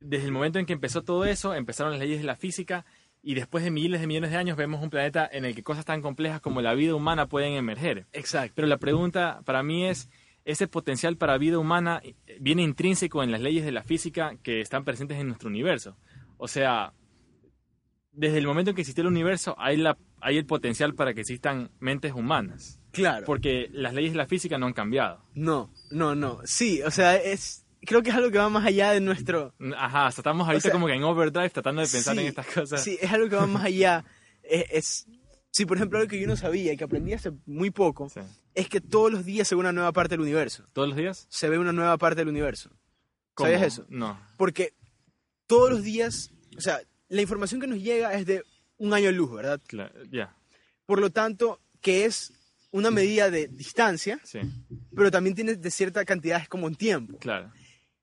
desde 0.00 0.26
el 0.26 0.32
momento 0.32 0.58
en 0.58 0.66
que 0.66 0.72
empezó 0.72 1.02
todo 1.02 1.24
eso, 1.24 1.54
empezaron 1.54 1.92
las 1.92 2.00
leyes 2.00 2.18
de 2.18 2.26
la 2.26 2.36
física 2.36 2.84
y 3.22 3.34
después 3.34 3.64
de 3.64 3.70
miles 3.70 4.00
de 4.00 4.06
millones 4.06 4.30
de 4.30 4.36
años 4.36 4.56
vemos 4.56 4.82
un 4.82 4.90
planeta 4.90 5.28
en 5.30 5.44
el 5.44 5.54
que 5.54 5.62
cosas 5.62 5.84
tan 5.84 6.00
complejas 6.00 6.40
como 6.40 6.62
la 6.62 6.74
vida 6.74 6.94
humana 6.94 7.26
pueden 7.26 7.54
emerger. 7.54 8.06
Exacto. 8.12 8.52
Pero 8.54 8.68
la 8.68 8.76
pregunta 8.76 9.40
para 9.44 9.62
mí 9.62 9.86
es, 9.86 10.08
¿ese 10.46 10.66
potencial 10.68 11.18
para 11.18 11.36
vida 11.36 11.58
humana 11.58 12.00
viene 12.40 12.62
intrínseco 12.62 13.22
en 13.22 13.30
las 13.30 13.42
leyes 13.42 13.64
de 13.66 13.72
la 13.72 13.82
física 13.82 14.36
que 14.42 14.62
están 14.62 14.84
presentes 14.84 15.18
en 15.18 15.26
nuestro 15.26 15.48
universo? 15.50 15.98
O 16.38 16.48
sea, 16.48 16.94
desde 18.12 18.38
el 18.38 18.46
momento 18.46 18.70
en 18.70 18.74
que 18.76 18.80
existió 18.82 19.02
el 19.02 19.08
universo 19.08 19.54
hay, 19.58 19.76
la, 19.76 19.98
hay 20.20 20.38
el 20.38 20.46
potencial 20.46 20.94
para 20.94 21.12
que 21.12 21.20
existan 21.20 21.70
mentes 21.80 22.12
humanas. 22.14 22.80
Claro. 22.92 23.26
Porque 23.26 23.68
las 23.72 23.92
leyes 23.92 24.12
de 24.12 24.16
la 24.18 24.26
física 24.26 24.56
no 24.56 24.66
han 24.66 24.72
cambiado. 24.72 25.22
No, 25.34 25.70
no, 25.90 26.14
no. 26.14 26.40
Sí, 26.44 26.80
o 26.82 26.90
sea, 26.90 27.16
es 27.16 27.66
creo 27.82 28.02
que 28.02 28.10
es 28.10 28.16
algo 28.16 28.30
que 28.30 28.38
va 28.38 28.48
más 28.48 28.64
allá 28.64 28.90
de 28.92 29.00
nuestro... 29.00 29.54
Ajá, 29.76 30.08
estamos 30.08 30.46
ahorita 30.46 30.62
sea, 30.62 30.72
como 30.72 30.86
que 30.86 30.94
en 30.94 31.04
overdrive 31.04 31.50
tratando 31.50 31.82
de 31.82 31.86
pensar 31.88 32.14
Sí, 32.14 32.20
en 32.22 32.26
estas 32.26 32.46
cosas. 32.46 32.82
Sí, 32.82 32.98
es 33.00 33.12
algo 33.12 33.28
que 33.28 33.36
va 33.36 33.46
más 33.46 33.64
allá. 33.64 34.04
Es, 34.42 34.64
es- 34.70 35.06
sí, 35.50 35.66
por 35.66 35.76
ejemplo, 35.76 35.98
algo 35.98 36.08
que 36.08 36.18
yo 36.20 36.26
no 36.26 36.36
sabía 36.36 36.72
y 36.72 36.76
que 36.76 36.84
aprendí 36.84 37.12
hace 37.12 37.32
muy 37.44 37.70
poco, 37.70 38.08
Sí. 38.08 38.20
Es 38.56 38.68
que 38.68 38.80
todos 38.80 39.12
los 39.12 39.24
días 39.24 39.46
se 39.46 39.54
ve 39.54 39.60
una 39.60 39.72
nueva 39.72 39.92
parte 39.92 40.14
del 40.14 40.22
universo. 40.22 40.64
¿Todos 40.72 40.88
los 40.88 40.96
días? 40.96 41.26
Se 41.28 41.48
ve 41.48 41.58
una 41.58 41.72
nueva 41.72 41.96
parte 41.98 42.22
del 42.22 42.28
universo. 42.28 42.70
¿Cómo? 43.34 43.48
¿Sabías 43.50 43.62
eso? 43.74 43.86
No. 43.90 44.18
Porque 44.38 44.72
todos 45.46 45.70
los 45.70 45.82
días, 45.82 46.32
o 46.56 46.60
sea, 46.60 46.80
la 47.08 47.20
información 47.20 47.60
que 47.60 47.66
nos 47.66 47.78
llega 47.80 48.14
es 48.14 48.24
de 48.26 48.42
un 48.78 48.94
año 48.94 49.12
luz, 49.12 49.30
¿verdad? 49.32 49.60
Claro, 49.66 49.92
Ya, 50.10 50.34
Por 50.86 51.00
lo 51.00 51.10
tanto, 51.10 51.60
que 51.82 52.06
es 52.06 52.32
una 52.70 52.90
medida 52.90 53.30
de 53.30 53.46
distancia, 53.46 54.18
sí, 54.24 54.40
pero 54.94 55.10
también 55.10 55.36
tiene 55.36 55.54
de 55.54 55.70
cierta 55.70 56.04
cantidad, 56.04 56.40
es 56.40 56.48
como 56.48 56.66
en 56.66 56.74
tiempo. 56.74 57.18
claro. 57.18 57.52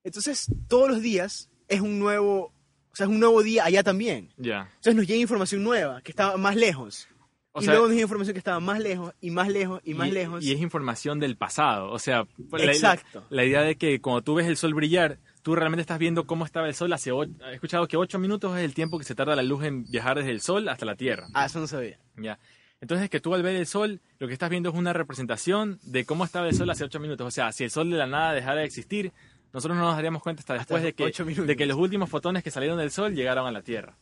Entonces, 0.06 0.48
todos 0.68 0.90
los 0.90 1.02
días 1.02 1.50
es 1.68 1.80
un 1.82 1.98
nuevo, 1.98 2.54
o 2.92 2.96
sea, 2.96 3.06
es 3.06 3.10
un 3.10 3.20
nuevo 3.20 3.42
día 3.42 3.64
allá 3.66 3.84
también. 3.84 4.34
Ya. 4.38 4.70
Entonces 4.76 4.96
nos 4.96 5.08
llega 5.08 5.20
información 5.22 5.64
nueva, 5.64 6.02
que 6.02 6.12
está 6.12 6.36
más 6.38 6.56
lejos. 6.58 7.08
O 7.56 7.62
y 7.62 7.66
sea, 7.66 7.74
luego 7.76 7.88
nos 7.88 7.98
información 8.02 8.34
que 8.34 8.40
estaba 8.40 8.60
más 8.60 8.80
lejos, 8.80 9.14
y 9.22 9.30
más 9.30 9.48
lejos, 9.48 9.80
y 9.86 9.94
más 9.94 10.12
lejos. 10.12 10.44
Y 10.44 10.52
es 10.54 10.60
información 10.60 11.20
del 11.20 11.38
pasado. 11.38 11.92
O 11.92 12.00
sea, 12.00 12.26
la- 12.52 12.64
Exacto. 12.66 13.24
La, 13.30 13.46
idea 13.46 13.62
de 13.62 13.76
que 13.76 14.02
cuando 14.02 14.24
tú 14.24 14.34
ves 14.36 14.48
el 14.48 14.58
sol 14.58 14.74
brillar, 14.74 15.20
tú 15.44 15.56
realmente 15.56 15.82
estás 15.82 16.00
viendo 16.00 16.26
cómo 16.26 16.46
estaba 16.46 16.68
el 16.68 16.74
sol 16.74 16.92
hace... 16.94 17.12
o- 17.12 17.24
He 17.24 17.54
escuchado 17.54 17.88
que 17.88 17.96
8 17.96 18.18
minutos 18.18 18.58
es 18.58 18.64
el 18.64 18.74
tiempo 18.74 18.98
que 18.98 19.06
se 19.06 19.14
tarda 19.14 19.36
la 19.36 19.44
luz 19.44 19.64
en 19.66 19.84
viajar 19.86 20.18
desde 20.18 20.32
el 20.32 20.42
sol 20.42 20.68
hasta 20.68 20.86
la 20.86 20.96
Tierra. 20.96 21.28
Ah, 21.36 21.46
eso 21.46 21.60
no 21.60 21.68
sabía. 21.68 22.00
Ya. 22.18 22.40
Entonces 22.82 23.08
que 23.10 23.20
tú 23.20 23.36
al 23.36 23.44
ver 23.44 23.56
el 23.56 23.68
sol, 23.68 24.02
lo 24.18 24.28
que 24.28 24.34
estás 24.34 24.50
viendo 24.50 24.70
es 24.70 24.76
una 24.76 24.92
representación 24.92 25.80
de 25.84 26.06
cómo 26.06 26.26
estaba 26.26 26.48
el 26.50 26.56
sol 26.56 26.70
hace 26.72 26.84
8 26.84 27.00
minutos. 27.00 27.28
O 27.28 27.32
sea, 27.32 27.52
si 27.52 27.64
el 27.64 27.70
sol 27.70 27.90
de 27.92 27.98
la 27.98 28.08
nada 28.08 28.34
dejara 28.34 28.62
de 28.62 28.66
existir, 28.66 29.14
nosotros 29.54 29.78
no 29.78 29.84
nos 29.86 29.96
daríamos 29.96 30.24
cuenta 30.24 30.40
hasta 30.40 30.56
Hasta 30.56 30.64
después 30.64 30.82
de 30.84 30.94
que, 30.94 31.04
ocho 31.04 31.24
de 31.24 31.56
que 31.56 31.66
los 31.68 31.78
últimos 31.78 32.10
fotones 32.10 32.44
que 32.44 32.50
salieron 32.50 32.80
del 32.80 32.90
sol 32.90 33.14
llegaron 33.14 33.46
a 33.46 33.52
la 33.52 33.62
Tierra. 33.62 33.96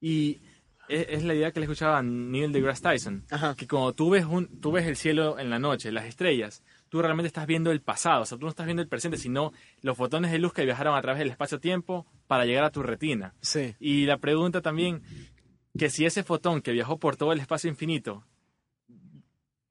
Y 0.00 0.40
es, 0.88 1.06
es 1.08 1.24
la 1.24 1.34
idea 1.34 1.52
que 1.52 1.60
le 1.60 1.64
escuchaba 1.66 1.98
a 1.98 2.02
Neil 2.02 2.52
deGrasse 2.52 2.82
Tyson, 2.82 3.24
Ajá. 3.30 3.54
que 3.54 3.66
cuando 3.66 3.92
tú 3.92 4.10
ves, 4.10 4.24
un, 4.24 4.60
tú 4.60 4.72
ves 4.72 4.86
el 4.86 4.96
cielo 4.96 5.38
en 5.38 5.50
la 5.50 5.58
noche, 5.58 5.92
las 5.92 6.06
estrellas, 6.06 6.62
tú 6.88 7.00
realmente 7.00 7.26
estás 7.26 7.46
viendo 7.46 7.70
el 7.70 7.80
pasado, 7.80 8.22
o 8.22 8.26
sea, 8.26 8.38
tú 8.38 8.44
no 8.44 8.50
estás 8.50 8.66
viendo 8.66 8.82
el 8.82 8.88
presente, 8.88 9.18
sino 9.18 9.52
los 9.82 9.96
fotones 9.96 10.30
de 10.32 10.38
luz 10.38 10.52
que 10.52 10.64
viajaron 10.64 10.96
a 10.96 11.02
través 11.02 11.18
del 11.18 11.30
espacio-tiempo 11.30 12.06
para 12.26 12.44
llegar 12.44 12.64
a 12.64 12.70
tu 12.70 12.82
retina. 12.82 13.34
Sí. 13.40 13.74
Y 13.80 14.06
la 14.06 14.18
pregunta 14.18 14.60
también, 14.62 15.02
que 15.78 15.90
si 15.90 16.06
ese 16.06 16.22
fotón 16.22 16.62
que 16.62 16.72
viajó 16.72 16.98
por 16.98 17.16
todo 17.16 17.32
el 17.32 17.40
espacio 17.40 17.68
infinito, 17.70 18.24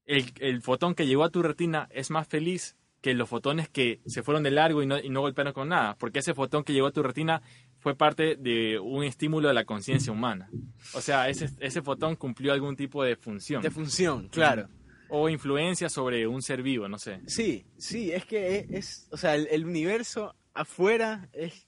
el, 0.05 0.31
el 0.39 0.61
fotón 0.61 0.95
que 0.95 1.07
llegó 1.07 1.23
a 1.23 1.29
tu 1.29 1.41
retina 1.41 1.87
es 1.91 2.11
más 2.11 2.27
feliz 2.27 2.75
que 3.03 3.13
los 3.13 3.27
fotones 3.27 3.67
que 3.67 3.99
se 4.05 4.23
fueron 4.23 4.43
de 4.43 4.51
largo 4.51 4.81
y 4.81 4.85
no, 4.87 4.97
y 4.97 5.09
no 5.09 5.19
golpearon 5.19 5.51
con 5.51 5.67
nada, 5.67 5.97
porque 5.97 6.19
ese 6.19 6.33
fotón 6.33 6.63
que 6.63 6.71
llegó 6.71 6.87
a 6.87 6.91
tu 6.91 7.03
retina 7.03 7.41
fue 7.83 7.95
parte 7.95 8.37
de 8.37 8.79
un 8.79 9.03
estímulo 9.03 9.49
de 9.49 9.53
la 9.53 9.65
conciencia 9.65 10.11
humana. 10.11 10.49
O 10.93 11.01
sea, 11.01 11.27
ese, 11.27 11.49
ese 11.59 11.81
fotón 11.81 12.15
cumplió 12.15 12.53
algún 12.53 12.75
tipo 12.77 13.03
de 13.03 13.17
función. 13.17 13.61
De 13.61 13.69
función, 13.69 14.29
claro. 14.29 14.69
O 15.09 15.27
influencia 15.29 15.89
sobre 15.89 16.25
un 16.25 16.41
ser 16.41 16.63
vivo, 16.63 16.87
no 16.87 16.97
sé. 16.97 17.19
Sí, 17.27 17.65
sí, 17.77 18.11
es 18.11 18.25
que 18.25 18.57
es, 18.59 18.71
es- 18.71 19.07
o 19.11 19.17
sea, 19.17 19.35
el, 19.35 19.47
el 19.51 19.65
universo 19.65 20.33
afuera 20.53 21.29
es 21.33 21.67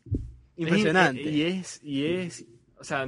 impresionante. 0.56 1.22
Y 1.30 1.42
es, 1.44 1.80
y 1.84 2.06
es, 2.06 2.46
o 2.80 2.84
sea, 2.84 3.04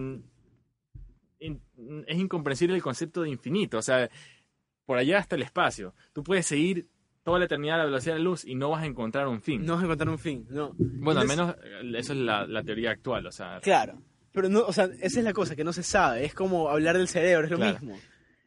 in- 1.39 1.62
es 2.08 2.17
incomprensible 2.17 2.76
el 2.76 2.82
concepto 2.84 3.22
de 3.22 3.30
infinito. 3.30 3.78
O 3.78 3.82
sea, 3.82 4.10
por 4.86 4.98
allá 4.98 5.20
hasta 5.20 5.36
el 5.36 5.43
espacio. 5.43 5.93
Tú 6.13 6.24
puedes 6.24 6.46
seguir 6.46 6.88
toda 7.28 7.40
la 7.40 7.46
eternidad 7.46 7.76
a 7.76 7.80
la 7.80 7.86
velocidad 7.86 8.13
de 8.16 8.20
la 8.20 8.24
luz 8.24 8.46
y 8.46 8.56
no 8.56 8.70
vas 8.70 8.84
a 8.84 8.86
encontrar 8.86 9.28
un 9.28 9.42
fin. 9.42 9.66
no 9.66 9.74
vas 9.74 9.82
a 9.82 9.86
encontrar 9.86 10.08
un 10.10 10.18
fin, 10.18 10.48
no. 10.50 10.72
bueno, 10.78 11.20
al 11.20 11.28
menos 11.28 11.56
eh, 11.62 11.92
eso 11.98 12.13
es 12.13 12.20
la, 12.20 12.48
la 12.48 12.63
teoría 12.63 12.92
actual. 12.92 13.26
O 13.28 13.32
sea, 13.34 13.60
Claro, 13.62 14.02
pero 14.32 14.48
no, 14.48 14.62
o 14.62 14.72
sea, 14.72 14.86
esa 15.02 15.20
es 15.20 15.26
la 15.26 15.34
cosa 15.34 15.54
que 15.56 15.66
no 15.66 15.74
se 15.74 15.84
sabe, 15.84 16.24
es 16.24 16.34
como 16.34 16.70
hablar 16.70 16.98
del 16.98 17.10
cerebro, 17.10 17.44
es 17.46 17.52
lo 17.52 17.58
Claro. 17.58 17.80
mismo. 17.82 17.98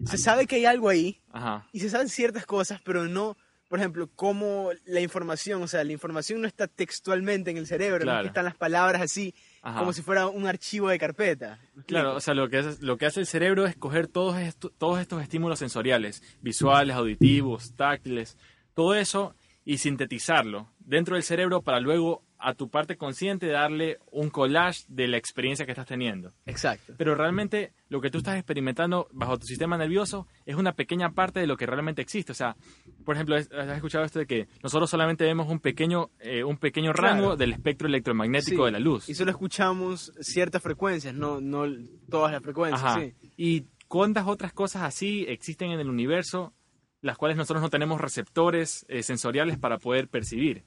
Se 0.07 0.17
sabe 0.17 0.47
que 0.47 0.57
hay 0.57 0.65
algo 0.65 0.89
ahí 0.89 1.21
ajá. 1.31 1.69
y 1.73 1.81
se 1.81 1.91
saben 1.91 2.09
ciertas 2.09 2.47
cosas, 2.47 2.81
pero 2.83 3.05
no, 3.07 3.37
por 3.69 3.79
ejemplo, 3.81 4.09
cómo 4.17 4.71
la 4.87 5.01
información, 5.01 5.63
o 5.63 5.69
sea, 5.69 5.85
la 5.85 5.93
información 5.93 6.41
no 6.41 6.47
está 6.47 6.67
textualmente 6.67 7.51
en 7.51 7.59
el 7.59 7.67
cerebro, 7.67 7.99
no 7.99 8.11
es 8.11 8.15
Claro. 8.15 8.23
que 8.23 8.29
están 8.29 8.45
las 8.47 8.57
palabras 8.57 9.03
así, 9.03 9.35
Ajá. 9.61 9.79
como 9.79 9.93
si 9.93 10.01
fuera 10.01 10.27
un 10.27 10.47
archivo 10.47 10.89
de 10.89 10.99
carpeta. 10.99 11.59
¿Me 11.75 11.85
Claro, 11.85 12.15
o 12.17 12.21
sea, 12.21 12.33
lo 12.33 12.49
que, 12.49 12.57
hace, 12.57 12.83
lo 12.83 12.97
que 12.97 13.05
hace 13.05 13.21
el 13.21 13.27
cerebro 13.27 13.67
es 13.67 13.77
coger 13.77 14.07
todos, 14.09 14.39
esto- 14.39 14.71
todos 14.71 14.99
estos 15.01 15.23
estímulos 15.23 15.59
sensoriales, 15.59 16.23
visuales, 16.41 16.97
auditivos, 16.97 17.75
táctiles, 17.77 18.39
todo 18.81 18.95
eso 18.95 19.35
y 19.65 19.77
sintetizarlo 19.77 20.71
dentro 20.79 21.15
del 21.17 21.23
cerebro 21.23 21.61
para 21.61 21.81
luego 21.81 22.23
a 22.39 22.55
tu 22.55 22.71
parte 22.71 22.97
consciente 22.97 23.47
darle 23.49 23.99
un 24.11 24.31
collage 24.31 24.85
de 24.89 25.07
la 25.07 25.19
experiencia 25.19 25.67
que 25.67 25.73
estás 25.73 25.87
teniendo. 25.87 26.33
Exacto. 26.47 26.95
Pero 26.97 27.15
realmente 27.15 27.75
lo 27.91 28.01
que 28.01 28.09
tú 28.11 28.17
estás 28.17 28.37
experimentando 28.37 29.07
bajo 29.13 29.39
tu 29.39 29.47
sistema 29.47 29.77
nervioso 29.77 30.27
es 30.47 30.57
una 30.57 30.73
pequeña 30.73 31.13
parte 31.13 31.41
de 31.41 31.47
lo 31.47 31.59
que 31.59 31.67
realmente 31.67 32.01
existe. 32.01 32.33
O 32.33 32.35
sea, 32.35 32.57
por 33.05 33.17
ejemplo, 33.17 33.37
has 33.37 33.47
escuchado 33.77 34.07
esto 34.07 34.19
de 34.21 34.27
que 34.27 34.49
nosotros 34.63 34.89
solamente 34.89 35.25
vemos 35.25 35.49
un 35.51 35.61
pequeño, 35.61 36.09
eh, 36.19 36.43
un 36.43 36.57
pequeño 36.57 36.95
rango 36.95 37.21
Claro. 37.25 37.37
del 37.37 37.53
espectro 37.53 37.87
electromagnético 37.87 38.63
Sí, 38.63 38.65
de 38.65 38.71
la 38.73 38.79
luz. 38.79 39.11
Y 39.11 39.15
solo 39.15 39.31
escuchamos 39.33 40.11
ciertas 40.21 40.63
frecuencias, 40.63 41.13
no, 41.15 41.43
no 41.43 41.65
todas 42.09 42.33
las 42.33 42.43
frecuencias, 42.43 42.83
Ajá. 42.83 43.01
sí. 43.01 43.13
¿Y 43.37 43.67
cuántas 43.87 44.27
otras 44.27 44.55
cosas 44.55 44.83
así 44.85 45.27
existen 45.29 45.73
en 45.73 45.81
el 45.81 45.91
universo, 45.91 46.55
las 47.03 47.17
cuales 47.17 47.37
nosotros 47.37 47.63
no 47.63 47.71
tenemos 47.71 48.01
receptores 48.01 48.85
eh, 48.89 49.03
sensoriales 49.03 49.59
para 49.59 49.79
poder 49.79 50.09
percibir? 50.09 50.65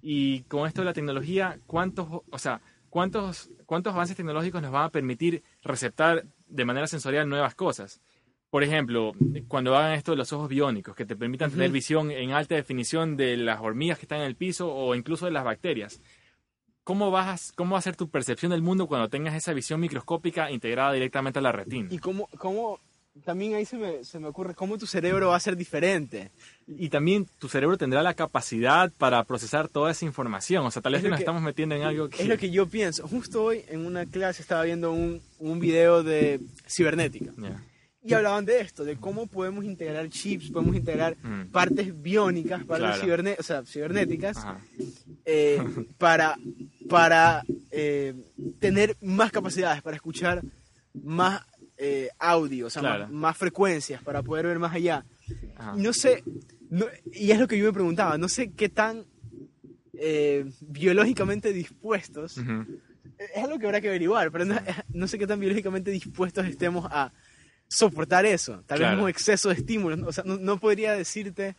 Y 0.00 0.42
con 0.42 0.66
esto 0.66 0.82
de 0.82 0.86
la 0.86 0.92
tecnología, 0.92 1.58
¿cuántos, 1.66 2.06
o 2.30 2.38
sea, 2.38 2.60
cuántos, 2.90 3.50
cuántos 3.66 3.94
avances 3.94 4.16
tecnológicos 4.16 4.62
nos 4.62 4.70
van 4.70 4.84
a 4.84 4.90
permitir 4.90 5.42
receptar 5.62 6.24
de 6.46 6.64
manera 6.64 6.86
sensorial 6.86 7.28
nuevas 7.28 7.54
cosas? 7.54 8.00
Por 8.50 8.62
ejemplo, 8.62 9.12
cuando 9.48 9.76
hagan 9.76 9.94
esto 9.94 10.12
de 10.12 10.16
los 10.16 10.32
ojos 10.32 10.48
biónicos, 10.48 10.94
que 10.94 11.04
te 11.04 11.16
permitan 11.16 11.50
tener 11.50 11.72
visión 11.72 12.12
en 12.12 12.30
alta 12.30 12.54
definición 12.54 13.16
de 13.16 13.36
las 13.36 13.60
hormigas 13.60 13.98
que 13.98 14.04
están 14.04 14.20
en 14.20 14.26
el 14.26 14.36
piso 14.36 14.72
o 14.72 14.94
incluso 14.94 15.26
de 15.26 15.32
las 15.32 15.42
bacterias. 15.42 16.00
¿Cómo, 16.84 17.10
vas, 17.10 17.50
¿Cómo 17.56 17.72
va 17.72 17.78
a 17.78 17.82
ser 17.82 17.96
tu 17.96 18.10
percepción 18.10 18.52
del 18.52 18.62
mundo 18.62 18.86
cuando 18.86 19.08
tengas 19.08 19.34
esa 19.34 19.54
visión 19.54 19.80
microscópica 19.80 20.52
integrada 20.52 20.92
directamente 20.92 21.40
a 21.40 21.42
la 21.42 21.50
retina? 21.50 21.88
Y 21.90 21.98
cómo, 21.98 22.28
cómo 22.38 22.78
también 23.22 23.54
ahí 23.54 23.64
se 23.64 23.76
me, 23.76 24.02
se 24.04 24.18
me 24.18 24.26
ocurre 24.28 24.54
cómo 24.54 24.76
tu 24.78 24.86
cerebro 24.86 25.28
va 25.28 25.36
a 25.36 25.40
ser 25.40 25.56
diferente. 25.56 26.30
Y 26.66 26.88
también 26.88 27.26
tu 27.38 27.48
cerebro 27.48 27.76
tendrá 27.78 28.02
la 28.02 28.14
capacidad 28.14 28.90
para 28.98 29.22
procesar 29.24 29.68
toda 29.68 29.90
esa 29.92 30.04
información. 30.04 30.66
O 30.66 30.70
sea, 30.70 30.82
tal 30.82 30.92
vez 30.94 31.04
Es 31.04 31.08
nos 31.10 31.18
que- 31.18 31.22
estamos 31.22 31.42
metiendo 31.42 31.74
en 31.74 31.82
algo 31.82 32.08
que... 32.08 32.22
Es 32.22 32.28
lo 32.28 32.36
que 32.36 32.50
yo 32.50 32.66
pienso. 32.66 33.06
Justo 33.06 33.44
hoy 33.44 33.62
en 33.68 33.86
una 33.86 34.04
clase 34.06 34.42
estaba 34.42 34.64
viendo 34.64 34.92
un, 34.92 35.20
un 35.38 35.60
video 35.60 36.02
de 36.02 36.40
cibernética. 36.66 37.32
Ya. 37.38 37.62
Y 38.06 38.12
hablaban 38.12 38.44
de 38.44 38.60
esto, 38.60 38.84
de 38.84 38.96
cómo 38.96 39.26
podemos 39.26 39.64
integrar 39.64 40.08
chips, 40.10 40.50
podemos 40.50 40.76
integrar 40.76 41.16
Mm. 41.22 41.50
partes 41.52 42.02
biónicas, 42.02 42.62
partes 42.64 43.00
Claro. 43.00 43.34
o 43.38 43.42
sea, 43.42 43.64
cibernéticas, 43.64 44.36
eh, 45.24 45.58
para, 45.98 46.36
para 46.90 47.42
eh, 47.70 48.12
tener 48.60 48.94
más 49.00 49.32
capacidades, 49.32 49.80
para 49.82 49.96
escuchar 49.96 50.42
más 51.02 51.40
eh, 51.76 52.08
audio, 52.18 52.66
o 52.66 52.70
sea, 52.70 52.80
Claro. 52.82 53.04
más, 53.04 53.12
más 53.12 53.36
frecuencias, 53.36 54.02
para 54.02 54.22
poder 54.22 54.46
ver 54.46 54.58
más 54.58 54.74
allá. 54.74 55.04
Ajá. 55.56 55.74
No 55.76 55.92
sé, 55.92 56.22
no- 56.70 56.86
y 57.12 57.30
es 57.30 57.38
lo 57.40 57.48
que 57.48 57.58
yo 57.58 57.64
me 57.66 57.72
preguntaba, 57.72 58.16
no 58.18 58.28
sé 58.28 58.50
qué 58.52 58.68
tan 58.68 59.04
eh, 59.96 60.44
biológicamente 60.60 61.52
dispuestos, 61.52 62.36
es 62.38 63.42
algo 63.44 63.58
que 63.58 63.66
habrá 63.66 63.80
que 63.80 63.88
averiguar, 63.88 64.30
pero 64.32 64.44
no, 64.44 64.56
no 64.92 65.06
sé 65.08 65.18
qué 65.18 65.26
tan 65.26 65.38
biológicamente 65.40 65.90
dispuestos 65.90 66.46
estemos 66.46 66.86
a 66.90 67.12
soportar 67.68 68.26
eso, 68.26 68.62
tal 68.66 68.78
Claro. 68.78 68.96
vez 68.96 69.02
un 69.04 69.10
exceso 69.10 69.48
de 69.50 69.54
estímulos, 69.54 70.00
o 70.02 70.12
sea, 70.12 70.24
no, 70.26 70.36
no 70.36 70.58
podría 70.58 70.92
decirte, 70.92 71.54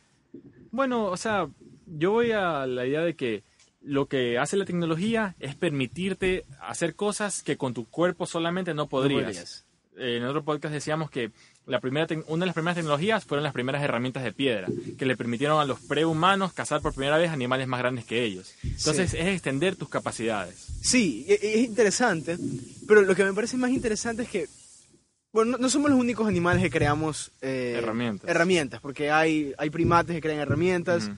Bueno, 0.71 1.05
o 1.05 1.15
sea, 1.17 1.47
yo 1.87 2.11
voy 2.11 2.31
a 2.31 2.65
la 2.67 2.85
idea 2.85 3.01
de 3.01 3.15
que 3.15 3.43
lo 3.81 4.07
que 4.07 4.37
hace 4.37 4.57
la 4.57 4.65
tecnología 4.65 5.35
es 5.39 5.55
permitirte 5.55 6.43
hacer 6.59 6.95
cosas 6.95 7.41
que 7.43 7.55
con 7.55 7.73
tu 7.73 7.85
cuerpo 7.85 8.25
solamente 8.25 8.73
no 8.73 8.87
podrías. 8.87 9.23
podrías. 9.23 9.64
Eh, 9.97 10.17
en 10.17 10.23
otro 10.25 10.43
podcast 10.43 10.73
decíamos 10.73 11.09
que 11.09 11.31
la 11.65 11.79
primera 11.79 12.05
una 12.27 12.43
de 12.43 12.45
las 12.47 12.53
primeras 12.53 12.75
tecnologías 12.75 13.23
fueron 13.25 13.43
las 13.43 13.53
primeras 13.53 13.81
herramientas 13.81 14.23
de 14.23 14.31
piedra, 14.33 14.67
que 14.97 15.05
le 15.05 15.15
permitieron 15.17 15.59
a 15.59 15.65
los 15.65 15.79
prehumanos 15.79 16.53
cazar 16.53 16.81
por 16.81 16.93
primera 16.93 17.17
vez 17.17 17.31
animales 17.31 17.67
más 17.67 17.79
grandes 17.79 18.05
que 18.05 18.23
ellos. 18.23 18.53
Entonces 18.63 19.13
es 19.13 19.25
extender 19.27 19.75
tus 19.75 19.89
capacidades. 19.89 20.55
Sí, 20.81 21.25
e- 21.27 21.39
e- 21.41 21.59
es 21.59 21.65
interesante, 21.65 22.37
pero 22.87 23.01
lo 23.01 23.15
que 23.15 23.23
me 23.23 23.33
parece 23.33 23.57
más 23.57 23.71
interesante 23.71 24.23
es 24.23 24.29
que, 24.29 24.47
bueno, 25.31 25.51
no, 25.53 25.57
no 25.57 25.69
somos 25.69 25.89
los 25.89 25.99
únicos 25.99 26.27
animales 26.27 26.61
que 26.61 26.69
creamos 26.69 27.31
eh, 27.41 27.75
Herramientas. 27.77 28.29
herramientas, 28.29 28.81
porque 28.81 29.09
hay, 29.11 29.53
hay 29.57 29.69
primates 29.69 30.13
que 30.15 30.21
crean 30.21 30.39
herramientas, 30.39 31.09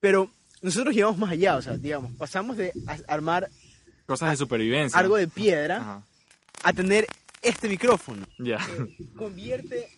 pero 0.00 0.30
nosotros 0.62 0.94
llevamos 0.94 1.18
más 1.18 1.30
allá, 1.30 1.56
o 1.56 1.62
sea, 1.62 1.76
digamos, 1.76 2.12
pasamos 2.16 2.56
de 2.56 2.72
armar 3.06 3.48
Cosas 4.06 4.30
de 4.30 4.36
supervivencia. 4.36 4.98
algo 4.98 5.16
de 5.16 5.28
piedra 5.28 5.76
Ajá. 5.78 6.02
a 6.64 6.72
tener 6.72 7.06
este 7.48 7.68
micrófono. 7.68 8.26
Ya. 8.38 8.58
Convierte 9.16 9.88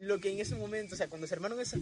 lo 0.00 0.20
que 0.20 0.30
en 0.32 0.40
ese 0.40 0.54
momento, 0.54 0.94
o 0.94 0.98
sea, 0.98 1.08
cuando 1.08 1.26
se 1.26 1.34
armaron 1.34 1.60
esas 1.60 1.80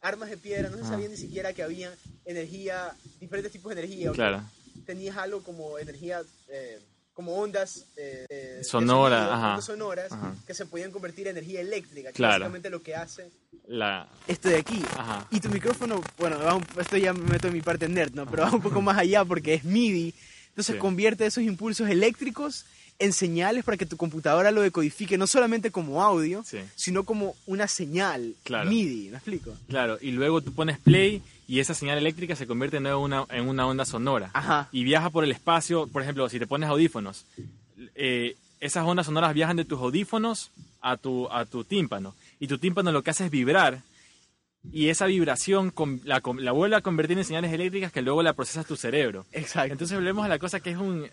armas 0.00 0.30
de 0.30 0.36
piedra, 0.36 0.68
no 0.70 0.76
se 0.76 0.82
Ah. 0.84 0.88
sabía 0.88 1.08
ni 1.08 1.16
siquiera 1.16 1.52
que 1.52 1.62
había 1.62 1.92
energía, 2.24 2.94
diferentes 3.20 3.52
tipos 3.52 3.74
de 3.74 3.80
energía. 3.80 4.12
Claro. 4.12 4.42
Tenías 4.86 5.16
algo 5.16 5.42
como 5.42 5.78
energía, 5.78 6.22
eh, 6.48 6.78
como 7.14 7.34
ondas 7.36 7.84
eh, 7.96 8.26
de 8.28 8.64
Sonora, 8.64 9.16
sonido, 9.18 9.32
ajá. 9.34 9.48
ondas 9.50 9.64
sonoras 9.64 10.12
Ajá. 10.12 10.34
que 10.46 10.54
se 10.54 10.66
podían 10.66 10.92
convertir 10.92 11.26
en 11.26 11.36
energía 11.36 11.60
eléctrica, 11.60 12.08
que 12.10 12.14
Claro. 12.14 12.34
es 12.34 12.40
básicamente 12.40 12.70
lo 12.70 12.82
que 12.82 12.94
hace 12.94 13.30
La... 13.66 14.08
esto 14.28 14.48
de 14.48 14.56
aquí. 14.58 14.80
Ajá. 14.96 15.26
Y 15.30 15.40
tu 15.40 15.48
micrófono, 15.48 16.00
bueno, 16.18 16.38
va 16.38 16.54
un- 16.54 16.66
esto 16.78 16.96
ya 16.96 17.12
me 17.12 17.24
meto 17.28 17.48
en 17.48 17.54
mi 17.54 17.60
parte 17.62 17.88
nerd, 17.88 18.12
¿no? 18.14 18.24
Pero 18.30 18.44
va 18.44 18.52
un 18.52 18.62
poco 18.62 18.80
más 18.80 18.96
allá 18.98 19.24
porque 19.24 19.54
es 19.54 19.64
MIDI. 19.64 20.14
Entonces 20.50 20.74
Sí. 20.76 20.78
convierte 20.80 21.26
esos 21.26 21.42
impulsos 21.44 21.88
eléctricos 21.90 22.66
en 23.00 23.12
señales 23.12 23.64
para 23.64 23.76
que 23.76 23.86
tu 23.86 23.96
computadora 23.96 24.50
lo 24.50 24.60
decodifique 24.62 25.16
no 25.18 25.26
solamente 25.26 25.70
como 25.70 26.02
audio, 26.02 26.42
Sí. 26.44 26.58
sino 26.74 27.04
como 27.04 27.36
una 27.46 27.68
señal 27.68 28.34
Claro. 28.42 28.68
MIDI, 28.68 29.10
¿me 29.10 29.16
explico? 29.18 29.54
Claro, 29.68 29.98
y 30.00 30.10
luego 30.10 30.40
tú 30.40 30.52
pones 30.52 30.78
play 30.78 31.22
y 31.46 31.60
esa 31.60 31.74
señal 31.74 31.96
eléctrica 31.98 32.34
se 32.34 32.46
convierte 32.46 32.78
en 32.78 32.86
una, 32.86 33.24
en 33.30 33.48
una 33.48 33.66
onda 33.66 33.84
sonora. 33.84 34.30
Ajá. 34.34 34.68
Y 34.72 34.82
viaja 34.84 35.10
por 35.10 35.22
el 35.24 35.30
espacio, 35.30 35.86
por 35.86 36.02
ejemplo, 36.02 36.28
si 36.28 36.38
te 36.40 36.46
pones 36.46 36.68
audífonos, 36.68 37.24
eh, 37.94 38.36
esas 38.60 38.84
ondas 38.84 39.06
sonoras 39.06 39.32
viajan 39.32 39.56
de 39.56 39.64
tus 39.64 39.78
audífonos 39.80 40.50
a 40.80 40.96
tu, 40.96 41.28
a 41.30 41.44
tu 41.44 41.62
tímpano. 41.64 42.14
Y 42.40 42.48
tu 42.48 42.58
tímpano 42.58 42.90
lo 42.92 43.02
que 43.02 43.10
hace 43.10 43.24
es 43.26 43.30
vibrar. 43.30 43.80
Y 44.72 44.88
esa 44.88 45.06
vibración 45.06 45.72
la, 46.04 46.20
la 46.38 46.52
vuelve 46.52 46.74
a 46.76 46.80
convertir 46.80 47.16
en 47.16 47.24
señales 47.24 47.52
eléctricas 47.52 47.92
que 47.92 48.02
luego 48.02 48.22
la 48.24 48.32
procesas 48.32 48.66
tu 48.66 48.76
cerebro. 48.76 49.24
Exacto. 49.32 49.72
Entonces 49.72 49.96
volvemos 49.96 50.24
a 50.24 50.28
la 50.28 50.38
cosa 50.40 50.58
que 50.60 50.70
es 50.72 50.76
un, 50.76 51.08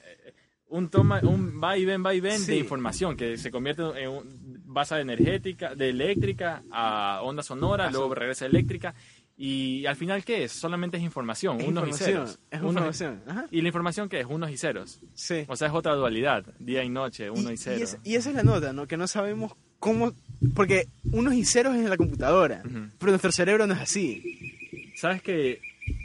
un 0.69 0.89
toma, 0.89 1.19
un 1.23 1.62
va 1.63 1.78
y 1.78 1.86
ven, 1.86 2.04
va 2.06 2.13
y 2.13 2.19
ven 2.19 2.39
Sí. 2.39 2.51
de 2.51 2.58
información 2.58 3.15
que 3.15 3.38
se 3.38 3.51
convierte 3.51 3.84
en 4.01 4.10
un, 4.10 4.63
base 4.67 4.99
energética, 4.99 5.73
de 5.75 5.89
eléctrica 5.89 6.63
a 6.71 7.21
onda 7.23 7.43
sonora, 7.43 7.89
luego 7.91 8.13
regresa 8.13 8.45
eléctrica. 8.45 8.93
Y 9.38 9.86
al 9.86 9.95
final, 9.95 10.23
¿qué 10.23 10.45
es? 10.45 10.51
Solamente 10.54 10.95
es 10.97 11.04
información, 11.04 11.59
Es 11.61 11.68
unos 11.68 11.89
y 11.89 11.93
ceros. 11.93 12.39
es 12.51 12.59
Unos- 12.61 12.72
información. 12.74 13.22
Ajá. 13.28 13.45
¿Y 13.51 13.61
la 13.61 13.68
información 13.68 14.07
qué 14.09 14.22
es? 14.22 14.26
Unos 14.26 14.49
y 14.49 14.57
ceros. 14.57 14.99
Sí. 15.13 15.43
O 15.47 15.55
sea, 15.57 15.68
es 15.70 15.74
otra 15.74 15.93
dualidad, 15.93 16.45
día 16.59 16.84
y 16.84 16.89
noche, 16.89 17.30
uno 17.30 17.51
y, 17.51 17.57
cero. 17.57 17.82
es- 17.84 17.97
y 18.03 18.16
esa 18.16 18.30
es 18.30 18.36
la 18.36 18.43
nota, 18.43 18.72
¿no? 18.74 18.88
Que 18.88 18.95
no 18.97 19.07
sabemos 19.07 19.53
cómo... 19.80 20.13
Porque 20.55 20.88
unos 21.11 21.34
y 21.34 21.43
ceros 21.45 21.76
es 21.76 21.82
en 21.84 21.89
la 21.89 21.97
computadora, 21.97 22.61
pero 22.97 23.11
nuestro 23.11 23.32
cerebro 23.32 23.68
no 23.68 23.74
es 23.76 23.82
así. 23.82 24.91
¿Sabes 24.95 25.22
que 25.22 25.59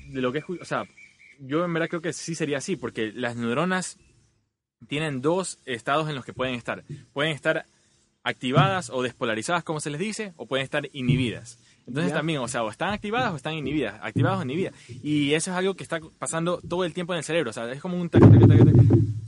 De 0.09 0.21
lo 0.21 0.33
que 0.33 0.39
es... 0.39 0.45
O 0.61 0.65
sea, 0.65 0.85
yo 1.41 1.65
en 1.65 1.73
verdad 1.73 1.89
creo 1.89 2.03
que 2.03 2.13
sí 2.13 2.35
sería 2.35 2.59
así, 2.59 2.75
porque 2.77 3.13
las 3.13 3.37
neuronas 3.37 3.97
tienen 4.89 5.21
dos 5.21 5.59
estados 5.67 6.09
en 6.09 6.15
los 6.15 6.25
que 6.25 6.33
pueden 6.33 6.55
estar. 6.55 6.83
Pueden 7.13 7.33
estar 7.33 7.65
activadas 8.23 8.91
o 8.91 9.03
despolarizadas, 9.03 9.65
como 9.65 9.81
se 9.81 9.91
les 9.91 9.99
dice, 10.01 10.33
o 10.37 10.47
pueden 10.47 10.65
estar 10.65 10.89
inhibidas. 10.93 11.59
Entonces 11.87 12.13
también, 12.13 12.39
o 12.41 12.47
sea, 12.49 12.63
o 12.63 12.71
están 12.71 12.91
activadas 12.93 13.33
o 13.33 13.37
están 13.37 13.55
inhibidas, 13.55 13.99
activadas 14.03 14.39
o 14.41 14.43
inhibidas. 14.43 14.75
Y 15.03 15.33
eso 15.33 15.51
es 15.51 15.57
algo 15.57 15.75
que 15.75 15.83
está 15.83 15.99
pasando 16.19 16.61
todo 16.69 16.85
el 16.85 16.93
tiempo 16.93 17.15
en 17.15 17.19
el 17.19 17.25
cerebro, 17.25 17.51
o 17.51 17.53
sea, 17.53 17.71
es 17.73 17.81
como 17.81 17.97
un 18.01 18.09
tac, 18.11 18.21
tac, 18.21 18.39
tac, 18.41 18.65
tac. 18.65 18.75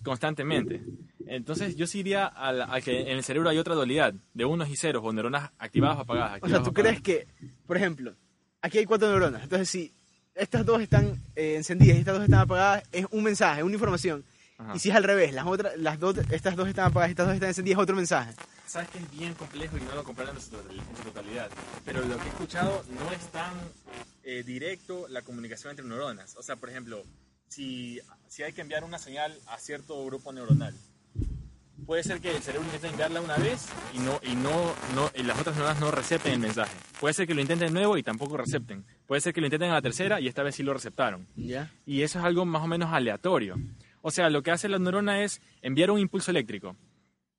constantemente. 0.05 0.81
Entonces 1.27 1.77
yo 1.77 1.87
sí 1.87 2.01
iría 2.01 2.27
a, 2.27 2.53
la- 2.53 2.73
a 2.73 2.81
que 2.81 3.01
en 3.01 3.17
el 3.17 3.25
cerebro 3.25 3.49
hay 3.49 3.59
otra 3.59 3.75
dualidad, 3.75 4.15
de 4.35 4.45
unos 4.45 4.69
y 4.69 4.77
ceros, 4.77 5.03
o 5.05 5.13
neuronas 5.13 5.51
activadas 5.59 5.99
o 5.99 6.01
apagadas. 6.03 6.31
O 6.43 6.49
sea, 6.49 6.59
activadas 6.59 6.65
¿tú 6.65 6.71
apagadas. 6.71 7.03
crees 7.03 7.27
que, 7.27 7.51
por 7.67 7.77
ejemplo, 7.77 8.15
aquí 8.61 8.79
hay 8.79 8.85
cuatro 8.85 9.09
neuronas, 9.09 9.43
entonces 9.43 9.69
si 9.69 9.93
estas 10.35 10.65
dos 10.65 10.81
están 10.83 11.17
eh, 11.35 11.55
encendidas 11.57 11.97
y 11.97 12.01
estas 12.01 12.15
dos 12.15 12.25
están 12.25 12.41
apagadas, 12.41 12.85
es 12.93 13.07
un 13.11 13.23
mensaje, 13.25 13.63
una 13.63 13.75
información. 13.75 14.23
Ajá. 14.63 14.73
Y 14.77 14.79
si 14.79 14.91
es 14.91 14.97
al 14.97 15.05
revés, 15.05 15.33
las 15.33 15.47
otras, 15.47 15.77
las 15.77 15.99
dos, 15.99 16.17
estas 16.31 16.57
dos 16.57 16.69
están 16.69 16.87
apagadas 16.87 17.11
estas 17.11 17.27
dos 17.27 17.35
están 17.35 17.49
encendidas, 17.51 17.79
otro 17.81 17.97
mensaje. 17.97 18.33
Sabes 18.67 18.89
que 18.89 18.99
es 18.99 19.11
bien 19.11 19.35
complejo 19.35 19.77
y 19.77 19.81
no 19.83 19.95
lo 19.95 20.05
comprendo 20.05 20.33
en 20.33 20.41
su 20.41 20.51
total- 20.51 20.79
en 20.79 20.97
su 20.97 21.03
totalidad. 21.03 21.51
Pero 21.85 22.01
lo 22.05 22.17
que 22.17 22.25
he 22.25 22.29
escuchado 22.29 22.85
no 22.89 23.13
es 23.13 23.21
tan 23.31 23.53
eh, 24.25 24.43
directo 24.45 25.07
la 25.09 25.23
comunicación 25.23 25.71
entre 25.73 25.85
neuronas. 25.87 26.37
O 26.37 26.43
sea, 26.43 26.57
por 26.57 26.71
ejemplo, 26.71 27.03
si, 27.49 28.01
si 28.29 28.43
hay 28.45 28.53
que 28.53 28.61
enviar 28.63 28.85
una 28.85 28.99
señal 28.99 29.37
a 29.49 29.59
cierto 29.59 30.03
grupo 30.07 30.33
neuronal, 30.33 30.75
puede 31.87 32.05
ser 32.05 32.21
que 32.21 32.31
el 32.35 32.43
cerebro 32.43 32.65
intente 32.67 32.89
enviarla 32.89 33.21
una 33.21 33.37
vez 33.37 33.67
y, 33.93 33.99
no, 33.99 34.21
y, 34.23 34.35
no, 34.37 34.73
no, 34.95 35.11
y 35.15 35.23
las 35.25 35.39
otras 35.39 35.57
neuronas 35.57 35.81
no 35.81 35.91
recepten 35.91 36.33
el 36.35 36.39
mensaje. 36.39 36.73
Puede 37.01 37.13
ser 37.15 37.27
que 37.27 37.35
lo 37.35 37.41
intenten 37.41 37.67
de 37.69 37.75
nuevo 37.75 37.97
y 37.99 38.03
tampoco 38.03 38.37
recepten. 38.37 38.85
Puede 39.07 39.21
ser 39.21 39.35
que 39.35 39.41
lo 39.41 39.47
intenten 39.49 39.71
a 39.71 39.75
la 39.75 39.83
tercera 39.83 40.21
y 40.21 40.29
esta 40.29 40.43
vez 40.45 40.55
sí 40.55 40.63
lo 40.63 40.73
receptaron. 40.73 41.27
¿Ya? 41.37 41.71
Y 41.85 42.03
eso 42.03 42.21
es 42.21 42.25
algo 42.25 42.45
más 42.47 42.63
o 42.63 42.69
menos 42.69 42.93
aleatorio. 42.93 43.57
O 44.03 44.11
sea, 44.11 44.29
lo 44.29 44.43
que 44.43 44.51
hace 44.51 44.69
la 44.69 44.79
neurona 44.79 45.23
es 45.23 45.41
enviar 45.63 45.91
un 45.91 45.99
impulso 45.99 46.31
eléctrico. 46.31 46.77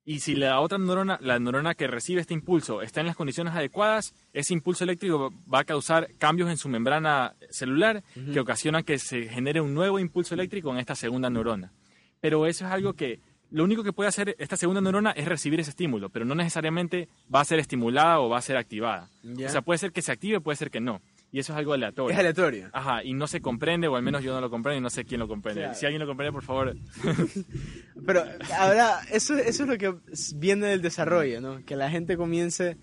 Y 0.05 0.19
si 0.19 0.35
la 0.35 0.59
otra 0.59 0.77
neurona, 0.77 1.17
la 1.21 1.39
neurona 1.39 1.75
que 1.75 1.87
recibe 1.87 2.19
este 2.19 2.33
impulso, 2.33 2.81
está 2.81 2.99
en 2.99 3.07
las 3.07 3.15
condiciones 3.15 3.53
adecuadas, 3.53 4.13
ese 4.33 4.53
impulso 4.53 4.83
eléctrico 4.83 5.31
va 5.51 5.59
a 5.59 5.63
causar 5.63 6.09
cambios 6.17 6.49
en 6.49 6.57
su 6.57 6.67
membrana 6.67 7.35
celular 7.49 8.03
que 8.33 8.39
ocasionan 8.39 8.83
que 8.83 8.99
se 8.99 9.29
genere 9.29 9.61
un 9.61 9.73
nuevo 9.73 9.99
impulso 9.99 10.33
eléctrico 10.33 10.71
en 10.71 10.79
esta 10.79 10.95
segunda 10.95 11.29
neurona. 11.29 11.71
Pero 12.19 12.45
eso 12.47 12.65
es 12.65 12.71
algo 12.71 12.93
que 12.93 13.21
lo 13.49 13.63
único 13.63 13.83
que 13.83 13.93
puede 13.93 14.09
hacer 14.09 14.35
esta 14.39 14.57
segunda 14.57 14.81
neurona 14.81 15.11
es 15.11 15.25
recibir 15.25 15.59
ese 15.59 15.69
estímulo, 15.69 16.09
pero 16.09 16.25
no 16.25 16.35
necesariamente 16.35 17.07
va 17.33 17.41
a 17.41 17.45
ser 17.45 17.59
estimulada 17.59 18.19
o 18.19 18.27
va 18.27 18.39
a 18.39 18.41
ser 18.41 18.57
activada. 18.57 19.09
Ya. 19.21 19.47
O 19.47 19.49
sea, 19.49 19.61
puede 19.61 19.77
ser 19.77 19.93
que 19.93 20.01
se 20.01 20.11
active, 20.11 20.41
puede 20.41 20.57
ser 20.57 20.69
que 20.69 20.81
no. 20.81 21.01
Y 21.33 21.39
eso 21.39 21.51
es 21.51 21.57
algo 21.57 21.73
aleatorio. 21.73 22.13
Es 22.13 22.19
aleatorio. 22.19 22.69
Ajá, 22.71 23.03
y 23.03 23.13
no 23.15 23.25
se 23.25 23.41
comprende, 23.41 23.87
o 23.87 23.95
al 23.95 24.03
menos 24.03 24.23
yo 24.23 24.31
no 24.33 24.39
lo 24.39 24.51
comprendo 24.51 24.77
y 24.77 24.81
no 24.81 24.91
sé 24.91 25.03
quién 25.03 25.19
lo 25.19 25.27
comprende. 25.27 25.61
Claro. 25.61 25.75
Si 25.75 25.85
alguien 25.87 25.99
lo 25.99 26.05
comprende, 26.07 26.31
por 26.31 26.43
favor. 26.43 26.75
Pero 28.05 28.23
ahora, 28.57 28.99
eso, 29.11 29.35
eso 29.37 29.63
es 29.63 29.69
lo 29.69 29.77
que 29.77 29.95
viene 30.35 30.67
del 30.67 30.81
desarrollo, 30.83 31.41
¿no? 31.41 31.65
Que 31.65 31.75
la 31.75 31.89
gente 31.89 32.17
comience, 32.17 32.77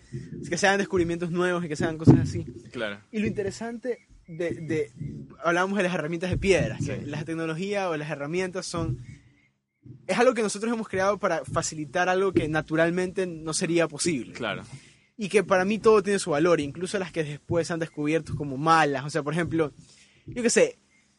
que 0.49 0.59
se 0.59 0.67
hagan 0.67 0.79
descubrimientos 0.79 1.31
nuevos 1.31 1.65
y 1.65 1.69
que 1.69 1.77
se 1.77 1.85
hagan 1.85 1.97
cosas 1.99 2.19
así. 2.19 2.45
Claro. 2.73 2.99
Y 3.13 3.21
lo 3.21 3.27
interesante 3.29 4.09
de, 4.27 4.51
de 4.55 4.93
hablábamos 5.45 5.77
de 5.77 5.85
las 5.85 5.95
herramientas 5.95 6.31
de 6.31 6.37
piedra, 6.37 6.77
que 6.79 6.97
Sí. 6.97 7.07
las 7.07 7.25
tecnologías 7.25 7.87
o 7.87 7.97
las 7.97 8.11
herramientas 8.11 8.67
son 8.67 8.99
es 10.07 10.19
algo 10.19 10.35
que 10.35 10.43
nosotros 10.43 10.73
hemos 10.73 10.89
creado 10.89 11.19
para 11.19 11.45
facilitar 11.45 12.09
algo 12.09 12.33
que 12.33 12.49
naturalmente 12.49 13.27
no 13.27 13.53
sería 13.55 13.87
posible. 13.89 14.33
Claro. 14.33 14.63
Y 15.23 15.29
que 15.29 15.45
para 15.45 15.67
mí 15.67 15.79
todo 15.79 16.03
tiene 16.03 16.19
su 16.19 16.31
valor, 16.31 16.61
incluso 16.61 16.99
las 16.99 17.13
que 17.13 17.23
después 17.23 17.71
han 17.71 17.79
descubierto 17.79 18.35
como 18.35 18.57
malas. 18.57 19.05
O 19.05 19.11
sea, 19.11 19.23
por 19.23 19.35
ejemplo, 19.35 19.71
yo 20.25 20.43
qué 20.43 20.49
sé, 20.49 20.79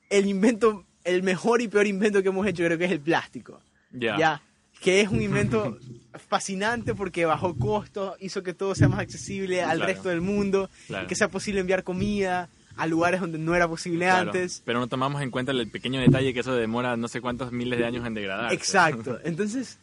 el 0.10 0.26
invento, 0.26 0.86
el 1.04 1.22
mejor 1.22 1.62
y 1.62 1.68
peor 1.68 1.86
invento 1.86 2.24
que 2.24 2.30
hemos 2.30 2.48
hecho 2.48 2.64
creo 2.66 2.80
que 2.80 2.86
es 2.86 2.92
el 2.92 3.00
plástico. 3.00 3.62
Ya. 3.92 4.18
Ya, 4.18 4.42
que 4.82 5.02
es 5.02 5.10
un 5.10 5.22
invento 5.22 5.78
fascinante 6.30 6.96
porque 6.96 7.26
bajó 7.26 7.56
costos, 7.58 8.16
hizo 8.20 8.42
que 8.42 8.54
todo 8.56 8.74
sea 8.74 8.88
más 8.90 9.00
accesible 9.02 9.62
al 9.62 9.78
Claro. 9.78 9.94
resto 9.94 10.10
del 10.10 10.22
mundo, 10.22 10.70
Claro. 10.88 11.06
y 11.06 11.08
que 11.08 11.16
sea 11.16 11.28
posible 11.28 11.60
enviar 11.62 11.84
comida 11.84 12.50
a 12.78 12.88
lugares 12.88 13.22
donde 13.22 13.38
no 13.38 13.54
era 13.54 13.68
posible 13.68 14.06
Claro. 14.06 14.32
antes. 14.32 14.64
Pero 14.66 14.80
no 14.80 14.88
tomamos 14.88 15.22
en 15.22 15.30
cuenta 15.30 15.52
el 15.52 15.70
pequeño 15.70 16.00
detalle 16.02 16.34
que 16.34 16.40
eso 16.40 16.56
demora 16.56 16.98
no 16.98 17.08
sé 17.08 17.22
cuántos 17.22 17.52
miles 17.52 17.78
de 17.78 17.86
años 17.86 18.08
en 18.08 18.16
degradar. 18.16 18.52
Exacto. 18.52 19.20
Entonces, 19.24 19.78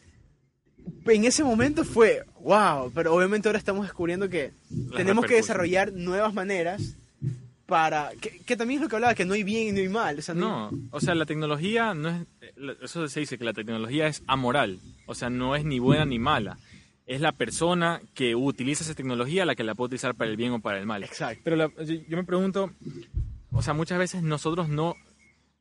en 1.06 1.24
ese 1.24 1.44
momento 1.44 1.84
fue, 1.84 2.24
wow, 2.40 2.90
pero 2.94 3.14
obviamente 3.14 3.48
ahora 3.48 3.58
estamos 3.58 3.84
descubriendo 3.86 4.28
que 4.28 4.52
tenemos 4.96 5.24
que 5.26 5.34
desarrollar 5.34 5.92
nuevas 5.92 6.34
maneras 6.34 6.96
para, 7.66 8.10
que, 8.20 8.40
que 8.46 8.56
también 8.56 8.78
es 8.78 8.84
lo 8.84 8.88
que 8.88 8.96
hablaba, 8.96 9.14
que 9.14 9.24
no 9.26 9.34
hay 9.34 9.42
bien 9.42 9.68
y 9.68 9.72
no 9.72 9.78
hay 9.80 9.88
mal. 9.88 10.18
O 10.18 10.22
sea, 10.22 10.34
No, 10.34 10.70
o 10.90 11.00
sea, 11.00 11.14
la 11.14 11.26
tecnología 11.26 11.92
no 11.94 12.08
es. 12.08 12.26
Eso 12.82 13.06
se 13.08 13.20
dice 13.20 13.36
que 13.38 13.44
la 13.44 13.52
tecnología 13.52 14.06
es 14.06 14.22
amoral. 14.26 14.78
O 15.06 15.14
sea, 15.14 15.28
no 15.30 15.54
es 15.54 15.64
ni 15.64 15.78
buena 15.78 16.04
ni 16.06 16.18
mala. 16.18 16.58
Es 17.06 17.20
la 17.20 17.32
persona 17.32 18.00
que 18.14 18.34
utiliza 18.34 18.84
esa 18.84 18.94
tecnología 18.94 19.44
la 19.46 19.54
que 19.54 19.64
la 19.64 19.74
puede 19.74 19.86
utilizar 19.88 20.14
para 20.14 20.30
el 20.30 20.36
bien 20.36 20.52
o 20.52 20.60
para 20.60 20.78
el 20.78 20.86
mal. 20.86 21.04
Exacto. 21.04 21.40
Pero 21.44 21.56
la- 21.56 21.70
yo 21.84 22.16
me 22.16 22.24
pregunto, 22.24 22.70
o 23.50 23.62
sea, 23.62 23.74
muchas 23.74 23.98
veces 23.98 24.22
nosotros 24.22 24.68
no, 24.68 24.94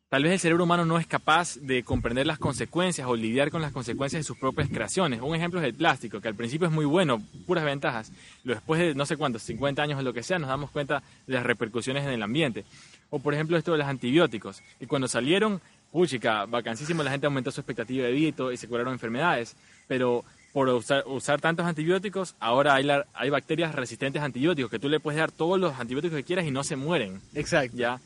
tal 0.09 0.23
vez 0.23 0.31
el 0.33 0.39
cerebro 0.39 0.63
humano 0.63 0.85
no 0.85 0.97
es 0.99 1.05
capaz 1.07 1.57
de 1.57 1.83
comprender 1.83 2.25
las 2.25 2.39
consecuencias 2.39 3.07
o 3.07 3.15
lidiar 3.15 3.51
con 3.51 3.61
las 3.61 3.73
consecuencias 3.73 4.21
de 4.21 4.23
sus 4.23 4.37
propias 4.37 4.69
creaciones. 4.69 5.21
Un 5.21 5.35
ejemplo 5.35 5.59
es 5.59 5.65
el 5.65 5.73
plástico, 5.73 6.21
que 6.21 6.29
al 6.29 6.35
principio 6.35 6.67
es 6.67 6.73
muy 6.73 6.85
bueno, 6.85 7.21
puras 7.45 7.65
ventajas. 7.65 8.11
Después 8.43 8.79
de 8.79 8.95
no 8.95 9.05
sé 9.05 9.17
cuántos, 9.17 9.43
50 9.43 9.81
años 9.81 9.99
o 9.99 10.03
lo 10.03 10.13
que 10.13 10.23
sea, 10.23 10.39
nos 10.39 10.47
damos 10.49 10.71
cuenta 10.71 11.03
de 11.27 11.33
las 11.33 11.43
repercusiones 11.45 12.05
en 12.05 12.11
el 12.11 12.23
ambiente. 12.23 12.63
O 13.09 13.19
por 13.19 13.33
ejemplo 13.33 13.57
esto 13.57 13.73
de 13.73 13.79
los 13.79 13.87
antibióticos, 13.87 14.61
que 14.79 14.87
cuando 14.87 15.07
salieron, 15.09 15.61
puchica, 15.91 16.45
vacancísimo, 16.45 17.03
la 17.03 17.11
gente 17.11 17.27
aumentó 17.27 17.51
su 17.51 17.59
expectativa 17.61 18.05
de 18.05 18.11
vida 18.13 18.29
y, 18.29 18.33
todo, 18.33 18.51
y 18.53 18.57
se 18.57 18.67
curaron 18.69 18.93
enfermedades. 18.93 19.55
Pero 19.89 20.23
por 20.53 20.69
usar, 20.69 21.03
usar 21.05 21.41
tantos 21.41 21.65
antibióticos, 21.65 22.35
ahora 22.39 22.75
hay, 22.75 22.83
la- 22.85 23.05
hay 23.13 23.29
bacterias 23.29 23.75
resistentes 23.75 24.21
a 24.21 24.25
antibióticos, 24.25 24.71
que 24.71 24.79
tú 24.79 24.87
le 24.89 24.99
puedes 25.01 25.19
dar 25.19 25.31
todos 25.31 25.59
los 25.59 25.77
antibióticos 25.77 26.15
que 26.17 26.23
quieras 26.23 26.45
y 26.45 26.51
no 26.51 26.63
se 26.63 26.75
mueren, 26.77 27.21
Exacto. 27.33 27.75
¿ya? 27.77 27.99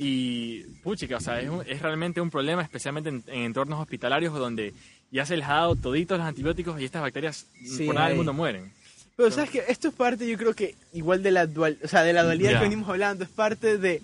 Y, 0.00 0.60
puchica, 0.84 1.16
o 1.16 1.20
sea, 1.20 1.40
es, 1.40 1.48
un- 1.50 1.64
es 1.66 1.82
realmente 1.82 2.20
un 2.20 2.30
problema, 2.30 2.62
especialmente 2.62 3.08
en, 3.10 3.24
en 3.26 3.42
entornos 3.42 3.80
hospitalarios 3.80 4.32
donde 4.32 4.72
ya 5.10 5.26
se 5.26 5.36
les 5.36 5.46
ha 5.46 5.54
dado 5.54 5.74
toditos 5.74 6.16
los 6.18 6.26
antibióticos 6.26 6.80
y 6.80 6.84
estas 6.84 7.02
bacterias 7.02 7.46
Sí, 7.64 7.84
por 7.84 7.96
nada 7.96 8.06
del 8.08 8.16
mundo 8.16 8.32
mueren. 8.32 8.72
Pero 9.16 9.32
sabes 9.32 9.50
que 9.50 9.64
esto 9.68 9.88
es 9.88 9.94
parte, 9.94 10.28
yo 10.28 10.38
creo 10.38 10.54
que 10.54 10.76
igual 10.92 11.24
de 11.24 11.32
la 11.32 11.46
dual, 11.48 11.76
o 11.82 11.88
sea, 11.88 12.02
de 12.04 12.12
la 12.12 12.22
dualidad 12.22 12.52
que 12.52 12.64
venimos 12.68 12.88
hablando, 12.88 13.24
es 13.24 13.30
parte 13.30 13.76
de, 13.76 14.00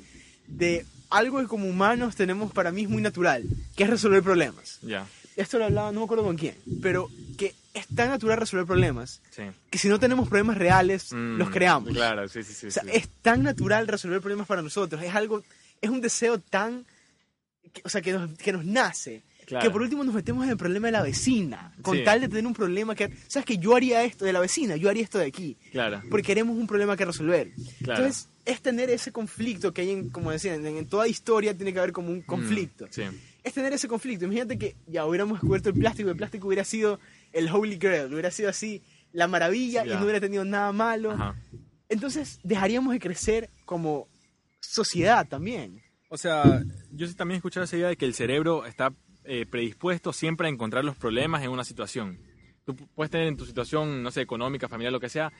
de 0.48 0.84
algo 1.10 1.38
que 1.40 1.46
como 1.46 1.68
humanos 1.68 2.16
tenemos 2.16 2.50
para 2.52 2.72
mí 2.72 2.82
es 2.82 2.88
muy 2.88 3.00
natural, 3.00 3.44
que 3.76 3.84
es 3.84 3.90
resolver 3.90 4.24
problemas. 4.24 4.80
Ya, 4.82 5.06
Esto 5.36 5.58
lo 5.60 5.66
hablaba, 5.66 5.92
no 5.92 6.00
me 6.00 6.04
acuerdo 6.06 6.24
con 6.24 6.36
quién, 6.36 6.56
pero 6.82 7.08
que 7.38 7.54
es 7.72 7.86
tan 7.94 8.08
natural 8.08 8.38
resolver 8.40 8.66
problemas 8.66 9.20
sí. 9.30 9.42
que 9.70 9.78
si 9.78 9.88
no 9.88 10.00
tenemos 10.00 10.28
problemas 10.28 10.58
reales, 10.58 11.12
Mm, 11.12 11.36
los 11.38 11.50
creamos. 11.50 11.90
Claro, 11.92 12.26
sí, 12.26 12.42
sí, 12.42 12.52
sí. 12.52 12.66
o 12.66 12.70
sea, 12.72 12.82
sí. 12.82 12.90
es 12.92 13.08
tan 13.22 13.44
natural 13.44 13.86
resolver 13.86 14.20
problemas 14.20 14.48
para 14.48 14.62
nosotros, 14.62 15.00
es 15.00 15.14
algo, 15.14 15.44
es 15.84 15.90
un 15.90 16.00
deseo 16.00 16.38
tan, 16.40 16.84
que- 17.72 17.82
o 17.84 17.88
sea, 17.88 18.00
que 18.02 18.12
nos, 18.12 18.30
que 18.38 18.52
nos 18.52 18.64
nace. 18.64 19.22
Claro. 19.46 19.62
Que 19.62 19.70
por 19.70 19.82
último 19.82 20.02
nos 20.04 20.14
metemos 20.14 20.44
en 20.44 20.50
el 20.52 20.56
problema 20.56 20.88
de 20.88 20.92
la 20.92 21.02
vecina, 21.02 21.74
con 21.82 21.98
Sí. 21.98 22.02
tal 22.04 22.18
de 22.22 22.28
tener 22.28 22.46
un 22.46 22.54
problema 22.54 22.94
que, 22.94 23.10
sabes 23.28 23.44
que 23.44 23.58
yo 23.58 23.76
haría 23.76 24.02
esto 24.02 24.24
de 24.24 24.32
la 24.32 24.40
vecina, 24.40 24.76
yo 24.76 24.88
haría 24.88 25.02
esto 25.02 25.18
de 25.18 25.26
aquí, 25.26 25.58
Claro, 25.70 26.02
porque 26.08 26.24
queremos 26.28 26.56
un 26.56 26.66
problema 26.66 26.96
que 26.96 27.04
resolver. 27.04 27.52
Claro. 27.82 28.00
Entonces, 28.04 28.28
es 28.46 28.62
tener 28.62 28.88
ese 28.88 29.12
conflicto 29.12 29.74
que 29.74 29.82
hay, 29.82 29.90
en, 29.90 30.08
como 30.08 30.30
decían, 30.30 30.64
en, 30.66 30.86
toda 30.86 31.06
historia 31.08 31.54
tiene 31.54 31.74
que 31.74 31.78
haber 31.78 31.92
como 31.92 32.08
un 32.08 32.22
conflicto. 32.22 32.86
Mm, 32.86 32.90
sí. 32.90 33.02
Es 33.42 33.52
tener 33.52 33.74
ese 33.74 33.86
conflicto. 33.86 34.24
Imagínate 34.24 34.56
que 34.58 34.76
ya 34.86 35.04
hubiéramos 35.04 35.34
descubierto 35.38 35.68
el 35.68 35.74
plástico, 35.74 36.08
el 36.08 36.16
plástico 36.16 36.46
hubiera 36.46 36.64
sido 36.64 36.98
el 37.34 37.50
Holy 37.50 37.76
Grail, 37.76 38.10
hubiera 38.14 38.30
sido 38.30 38.48
así 38.48 38.82
la 39.12 39.28
maravilla 39.28 39.84
y 39.84 39.90
no 39.90 40.02
hubiera 40.04 40.20
tenido 40.20 40.46
nada 40.46 40.72
malo. 40.72 41.10
Ajá. 41.10 41.36
Entonces, 41.90 42.40
dejaríamos 42.42 42.94
de 42.94 42.98
crecer 43.00 43.50
como 43.66 44.08
sociedad 44.70 45.26
también. 45.28 45.82
O 46.08 46.16
sea, 46.16 46.62
yo 46.92 47.06
sí 47.06 47.14
también 47.14 47.36
he 47.36 47.38
escuchado 47.38 47.64
esa 47.64 47.76
idea 47.76 47.88
de 47.88 47.96
que 47.96 48.04
el 48.04 48.14
cerebro 48.14 48.66
está 48.66 48.92
eh, 49.24 49.46
predispuesto 49.46 50.12
siempre 50.12 50.46
a 50.46 50.50
encontrar 50.50 50.84
los 50.84 50.96
problemas 50.96 51.42
en 51.42 51.50
una 51.50 51.64
situación. 51.64 52.18
Tú 52.64 52.74
pu- 52.74 52.88
puedes 52.94 53.10
tener 53.10 53.26
en 53.26 53.36
tu 53.36 53.46
situación, 53.46 54.02
no 54.02 54.10
sé, 54.10 54.20
económica, 54.20 54.68
familiar, 54.68 54.92
lo 54.92 55.00
que 55.00 55.08
sea, 55.08 55.32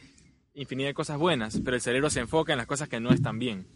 infinidad 0.54 0.88
de 0.88 0.94
cosas 0.94 1.18
buenas, 1.18 1.60
pero 1.64 1.74
el 1.76 1.80
cerebro 1.82 2.10
se 2.10 2.20
enfoca 2.20 2.52
en 2.52 2.58
las 2.58 2.66
cosas 2.66 2.88
que 2.88 3.00
no 3.00 3.12
están 3.12 3.38
bien. 3.38 3.66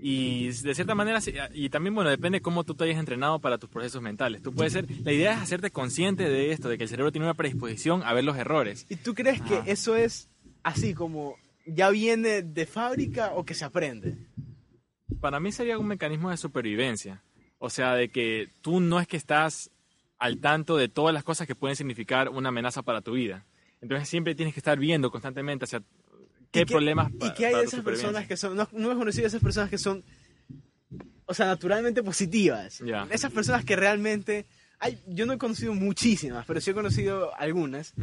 Y 0.00 0.48
de 0.48 0.74
cierta 0.74 0.94
manera, 0.94 1.20
y 1.54 1.68
también, 1.70 1.94
bueno, 1.94 2.08
depende 2.10 2.40
cómo 2.40 2.64
tú 2.64 2.74
te 2.74 2.84
hayas 2.84 2.98
entrenado 2.98 3.40
para 3.40 3.58
tus 3.58 3.68
procesos 3.68 4.00
mentales. 4.00 4.42
Tú 4.42 4.52
puedes 4.52 4.72
ser, 4.72 4.86
la 5.04 5.12
idea 5.12 5.32
es 5.34 5.40
hacerte 5.40 5.70
consciente 5.70 6.28
de 6.28 6.52
esto, 6.52 6.68
de 6.68 6.78
que 6.78 6.84
el 6.84 6.88
cerebro 6.90 7.10
tiene 7.12 7.26
una 7.26 7.34
predisposición 7.34 8.02
a 8.04 8.12
ver 8.12 8.24
los 8.24 8.36
errores. 8.36 8.86
¿Y 8.88 8.96
tú 8.96 9.14
crees 9.14 9.40
que 9.42 9.56
Ajá. 9.56 9.64
eso 9.70 9.96
es 9.96 10.28
así 10.62 10.94
como 10.94 11.36
ya 11.66 11.90
viene 11.90 12.42
de 12.42 12.66
fábrica 12.66 13.32
o 13.34 13.44
que 13.44 13.54
se 13.54 13.64
aprende? 13.64 14.16
Para 15.20 15.40
mí 15.40 15.52
sería 15.52 15.78
un 15.78 15.86
mecanismo 15.86 16.30
de 16.30 16.36
supervivencia. 16.36 17.22
O 17.58 17.70
sea, 17.70 17.94
de 17.94 18.08
que 18.10 18.50
tú 18.60 18.80
no 18.80 19.00
es 19.00 19.06
que 19.08 19.16
estás 19.16 19.70
al 20.18 20.38
tanto 20.40 20.76
de 20.76 20.88
todas 20.88 21.12
las 21.14 21.24
cosas 21.24 21.46
que 21.46 21.54
pueden 21.54 21.76
significar 21.76 22.28
una 22.28 22.48
amenaza 22.50 22.82
para 22.82 23.00
tu 23.00 23.12
vida. 23.12 23.44
Entonces 23.80 24.08
siempre 24.08 24.34
tienes 24.34 24.54
que 24.54 24.60
estar 24.60 24.78
viendo 24.78 25.10
constantemente 25.10 25.64
hacia 25.64 25.80
qué 26.50 26.60
¿Y 26.60 26.64
qué- 26.64 26.72
problemas 26.72 27.12
¿Y 27.20 27.32
qué 27.34 27.46
hay 27.46 27.54
de 27.56 27.62
esas 27.64 27.80
personas 27.84 28.26
que 28.26 28.36
son, 28.36 28.56
no, 28.56 28.68
no 28.72 28.96
conocido 28.98 29.26
esas 29.26 29.42
personas 29.42 29.70
que 29.70 29.78
son, 29.78 30.02
o 31.26 31.34
sea, 31.34 31.46
naturalmente 31.46 32.02
positivas? 32.02 32.80
Esas 33.10 33.30
personas 33.32 33.64
que 33.64 33.76
realmente, 33.76 34.46
hay, 34.80 34.98
yo 35.06 35.26
no 35.26 35.32
he 35.34 35.38
conocido 35.38 35.74
muchísimas, 35.74 36.44
pero 36.46 36.60
sí 36.60 36.70
he 36.70 36.74
conocido 36.74 37.34
algunas, 37.36 37.94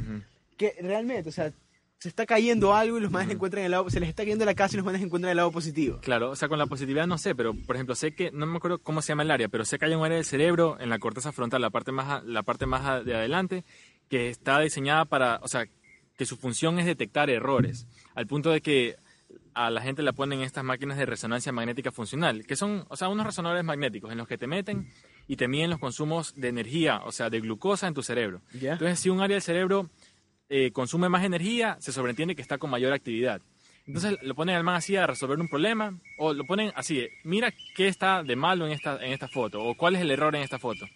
que 0.58 0.76
realmente, 0.82 1.30
o 1.30 1.34
sea, 1.34 1.51
se 1.99 2.09
está 2.09 2.25
cayendo 2.25 2.73
algo 2.73 2.97
y 2.97 3.01
los 3.01 3.11
manes 3.11 3.33
encuentran 3.33 3.63
el 3.63 3.71
lado, 3.71 3.89
se 3.89 3.99
les 3.99 4.09
está 4.09 4.23
cayendo 4.23 4.45
la 4.45 4.53
casa 4.53 4.75
y 4.75 4.77
los 4.77 4.85
manes 4.85 5.01
encuentran 5.01 5.31
el 5.31 5.37
lado 5.37 5.51
positivo. 5.51 5.99
Claro, 6.01 6.31
o 6.31 6.35
sea, 6.35 6.47
con 6.49 6.59
la 6.59 6.67
positividad 6.67 7.07
no 7.07 7.17
sé, 7.17 7.35
pero 7.35 7.53
por 7.53 7.75
ejemplo, 7.75 7.95
sé 7.95 8.13
que, 8.13 8.31
no 8.31 8.45
me 8.45 8.57
acuerdo 8.57 8.79
cómo 8.79 9.01
se 9.01 9.09
llama 9.09 9.23
el 9.23 9.31
área, 9.31 9.47
pero 9.47 9.65
sé 9.65 9.79
que 9.79 9.85
hay 9.85 9.95
un 9.95 10.03
área 10.03 10.17
del 10.17 10.25
cerebro 10.25 10.77
en 10.79 10.89
la 10.89 10.99
corteza 10.99 11.31
frontal, 11.31 11.61
la 11.61 11.69
parte 11.69 11.91
más, 11.91 12.23
la 12.23 12.43
parte 12.43 12.65
más 12.65 13.05
de 13.05 13.15
adelante, 13.15 13.63
que 14.09 14.29
está 14.29 14.59
diseñada 14.59 15.05
para, 15.05 15.39
o 15.41 15.47
sea, 15.47 15.65
que 16.17 16.25
su 16.25 16.37
función 16.37 16.79
es 16.79 16.85
detectar 16.85 17.29
errores, 17.29 17.87
al 18.13 18.27
punto 18.27 18.51
de 18.51 18.61
que 18.61 18.95
a 19.53 19.69
la 19.69 19.81
gente 19.81 20.03
la 20.03 20.13
ponen 20.13 20.41
estas 20.41 20.63
máquinas 20.63 20.97
de 20.97 21.05
resonancia 21.05 21.51
magnética 21.51 21.91
funcional, 21.91 22.45
que 22.45 22.55
son, 22.55 22.85
o 22.89 22.97
sea, 22.97 23.07
unos 23.07 23.25
resonadores 23.25 23.63
magnéticos 23.63 24.11
en 24.11 24.17
los 24.17 24.27
que 24.27 24.37
te 24.37 24.47
meten 24.47 24.91
y 25.27 25.37
te 25.37 25.47
miden 25.47 25.69
los 25.69 25.79
consumos 25.79 26.33
de 26.35 26.49
energía, 26.49 27.01
o 27.05 27.11
sea, 27.11 27.29
de 27.29 27.39
glucosa 27.39 27.87
en 27.87 27.93
tu 27.93 28.03
cerebro. 28.03 28.41
Entonces, 28.53 28.99
si 28.99 29.09
un 29.09 29.21
área 29.21 29.35
del 29.35 29.41
cerebro 29.41 29.89
eh, 30.49 30.71
consume 30.71 31.09
más 31.09 31.23
energía, 31.23 31.77
se 31.79 31.91
sobreentiende 31.91 32.35
que 32.35 32.41
está 32.41 32.57
con 32.57 32.69
mayor 32.69 32.93
actividad. 32.93 33.41
Entonces 33.87 34.17
lo 34.23 34.33
ponen 34.33 34.55
al 34.55 34.63
man 34.63 34.75
así 34.75 34.95
a 34.95 35.05
resolver 35.05 35.39
un 35.39 35.47
problema, 35.47 35.97
o 36.17 36.33
lo 36.33 36.45
ponen 36.45 36.71
así, 36.75 37.07
mira 37.23 37.53
qué 37.75 37.87
está 37.87 38.23
de 38.23 38.35
malo 38.35 38.65
en 38.65 38.71
esta, 38.71 39.03
en 39.03 39.13
esta 39.13 39.27
foto, 39.27 39.63
o 39.63 39.75
cuál 39.75 39.95
es 39.95 40.01
el 40.01 40.11
error 40.11 40.35
en 40.35 40.41
esta 40.41 40.57
foto. 40.57 40.87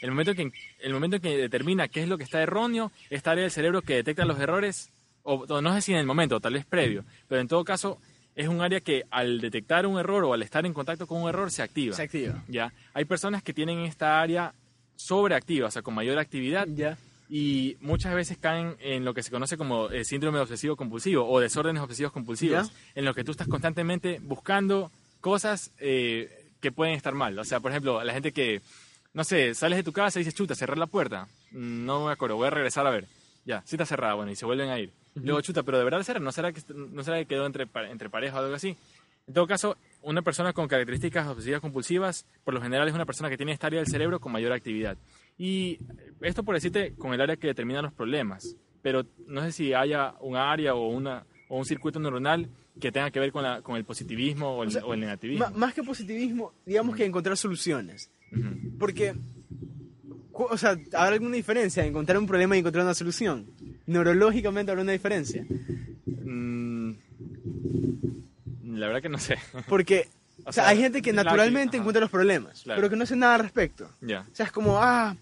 El 0.00 0.10
momento, 0.10 0.34
que, 0.34 0.50
el 0.80 0.92
momento 0.94 1.16
en 1.16 1.22
que 1.22 1.36
determina 1.36 1.88
qué 1.88 2.02
es 2.02 2.08
lo 2.08 2.16
que 2.16 2.24
está 2.24 2.42
erróneo, 2.42 2.90
esta 3.10 3.32
área 3.32 3.42
del 3.42 3.50
cerebro 3.50 3.82
que 3.82 3.96
detecta 3.96 4.24
los 4.24 4.40
errores, 4.40 4.90
o, 5.22 5.44
o 5.46 5.60
no 5.60 5.74
sé 5.74 5.82
si 5.82 5.92
en 5.92 5.98
el 5.98 6.06
momento, 6.06 6.40
tal 6.40 6.54
vez 6.54 6.64
previo, 6.64 7.04
pero 7.28 7.42
en 7.42 7.48
todo 7.48 7.62
caso 7.62 7.98
es 8.34 8.48
un 8.48 8.62
área 8.62 8.80
que 8.80 9.04
al 9.10 9.40
detectar 9.40 9.86
un 9.86 9.98
error 9.98 10.24
o 10.24 10.32
al 10.32 10.42
estar 10.42 10.64
en 10.64 10.72
contacto 10.72 11.06
con 11.06 11.20
un 11.20 11.28
error 11.28 11.50
se 11.50 11.62
activa. 11.62 11.94
Se 11.94 12.02
activa. 12.02 12.42
¿ya? 12.48 12.72
Hay 12.94 13.04
personas 13.04 13.42
que 13.42 13.52
tienen 13.52 13.80
esta 13.80 14.20
área 14.20 14.54
sobreactiva, 14.96 15.68
o 15.68 15.70
sea, 15.70 15.82
con 15.82 15.94
mayor 15.94 16.18
actividad, 16.18 16.66
Ya. 16.68 16.96
Y 17.32 17.76
muchas 17.80 18.12
veces 18.14 18.36
caen 18.38 18.76
en 18.80 19.04
lo 19.04 19.14
que 19.14 19.22
se 19.22 19.30
conoce 19.30 19.56
como 19.56 19.88
eh, 19.90 20.04
síndrome 20.04 20.40
obsesivo 20.40 20.74
compulsivo 20.76 21.26
o 21.30 21.38
desórdenes 21.38 21.80
obsesivos 21.80 22.12
compulsivos, 22.12 22.68
Ya. 22.68 22.74
en 22.96 23.04
los 23.04 23.14
que 23.14 23.22
tú 23.22 23.30
estás 23.30 23.46
constantemente 23.46 24.18
buscando 24.20 24.90
cosas 25.20 25.70
eh, 25.78 26.48
que 26.60 26.72
pueden 26.72 26.94
estar 26.94 27.14
mal. 27.14 27.38
O 27.38 27.44
sea, 27.44 27.60
por 27.60 27.70
ejemplo, 27.70 28.02
la 28.02 28.12
gente 28.12 28.32
que, 28.32 28.60
no 29.14 29.22
sé, 29.22 29.54
sales 29.54 29.76
de 29.76 29.82
tu 29.84 29.92
casa 29.92 30.18
y 30.18 30.22
dices, 30.24 30.34
chuta, 30.34 30.54
cerrar 30.56 30.76
la 30.76 30.88
puerta. 30.88 31.28
No 31.52 32.04
me 32.06 32.12
acuerdo, 32.12 32.34
voy 32.36 32.48
a 32.48 32.50
regresar 32.50 32.86
a 32.86 32.90
ver. 32.90 33.06
Ya, 33.44 33.62
sí 33.64 33.76
está 33.76 33.86
cerrada, 33.86 34.14
bueno, 34.14 34.32
y 34.32 34.36
se 34.36 34.44
vuelven 34.44 34.68
a 34.68 34.78
ir. 34.80 34.90
Luego, 35.14 35.40
chuta, 35.40 35.62
pero 35.62 35.78
de 35.78 35.84
verdad 35.84 36.02
cerrar, 36.02 36.22
¿no 36.22 36.32
será 36.32 36.52
que, 36.52 36.60
no 36.74 37.02
será 37.04 37.18
que 37.18 37.26
quedó 37.26 37.46
entre, 37.46 37.66
entre 37.90 38.10
pareja 38.10 38.36
o 38.40 38.42
algo 38.42 38.54
así? 38.54 38.76
En 39.26 39.34
todo 39.34 39.46
caso, 39.46 39.76
una 40.02 40.22
persona 40.22 40.52
con 40.52 40.66
características 40.68 41.26
obsesivas 41.28 41.60
compulsivas, 41.60 42.26
por 42.44 42.54
lo 42.54 42.60
general 42.60 42.88
es 42.88 42.94
una 42.94 43.06
persona 43.06 43.28
que 43.30 43.36
tiene 43.36 43.52
esta 43.52 43.68
área 43.68 43.80
del 43.80 43.88
cerebro 43.88 44.18
con 44.20 44.32
mayor 44.32 44.52
actividad. 44.52 44.96
Y 45.42 45.78
esto 46.20 46.42
por 46.42 46.54
decirte 46.54 46.92
con 46.98 47.14
el 47.14 47.20
área 47.22 47.36
que 47.36 47.46
determina 47.46 47.80
los 47.80 47.94
problemas, 47.94 48.56
pero 48.82 49.06
no 49.26 49.40
sé 49.42 49.52
si 49.52 49.72
haya 49.72 50.14
un 50.20 50.36
área 50.36 50.74
o, 50.74 50.88
una, 50.88 51.24
o 51.48 51.56
un 51.58 51.64
circuito 51.64 51.98
neuronal 51.98 52.46
que 52.78 52.92
tenga 52.92 53.10
que 53.10 53.20
ver 53.20 53.32
con, 53.32 53.42
la, 53.42 53.62
con 53.62 53.76
el 53.76 53.84
positivismo 53.86 54.50
o 54.58 54.62
el, 54.62 54.68
O 54.68 54.72
sea, 54.72 54.84
o 54.84 54.92
el 54.92 55.00
negativismo. 55.00 55.48
Más 55.56 55.72
que 55.72 55.82
positivismo, 55.82 56.52
digamos 56.66 56.94
que 56.94 57.06
encontrar 57.06 57.38
soluciones. 57.38 58.10
Ujú. 58.32 58.76
Porque, 58.78 59.14
cu- 60.30 60.48
o 60.50 60.58
sea, 60.58 60.72
¿habrá 60.92 61.14
alguna 61.14 61.36
diferencia 61.36 61.82
en 61.82 61.88
encontrar 61.88 62.18
un 62.18 62.26
problema 62.26 62.54
y 62.56 62.60
encontrar 62.60 62.84
una 62.84 62.92
solución? 62.94 63.46
Neurológicamente 63.86 64.70
habrá 64.72 64.82
una 64.82 64.92
diferencia. 64.92 65.46
Mm, 66.06 66.92
la 68.64 68.86
verdad 68.88 69.02
que 69.02 69.08
no 69.08 69.18
sé. 69.18 69.36
Porque, 69.68 70.06
o 70.44 70.52
sea, 70.52 70.68
hay 70.68 70.78
gente 70.78 71.02
que 71.02 71.12
naturalmente 71.12 71.76
encuentra 71.78 72.00
los 72.00 72.10
problemas, 72.10 72.62
Claro. 72.62 72.78
pero 72.78 72.90
que 72.90 72.96
no 72.96 73.04
hace 73.04 73.16
nada 73.16 73.34
al 73.36 73.40
respecto. 73.42 73.90
ya. 74.00 74.20
O 74.30 74.34
sea, 74.34 74.46
es 74.46 74.52
como, 74.52 74.78
ah, 74.78 75.16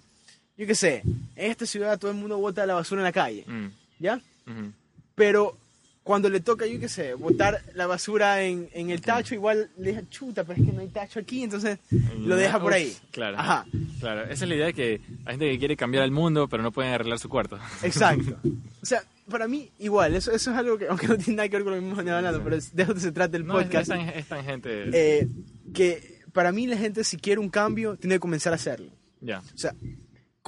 yo 0.58 0.66
qué 0.66 0.74
sé, 0.74 1.02
en 1.36 1.50
esta 1.50 1.64
ciudad 1.64 1.98
todo 1.98 2.10
el 2.10 2.16
mundo 2.18 2.36
bota 2.38 2.66
la 2.66 2.74
basura 2.74 3.00
en 3.00 3.04
la 3.04 3.12
calle, 3.12 3.44
Mm, 3.46 3.66
¿ya? 4.00 4.16
ujú. 4.46 4.72
Pero 5.14 5.56
cuando 6.02 6.30
le 6.30 6.40
toca, 6.40 6.66
yo 6.66 6.80
qué 6.80 6.88
sé, 6.88 7.12
botar 7.14 7.60
la 7.74 7.86
basura 7.86 8.42
en, 8.42 8.68
en 8.72 8.88
el 8.90 9.00
tacho, 9.02 9.34
igual 9.34 9.70
le 9.76 9.92
deja 9.92 10.08
chuta, 10.08 10.42
pero 10.44 10.58
es 10.58 10.66
que 10.66 10.72
no 10.72 10.80
hay 10.80 10.88
tacho 10.88 11.20
aquí, 11.20 11.42
entonces 11.42 11.78
lo 12.20 12.34
deja 12.36 12.58
por 12.58 12.70
Uf, 12.70 12.76
ahí. 12.76 12.96
Claro. 13.10 13.38
Ajá, 13.38 13.66
Claro, 14.00 14.22
esa 14.24 14.44
es 14.44 14.48
la 14.48 14.54
idea 14.54 14.66
de 14.66 14.74
que 14.74 15.00
hay 15.26 15.32
gente 15.34 15.50
que 15.50 15.58
quiere 15.58 15.76
cambiar 15.76 16.04
el 16.04 16.10
mundo, 16.12 16.48
pero 16.48 16.62
no 16.62 16.72
pueden 16.72 16.92
arreglar 16.94 17.18
su 17.18 17.28
cuarto. 17.28 17.58
exacto. 17.82 18.36
O 18.80 18.86
sea, 18.86 19.02
para 19.28 19.48
mí, 19.48 19.70
igual, 19.80 20.14
eso, 20.14 20.30
eso 20.30 20.52
es 20.52 20.56
algo 20.56 20.78
que, 20.78 20.86
aunque 20.88 21.08
no 21.08 21.18
tiene 21.18 21.36
nada 21.38 21.48
que 21.48 21.56
ver 21.56 21.64
con 21.64 21.74
lo 21.74 21.80
que 21.80 21.84
mismo 21.84 22.00
hablando, 22.00 22.42
pero 22.42 22.56
es- 22.56 22.74
de 22.74 22.84
eso 22.84 22.96
se 22.98 23.12
trata 23.12 23.36
el 23.36 23.44
No, 23.44 23.54
podcast. 23.54 23.82
es 23.82 23.88
tan, 23.88 24.00
es 24.08 24.26
tan 24.26 24.44
gente. 24.44 24.84
eh, 24.92 25.28
que 25.74 26.20
para 26.32 26.52
mí 26.52 26.66
la 26.68 26.76
gente, 26.78 27.02
si 27.04 27.16
quiere 27.18 27.40
un 27.40 27.50
cambio, 27.50 27.96
tiene 27.96 28.14
que 28.14 28.20
comenzar 28.20 28.52
a 28.52 28.56
hacerlo. 28.56 28.90
ya, 29.20 29.40
O 29.40 29.58
sea, 29.58 29.74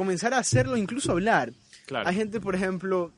comenzar 0.00 0.32
a 0.34 0.38
hacerlo, 0.38 0.76
incluso 0.76 1.12
hablar. 1.12 1.52
claro. 1.86 2.08
Hay 2.08 2.14
gente, 2.16 2.40
por 2.40 2.54
ejemplo, 2.54 3.12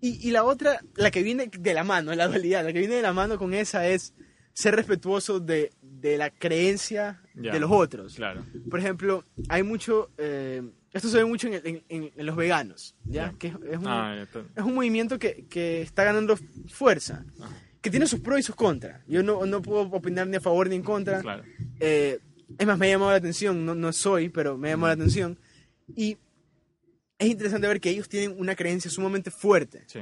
y, 0.00 0.26
y 0.28 0.30
la 0.30 0.44
otra, 0.44 0.80
la 0.94 1.10
que 1.10 1.22
viene 1.22 1.48
de 1.58 1.74
la 1.74 1.84
mano, 1.84 2.14
la 2.14 2.28
dualidad, 2.28 2.64
la 2.64 2.72
que 2.72 2.78
viene 2.78 2.94
de 2.96 3.02
la 3.02 3.12
mano 3.12 3.38
con 3.38 3.52
esa 3.54 3.86
es 3.88 4.12
ser 4.52 4.74
respetuoso 4.76 5.40
de, 5.40 5.72
de 5.82 6.16
la 6.16 6.30
creencia 6.30 7.20
de 7.34 7.58
los 7.60 7.70
otros. 7.70 8.14
Claro. 8.14 8.44
Por 8.70 8.78
ejemplo, 8.80 9.24
hay 9.48 9.62
mucho, 9.62 10.10
eh, 10.18 10.62
esto 10.92 11.08
se 11.08 11.18
ve 11.18 11.24
mucho 11.24 11.48
en, 11.48 11.54
en- 11.64 11.82
en- 11.88 12.10
en 12.16 12.26
los 12.26 12.36
veganos, 12.36 12.94
¿ya? 13.04 13.34
Que 13.38 13.48
es, 13.48 13.54
es 13.70 13.78
un, 13.78 13.86
Ah, 13.86 14.26
es 14.56 14.62
un 14.64 14.74
movimiento 14.74 15.18
que, 15.18 15.44
que 15.50 15.82
está 15.82 16.04
ganando 16.04 16.38
fuerza, 16.68 17.24
Ajá. 17.40 17.52
que 17.82 17.90
tiene 17.90 18.06
sus 18.06 18.20
pros 18.20 18.38
y 18.40 18.42
sus 18.42 18.54
contras. 18.54 19.02
Yo 19.06 19.22
no, 19.22 19.44
no 19.44 19.60
puedo 19.60 19.82
opinar 19.82 20.26
ni 20.26 20.36
a 20.36 20.40
favor 20.40 20.68
ni 20.68 20.76
en 20.76 20.82
contra. 20.82 21.20
Claro. 21.20 21.42
Eh, 21.80 22.18
es 22.58 22.66
más, 22.66 22.78
me 22.78 22.86
ha 22.86 22.90
llamado 22.90 23.10
la 23.10 23.16
atención, 23.18 23.66
no, 23.66 23.74
no 23.74 23.92
soy, 23.92 24.28
pero 24.30 24.56
me 24.56 24.68
ha 24.68 24.72
llamado 24.72 24.94
la 24.94 25.02
atención. 25.02 25.36
Y 25.94 26.16
es 27.18 27.28
interesante 27.28 27.66
ver 27.68 27.80
que 27.80 27.90
ellos 27.90 28.08
tienen 28.08 28.34
una 28.38 28.54
creencia 28.54 28.90
sumamente 28.90 29.30
fuerte. 29.30 29.84
Sí. 29.86 30.00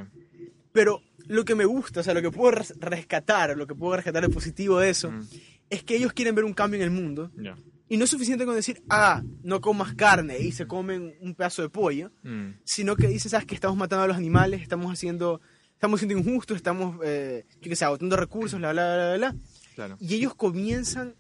Pero 0.73 1.01
lo 1.27 1.45
que 1.45 1.55
me 1.55 1.65
gusta, 1.65 2.01
o 2.01 2.03
sea, 2.03 2.15
lo 2.15 2.23
que 2.23 2.31
puedo 2.31 2.51
res- 2.53 2.75
rescatar, 2.79 3.57
lo 3.57 3.67
que 3.67 3.75
puedo 3.75 3.95
rescatar 3.97 4.23
de 4.23 4.29
positivo 4.35 4.79
de 4.81 4.91
eso, 4.91 5.11
Mm, 5.11 5.23
es 5.71 5.85
que 5.85 5.97
ellos 5.97 6.13
quieren 6.13 6.35
ver 6.35 6.45
un 6.45 6.53
cambio 6.55 6.79
en 6.79 6.85
el 6.85 6.91
mundo. 6.91 7.31
ya. 7.37 7.57
Y 7.87 7.99
no 7.99 8.05
es 8.05 8.11
suficiente 8.11 8.47
con 8.47 8.55
decir, 8.55 8.83
ah, 8.89 9.23
no 9.43 9.61
comas 9.61 9.95
carne 9.95 10.39
y 10.39 10.53
se 10.53 10.67
comen 10.67 11.15
un 11.21 11.35
pedazo 11.35 11.61
de 11.63 11.69
pollo, 11.69 12.11
Mm, 12.23 12.55
sino 12.65 12.97
que 12.97 13.07
dicen, 13.09 13.31
sabes 13.31 13.47
que 13.47 13.55
estamos 13.55 13.77
matando 13.77 14.05
a 14.05 14.09
los 14.09 14.17
animales, 14.17 14.63
estamos 14.63 14.91
haciendo, 14.91 15.41
estamos 15.75 16.01
siendo 16.01 16.17
injustos, 16.19 16.57
estamos, 16.57 16.99
eh, 17.05 17.45
yo 17.61 17.69
qué 17.69 17.77
sé, 17.77 17.85
agotando 17.85 18.17
recursos, 18.17 18.59
bla, 18.59 18.73
bla, 18.73 18.97
bla, 18.97 19.17
bla, 19.17 19.17
bla. 19.33 19.41
claro. 19.75 19.97
Y 20.01 20.15
ellos 20.15 20.35
comienzan 20.35 21.15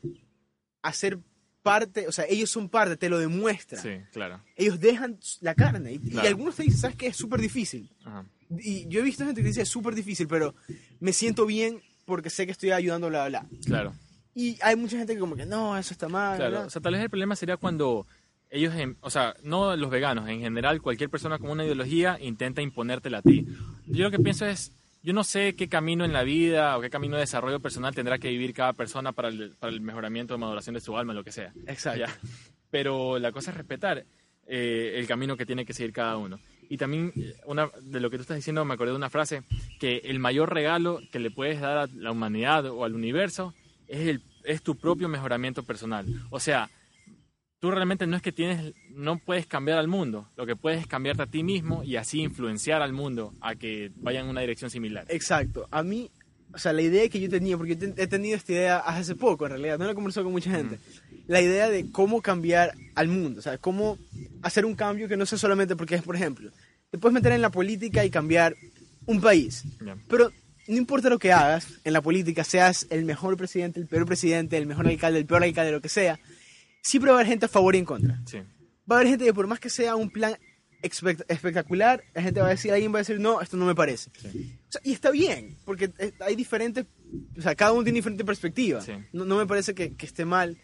a 0.82 0.92
ser 0.94 1.18
parte, 1.64 2.06
o 2.06 2.12
sea, 2.12 2.26
ellos 2.28 2.50
son 2.50 2.68
parte, 2.68 2.96
te 2.96 3.08
lo 3.08 3.18
demuestran. 3.18 3.82
Sí, 3.82 3.96
claro. 4.12 4.40
Ellos 4.54 4.78
dejan 4.78 5.18
la 5.40 5.54
carne. 5.54 5.94
Y, 5.94 6.18
algunos 6.18 6.54
te 6.54 6.62
dicen, 6.62 6.78
¿sabes 6.78 6.96
qué? 6.96 7.06
Es 7.08 7.16
súper 7.16 7.40
difícil. 7.40 7.90
Ajá. 8.04 8.24
Y 8.50 8.86
yo 8.88 9.00
he 9.00 9.02
visto 9.02 9.24
gente 9.24 9.40
que 9.40 9.48
dice, 9.48 9.62
es 9.62 9.68
súper 9.68 9.94
difícil, 9.94 10.28
pero 10.28 10.54
me 11.00 11.12
siento 11.12 11.46
bien 11.46 11.80
porque 12.04 12.28
sé 12.28 12.44
que 12.44 12.52
estoy 12.52 12.70
ayudando, 12.70 13.08
bla, 13.08 13.28
bla. 13.28 13.46
Claro. 13.64 13.94
Y 14.34 14.58
hay 14.60 14.76
mucha 14.76 14.98
gente 14.98 15.14
que 15.14 15.20
como 15.20 15.36
que, 15.36 15.46
no, 15.46 15.76
eso 15.78 15.94
está 15.94 16.06
mal. 16.06 16.36
Claro, 16.36 16.50
bla". 16.50 16.60
o 16.66 16.70
sea, 16.70 16.82
tal 16.82 16.92
vez 16.92 17.02
el 17.02 17.10
problema 17.10 17.34
sería 17.34 17.56
cuando 17.56 18.06
ellos, 18.50 18.74
o 19.00 19.10
sea, 19.10 19.34
no 19.42 19.74
los 19.74 19.90
veganos, 19.90 20.28
en 20.28 20.40
general, 20.40 20.82
cualquier 20.82 21.08
persona 21.08 21.38
con 21.38 21.50
una 21.50 21.64
ideología 21.64 22.18
intenta 22.20 22.60
imponértela 22.60 23.18
a 23.18 23.22
ti. 23.22 23.46
Yo 23.86 24.04
lo 24.04 24.10
que 24.10 24.18
pienso 24.18 24.44
es, 24.44 24.70
yo 25.04 25.12
no 25.12 25.22
sé 25.22 25.54
qué 25.54 25.68
camino 25.68 26.06
en 26.06 26.14
la 26.14 26.22
vida 26.22 26.78
o 26.78 26.80
qué 26.80 26.88
camino 26.88 27.16
de 27.16 27.20
desarrollo 27.20 27.60
personal 27.60 27.94
tendrá 27.94 28.18
que 28.18 28.30
vivir 28.30 28.54
cada 28.54 28.72
persona 28.72 29.12
para 29.12 29.28
el, 29.28 29.50
para 29.60 29.70
el 29.70 29.82
mejoramiento 29.82 30.34
o 30.34 30.38
maduración 30.38 30.74
de 30.74 30.80
su 30.80 30.96
alma, 30.96 31.12
lo 31.12 31.22
que 31.22 31.30
sea. 31.30 31.52
Exacto. 31.66 32.00
Ya. 32.00 32.18
Pero 32.70 33.18
la 33.18 33.30
cosa 33.30 33.50
es 33.50 33.56
respetar 33.58 34.06
eh, 34.46 34.94
el 34.96 35.06
camino 35.06 35.36
que 35.36 35.44
tiene 35.44 35.66
que 35.66 35.74
seguir 35.74 35.92
cada 35.92 36.16
uno. 36.16 36.40
Y 36.70 36.78
también, 36.78 37.12
eh, 37.16 37.34
una, 37.44 37.68
de 37.82 38.00
lo 38.00 38.08
que 38.08 38.16
tú 38.16 38.22
estás 38.22 38.38
diciendo, 38.38 38.64
me 38.64 38.72
acordé 38.72 38.92
de 38.92 38.96
una 38.96 39.10
frase, 39.10 39.42
que 39.78 39.98
el 40.04 40.18
mayor 40.18 40.54
regalo 40.54 41.00
que 41.12 41.18
le 41.18 41.30
puedes 41.30 41.60
dar 41.60 41.76
a 41.76 41.86
la 41.86 42.10
humanidad 42.10 42.64
o 42.66 42.82
al 42.84 42.94
universo 42.94 43.52
es, 43.86 44.08
el, 44.08 44.22
es 44.42 44.62
tu 44.62 44.74
propio 44.74 45.10
mejoramiento 45.10 45.64
personal. 45.64 46.06
O 46.30 46.40
sea, 46.40 46.70
tú 47.64 47.70
realmente 47.70 48.06
no 48.06 48.14
es 48.14 48.20
que 48.20 48.30
tienes, 48.30 48.74
no 48.90 49.16
puedes 49.16 49.46
cambiar 49.46 49.78
al 49.78 49.88
mundo, 49.88 50.28
lo 50.36 50.44
que 50.44 50.54
puedes 50.54 50.82
es 50.82 50.86
cambiarte 50.86 51.22
a 51.22 51.26
ti 51.26 51.42
mismo 51.42 51.82
y 51.82 51.96
así 51.96 52.20
influenciar 52.20 52.82
al 52.82 52.92
mundo 52.92 53.32
a 53.40 53.54
que 53.54 53.90
vaya 53.96 54.20
en 54.20 54.26
una 54.26 54.42
dirección 54.42 54.70
similar. 54.70 55.06
Exacto. 55.08 55.66
A 55.70 55.82
mí, 55.82 56.10
o 56.52 56.58
sea, 56.58 56.74
la 56.74 56.82
idea 56.82 57.08
que 57.08 57.18
yo 57.18 57.30
tenía, 57.30 57.56
porque 57.56 57.74
yo 57.74 57.88
he 57.96 58.06
tenido 58.06 58.36
esta 58.36 58.52
idea 58.52 58.78
hace 58.80 59.14
poco, 59.14 59.46
en 59.46 59.52
realidad, 59.52 59.78
no 59.78 59.86
la 59.86 59.92
he 59.92 59.94
conversado 59.94 60.24
con 60.24 60.34
mucha 60.34 60.50
gente, 60.50 60.78
la 61.26 61.40
idea 61.40 61.70
de 61.70 61.90
cómo 61.90 62.20
cambiar 62.20 62.74
al 62.96 63.08
mundo, 63.08 63.38
o 63.38 63.42
sea, 63.42 63.56
cómo 63.56 63.96
hacer 64.42 64.66
un 64.66 64.74
cambio 64.74 65.08
que 65.08 65.16
no 65.16 65.24
sea 65.24 65.38
solamente 65.38 65.74
porque 65.74 65.94
es, 65.94 66.02
por 66.02 66.16
ejemplo, 66.16 66.50
te 66.90 66.98
puedes 66.98 67.14
meter 67.14 67.32
en 67.32 67.40
la 67.40 67.50
política 67.50 68.04
y 68.04 68.10
cambiar 68.10 68.54
un 69.06 69.22
país, 69.22 69.64
pero 70.06 70.30
no 70.68 70.76
importa 70.76 71.08
lo 71.08 71.18
que 71.18 71.32
hagas 71.32 71.66
en 71.82 71.94
la 71.94 72.02
política, 72.02 72.44
seas 72.44 72.86
el 72.90 73.06
mejor 73.06 73.38
presidente, 73.38 73.80
el 73.80 73.86
peor 73.86 74.04
presidente, 74.04 74.58
el 74.58 74.66
mejor 74.66 74.86
alcalde, 74.86 75.18
el 75.18 75.24
peor 75.24 75.42
alcalde, 75.42 75.72
lo 75.72 75.80
que 75.80 75.88
sea, 75.88 76.20
siempre 76.84 77.10
va 77.10 77.16
a 77.16 77.20
haber 77.20 77.28
gente 77.30 77.46
a 77.46 77.48
favor 77.48 77.74
y 77.74 77.78
en 77.78 77.84
contra. 77.84 78.20
Sí, 78.26 78.38
Va 78.90 78.96
a 78.96 78.98
haber 79.00 79.08
gente 79.08 79.24
que 79.24 79.34
por 79.34 79.46
más 79.46 79.58
que 79.58 79.70
sea 79.70 79.96
un 79.96 80.10
plan 80.10 80.36
espectacular, 80.82 82.04
la 82.12 82.20
gente 82.22 82.40
va 82.40 82.48
a 82.48 82.50
decir, 82.50 82.70
alguien 82.70 82.92
va 82.92 82.98
a 82.98 83.00
decir, 83.00 83.18
no, 83.18 83.40
esto 83.40 83.56
no 83.56 83.64
me 83.64 83.74
parece. 83.74 84.10
sí. 84.20 84.58
O 84.68 84.72
sea, 84.72 84.80
y 84.84 84.92
está 84.92 85.10
bien, 85.10 85.56
porque 85.64 85.90
eh, 85.98 86.12
hay 86.20 86.36
diferentes, 86.36 86.84
o 87.38 87.40
sea, 87.40 87.54
cada 87.54 87.72
uno 87.72 87.82
tiene 87.82 87.98
diferente 87.98 88.24
perspectiva. 88.24 88.82
Sí. 88.82 88.92
No, 89.12 89.24
no 89.24 89.38
me 89.38 89.46
parece 89.46 89.74
que, 89.74 89.94
que 89.94 90.04
esté 90.04 90.26
mal, 90.26 90.58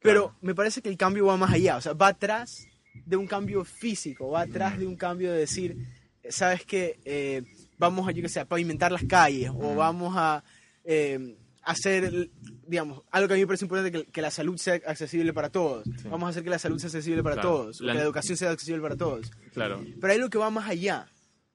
pero 0.00 0.34
me 0.40 0.54
parece 0.54 0.80
que 0.80 0.88
el 0.88 0.96
cambio 0.96 1.26
va 1.26 1.36
más 1.36 1.52
allá, 1.52 1.76
o 1.76 1.80
sea, 1.82 1.92
va 1.92 2.08
atrás 2.08 2.66
de 3.04 3.16
un 3.16 3.26
cambio 3.26 3.62
físico, 3.64 4.30
va 4.30 4.42
atrás 4.42 4.78
de 4.78 4.86
un 4.86 4.96
cambio 4.96 5.32
de 5.32 5.40
decir, 5.40 5.76
eh, 6.22 6.32
sabes 6.32 6.64
que 6.64 7.44
vamos 7.76 8.08
a, 8.08 8.12
yo 8.12 8.22
que 8.22 8.28
sé, 8.30 8.40
a 8.40 8.46
pavimentar 8.46 8.90
las 8.90 9.04
calles 9.04 9.50
o 9.54 9.74
vamos 9.74 10.14
a 10.16 10.42
eh, 10.84 11.36
hacer, 11.62 12.30
digamos, 12.66 13.02
algo 13.10 13.28
que 13.28 13.34
a 13.34 13.36
mí 13.36 13.42
me 13.42 13.46
parece 13.46 13.64
importante, 13.64 13.92
que, 13.92 14.10
que 14.10 14.22
la 14.22 14.30
salud 14.30 14.56
sea 14.56 14.74
accesible 14.86 15.32
para 15.32 15.50
todos. 15.50 15.84
Vamos 16.04 16.26
a 16.26 16.30
hacer 16.30 16.42
que 16.44 16.50
la 16.50 16.58
salud 16.58 16.78
sea 16.78 16.88
accesible 16.88 17.22
para 17.22 17.34
Claro. 17.36 17.48
todos, 17.48 17.80
La- 17.80 17.92
que 17.92 17.98
la 17.98 18.04
educación 18.04 18.36
sea 18.36 18.50
accesible 18.50 18.80
para 18.82 18.96
todos. 18.96 19.30
Claro. 19.52 19.84
Pero 20.00 20.12
hay 20.12 20.18
lo 20.18 20.30
que 20.30 20.38
va 20.38 20.50
más 20.50 20.68
allá, 20.68 21.08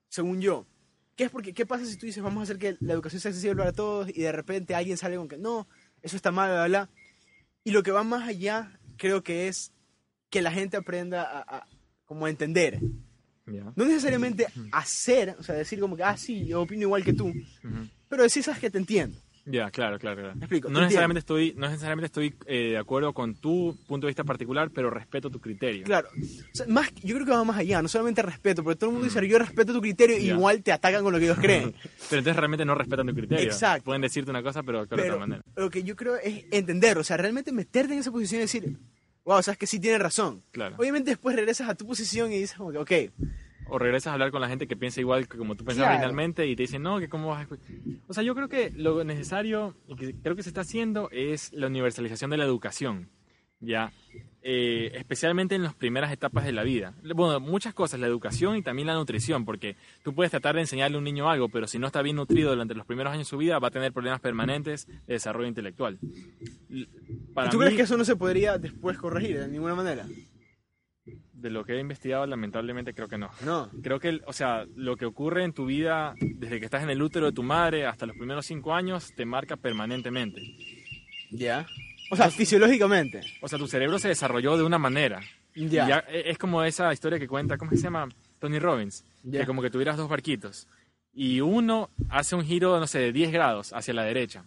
según 0.10 0.42
yo. 0.42 0.66
¿Qué, 1.16 1.26
es 1.26 1.30
porque, 1.32 1.54
¿Qué 1.54 1.66
pasa 1.66 1.86
si 1.86 1.98
tú 1.98 2.06
dices, 2.08 2.24
vamos 2.24 2.42
a 2.42 2.44
hacer 2.44 2.58
que 2.58 2.76
la 2.80 2.94
educación 2.94 3.22
sea 3.22 3.30
accesible 3.30 3.56
para 3.58 3.72
todos 3.74 4.10
y 4.10 4.22
de 4.22 4.32
repente 4.32 4.74
alguien 4.76 4.98
sale 4.98 5.16
con 5.18 5.28
que 5.28 5.38
no, 5.38 5.68
eso 6.02 6.16
está 6.16 6.32
mal, 6.32 6.50
bla, 6.52 6.68
bla? 6.68 6.90
Y 7.64 7.72
lo 7.72 7.84
que 7.84 7.92
va 7.92 8.04
más 8.04 8.28
allá, 8.28 8.80
creo 8.98 9.24
que 9.24 9.48
es 9.48 9.72
que 10.30 10.42
la 10.42 10.52
gente 10.52 10.76
aprenda 10.78 11.22
a, 11.24 11.58
a- 11.58 11.68
como 12.06 12.26
a 12.26 12.30
entender. 12.30 12.80
No 13.46 13.86
necesariamente 13.86 14.48
hacer, 14.72 15.36
o 15.38 15.44
sea, 15.44 15.56
decir 15.56 15.80
como 15.80 15.96
que, 15.98 16.04
ah, 16.04 16.16
sí, 16.18 16.46
yo 16.46 16.62
opino 16.62 16.84
igual 16.84 17.04
que 17.04 17.14
tú, 17.14 17.32
pero 18.08 18.24
decir, 18.24 18.42
sabes 18.42 18.60
que 18.62 18.70
te 18.70 18.78
entiendo. 18.78 19.20
Ya, 19.46 19.70
claro, 19.72 20.00
claro, 20.00 20.22
claro. 20.22 20.36
Me 20.36 20.42
explico, 20.46 20.70
no 20.70 20.80
te 20.80 20.86
necesariamente 20.86 21.20
estoy, 21.20 21.54
no 21.58 21.68
necesariamente 21.68 22.06
estoy 22.06 22.34
eh, 22.46 22.70
de 22.72 22.78
acuerdo 22.78 23.12
con 23.14 23.36
tu 23.36 23.78
punto 23.88 24.08
de 24.08 24.12
vista 24.12 24.24
particular, 24.24 24.70
pero 24.74 24.90
respeto 24.90 25.30
tu 25.30 25.42
criterio. 25.42 25.84
Claro, 25.84 26.08
o 26.16 26.56
sea, 26.56 26.66
más, 26.68 26.94
yo 27.04 27.14
creo 27.16 27.26
que 27.26 27.32
va 27.34 27.44
más 27.44 27.58
allá, 27.58 27.82
no 27.82 27.90
solamente 27.90 28.22
respeto, 28.22 28.64
porque 28.64 28.78
todo 28.80 28.90
el 28.92 28.94
mundo 28.94 29.08
dice, 29.10 29.28
yo 29.28 29.38
respeto 29.38 29.74
tu 29.74 29.82
criterio, 29.82 30.18
y 30.18 30.28
Ya. 30.28 30.34
igual 30.36 30.64
te 30.64 30.72
atacan 30.72 31.04
con 31.04 31.12
lo 31.12 31.20
que 31.20 31.26
ellos 31.26 31.38
creen. 31.40 31.74
Pero 32.10 32.20
entonces 32.20 32.36
realmente 32.38 32.64
no 32.64 32.74
respetan 32.74 33.06
tu 33.08 33.14
criterio. 33.14 33.44
Exacto. 33.44 33.84
Pueden 33.84 34.02
decirte 34.02 34.32
una 34.32 34.42
cosa, 34.42 34.64
pero 34.64 34.80
actuar 34.80 34.98
de 35.00 35.04
Pero 35.04 35.16
otra 35.16 35.28
manera. 35.28 35.44
lo 35.58 35.70
que 35.70 35.84
yo 35.84 35.96
creo 35.98 36.16
es 36.16 36.46
entender, 36.52 36.98
o 36.98 37.04
sea, 37.04 37.18
realmente 37.18 37.52
meterte 37.52 37.94
en 37.94 38.00
esa 38.00 38.12
posición 38.12 38.40
y 38.40 38.44
decir, 38.44 38.78
wow, 39.26 39.44
sabes 39.44 39.58
que 39.58 39.68
sí 39.68 39.78
tiene 39.80 39.98
razón. 39.98 40.42
Claro. 40.52 40.76
Obviamente 40.78 41.10
después 41.12 41.36
regresas 41.36 41.68
a 41.68 41.76
tu 41.76 41.86
posición 41.86 42.32
y 42.32 42.40
dices, 42.40 42.56
como 42.58 42.72
que, 42.72 42.78
ok, 42.78 42.92
O 43.68 43.80
regresas 43.80 44.08
a 44.12 44.14
hablar 44.14 44.32
con 44.32 44.42
la 44.42 44.48
gente 44.50 44.68
que 44.68 44.76
piensa 44.76 45.00
igual 45.00 45.28
que 45.28 45.38
como 45.38 45.56
tú 45.56 45.64
pensabas 45.64 45.88
Claro. 45.90 45.94
originalmente 46.00 46.48
y 46.48 46.56
te 46.56 46.64
dicen, 46.64 46.82
no, 46.84 47.00
que 47.00 47.10
cómo 47.10 47.30
vas 47.30 47.42
a 47.42 47.50
escu-". 47.50 47.60
O 48.08 48.14
sea, 48.14 48.24
yo 48.24 48.36
creo 48.36 48.50
que 48.50 48.72
lo 48.76 49.04
necesario 49.04 49.76
y 49.88 49.96
que 49.96 50.14
creo 50.16 50.36
que 50.36 50.44
se 50.44 50.50
está 50.50 50.62
haciendo 50.62 51.10
es 51.12 51.52
la 51.54 51.68
universalización 51.68 52.30
de 52.32 52.38
la 52.38 52.46
educación, 52.46 53.10
¿ya? 53.60 53.92
Eh, 54.46 54.92
especialmente 54.96 55.56
en 55.56 55.64
las 55.64 55.74
primeras 55.74 56.12
etapas 56.12 56.44
de 56.44 56.52
la 56.52 56.64
vida. 56.64 56.94
Bueno, 57.16 57.40
muchas 57.40 57.74
cosas, 57.74 57.98
la 58.02 58.08
educación 58.08 58.58
y 58.58 58.62
también 58.62 58.88
la 58.88 58.94
nutrición, 58.96 59.46
porque 59.46 59.78
tú 60.04 60.14
puedes 60.14 60.32
tratar 60.32 60.56
de 60.56 60.62
enseñarle 60.62 60.96
a 60.96 60.98
un 60.98 61.06
niño 61.06 61.30
algo, 61.30 61.48
pero 61.48 61.66
si 61.66 61.80
no 61.80 61.88
está 61.88 62.02
bien 62.02 62.18
nutrido 62.18 62.50
durante 62.50 62.76
los 62.76 62.86
primeros 62.86 63.14
años 63.14 63.26
de 63.26 63.30
su 63.30 63.38
vida, 63.38 63.60
va 63.60 63.70
a 63.70 63.72
tener 63.72 63.94
problemas 63.94 64.20
permanentes 64.20 64.86
de 64.88 65.14
desarrollo 65.14 65.48
intelectual. 65.48 65.98
Para 67.34 67.48
¿y 67.48 67.52
¿tú 67.52 67.58
mí, 67.58 67.64
crees 67.64 67.78
que 67.78 67.84
eso 67.84 67.96
no 67.96 68.04
se 68.04 68.18
podría 68.18 68.58
después 68.58 68.98
corregir 68.98 69.40
de 69.40 69.48
ninguna 69.48 69.76
manera? 69.76 70.06
De 71.44 71.50
lo 71.52 71.66
que 71.66 71.74
he 71.74 71.80
investigado, 71.80 72.26
lamentablemente 72.26 72.94
creo 72.94 73.08
que 73.10 73.18
no. 73.18 73.30
No. 73.46 73.70
Creo 73.84 74.00
que, 74.00 74.22
o 74.26 74.32
sea, 74.34 74.66
lo 74.76 74.96
que 74.96 75.06
ocurre 75.06 75.44
en 75.44 75.52
tu 75.54 75.66
vida 75.66 76.16
desde 76.20 76.58
que 76.60 76.66
estás 76.66 76.82
en 76.84 76.90
el 76.90 77.02
útero 77.02 77.26
de 77.28 77.34
tu 77.34 77.44
madre 77.44 77.86
hasta 77.86 78.06
los 78.06 78.16
primeros 78.16 78.46
cinco 78.46 78.74
años 78.74 79.14
te 79.14 79.26
marca 79.26 79.58
permanentemente. 79.58 80.42
Ya. 81.32 81.68
O 82.10 82.16
sea, 82.16 82.32
fisiológicamente. 82.32 83.22
O 83.42 83.48
sea, 83.50 83.60
tu 83.60 83.68
cerebro 83.68 84.00
se 84.00 84.08
desarrolló 84.08 84.56
de 84.58 84.64
una 84.64 84.78
manera. 84.80 85.20
Ya. 85.54 86.04
e- 86.10 86.30
es 86.32 86.38
como 86.38 86.64
esa 86.64 86.92
historia 86.94 87.20
que 87.20 87.28
cuenta, 87.28 87.58
¿cómo 87.58 87.72
se 87.72 87.78
llama? 87.78 88.08
Tony 88.40 88.58
Robbins. 88.60 89.04
Ya. 89.24 89.42
Que 89.42 89.46
como 89.46 89.62
que 89.62 89.70
tuvieras 89.70 89.98
dos 89.98 90.10
barquitos. 90.10 90.68
Y 91.14 91.42
uno 91.42 91.90
hace 92.10 92.36
un 92.36 92.44
giro, 92.46 92.80
no 92.80 92.88
sé, 92.88 93.00
de 93.00 93.12
10 93.12 93.32
grados 93.32 93.74
hacia 93.74 93.94
la 93.94 94.04
derecha. 94.04 94.46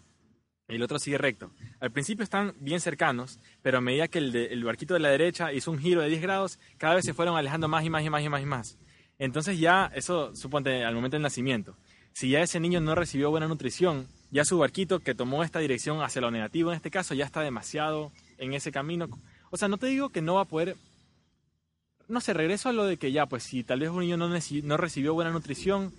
El 0.68 0.82
otro 0.82 0.98
sigue 0.98 1.16
recto. 1.16 1.50
Al 1.78 1.92
principio 1.92 2.24
están 2.24 2.54
bien 2.58 2.80
cercanos, 2.80 3.38
pero 3.62 3.78
a 3.78 3.80
medida 3.80 4.08
que 4.08 4.18
el, 4.18 4.64
barquito 4.64 4.94
de 4.94 5.00
la 5.00 5.10
derecha 5.10 5.52
hizo 5.52 5.70
un 5.70 5.78
giro 5.78 6.02
de 6.02 6.08
10 6.08 6.22
grados, 6.22 6.58
cada 6.76 6.96
vez 6.96 7.04
se 7.04 7.14
fueron 7.14 7.36
alejando 7.36 7.68
más 7.68 7.84
y 7.84 7.90
más 7.90 8.04
y 8.04 8.10
más 8.10 8.22
y 8.22 8.28
más 8.28 8.42
y 8.42 8.46
más. 8.46 8.78
Entonces 9.18 9.60
ya, 9.60 9.90
eso 9.94 10.34
suponte 10.34 10.84
al 10.84 10.94
momento 10.94 11.14
del 11.14 11.22
nacimiento. 11.22 11.76
Si 12.12 12.30
ya 12.30 12.42
ese 12.42 12.58
niño 12.58 12.80
no 12.80 12.96
recibió 12.96 13.30
buena 13.30 13.46
nutrición, 13.46 14.08
ya 14.32 14.44
su 14.44 14.58
barquito 14.58 14.98
que 15.00 15.14
tomó 15.14 15.44
esta 15.44 15.60
dirección 15.60 16.02
hacia 16.02 16.20
lo 16.20 16.30
negativo 16.30 16.70
en 16.70 16.76
este 16.76 16.90
caso 16.90 17.14
ya 17.14 17.24
está 17.24 17.42
demasiado 17.42 18.10
en 18.38 18.52
ese 18.52 18.72
camino. 18.72 19.08
O 19.50 19.56
sea, 19.56 19.68
no 19.68 19.78
te 19.78 19.86
digo 19.86 20.08
que 20.08 20.22
no 20.22 20.34
va 20.34 20.42
a 20.42 20.46
poder... 20.46 20.76
No 22.08 22.20
sé, 22.20 22.34
regreso 22.34 22.68
a 22.68 22.72
lo 22.72 22.84
de 22.84 22.96
que 22.96 23.12
ya, 23.12 23.26
pues 23.26 23.44
si 23.44 23.64
tal 23.64 23.80
vez 23.80 23.90
un 23.90 24.00
niño 24.00 24.16
no, 24.16 24.28
no 24.28 24.76
recibió 24.76 25.14
buena 25.14 25.30
nutrición, 25.30 25.92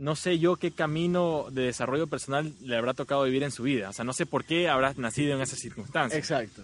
no 0.00 0.16
sé 0.16 0.38
yo 0.38 0.56
qué 0.56 0.72
camino 0.72 1.46
de 1.52 1.62
desarrollo 1.62 2.06
personal 2.08 2.52
le 2.62 2.76
habrá 2.76 2.94
tocado 2.94 3.22
vivir 3.24 3.42
en 3.44 3.50
su 3.52 3.62
vida. 3.62 3.90
O 3.90 3.92
sea, 3.92 4.04
no 4.04 4.12
sé 4.12 4.26
por 4.26 4.44
qué 4.44 4.68
habrá 4.68 4.92
nacido 4.96 5.34
en 5.36 5.42
esas 5.42 5.58
circunstancias. 5.60 6.18
Exacto. 6.18 6.62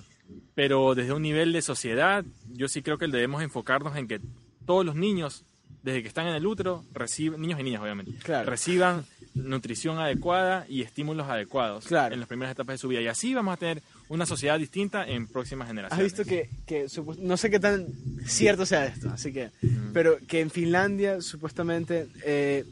Pero 0.54 0.94
desde 0.94 1.12
un 1.12 1.22
nivel 1.22 1.52
de 1.52 1.62
sociedad, 1.62 2.24
yo 2.52 2.66
sí 2.68 2.82
creo 2.82 2.98
que 2.98 3.06
debemos 3.06 3.42
enfocarnos 3.42 3.96
en 3.96 4.08
que 4.08 4.20
todos 4.64 4.84
los 4.84 4.96
niños, 4.96 5.44
desde 5.82 6.02
que 6.02 6.08
están 6.08 6.26
en 6.26 6.34
el 6.34 6.46
útero, 6.46 6.82
reciben, 6.92 7.40
niños 7.40 7.60
y 7.60 7.62
niñas 7.62 7.82
obviamente, 7.82 8.12
Claro. 8.22 8.50
reciban 8.50 9.04
nutrición 9.34 9.98
adecuada 9.98 10.64
y 10.68 10.80
estímulos 10.82 11.28
adecuados 11.28 11.84
Claro. 11.86 12.14
en 12.14 12.20
las 12.20 12.28
primeras 12.28 12.52
etapas 12.52 12.74
de 12.74 12.78
su 12.78 12.88
vida. 12.88 13.02
Y 13.02 13.06
así 13.06 13.34
vamos 13.34 13.52
a 13.52 13.56
tener 13.58 13.82
una 14.08 14.24
sociedad 14.24 14.58
distinta 14.58 15.06
en 15.06 15.26
próximas 15.28 15.66
Has 15.66 15.70
generaciones. 15.70 16.04
visto 16.12 16.24
que, 16.24 16.48
que 16.66 16.86
no 17.18 17.36
sé 17.36 17.50
qué 17.50 17.60
tan 17.60 17.86
cierto 18.24 18.64
sea 18.64 18.86
esto, 18.86 19.10
así 19.10 19.32
que, 19.32 19.50
pero 19.92 20.16
que 20.26 20.40
en 20.40 20.50
Finlandia 20.50 21.20
supuestamente 21.20 22.08
eh, 22.24 22.64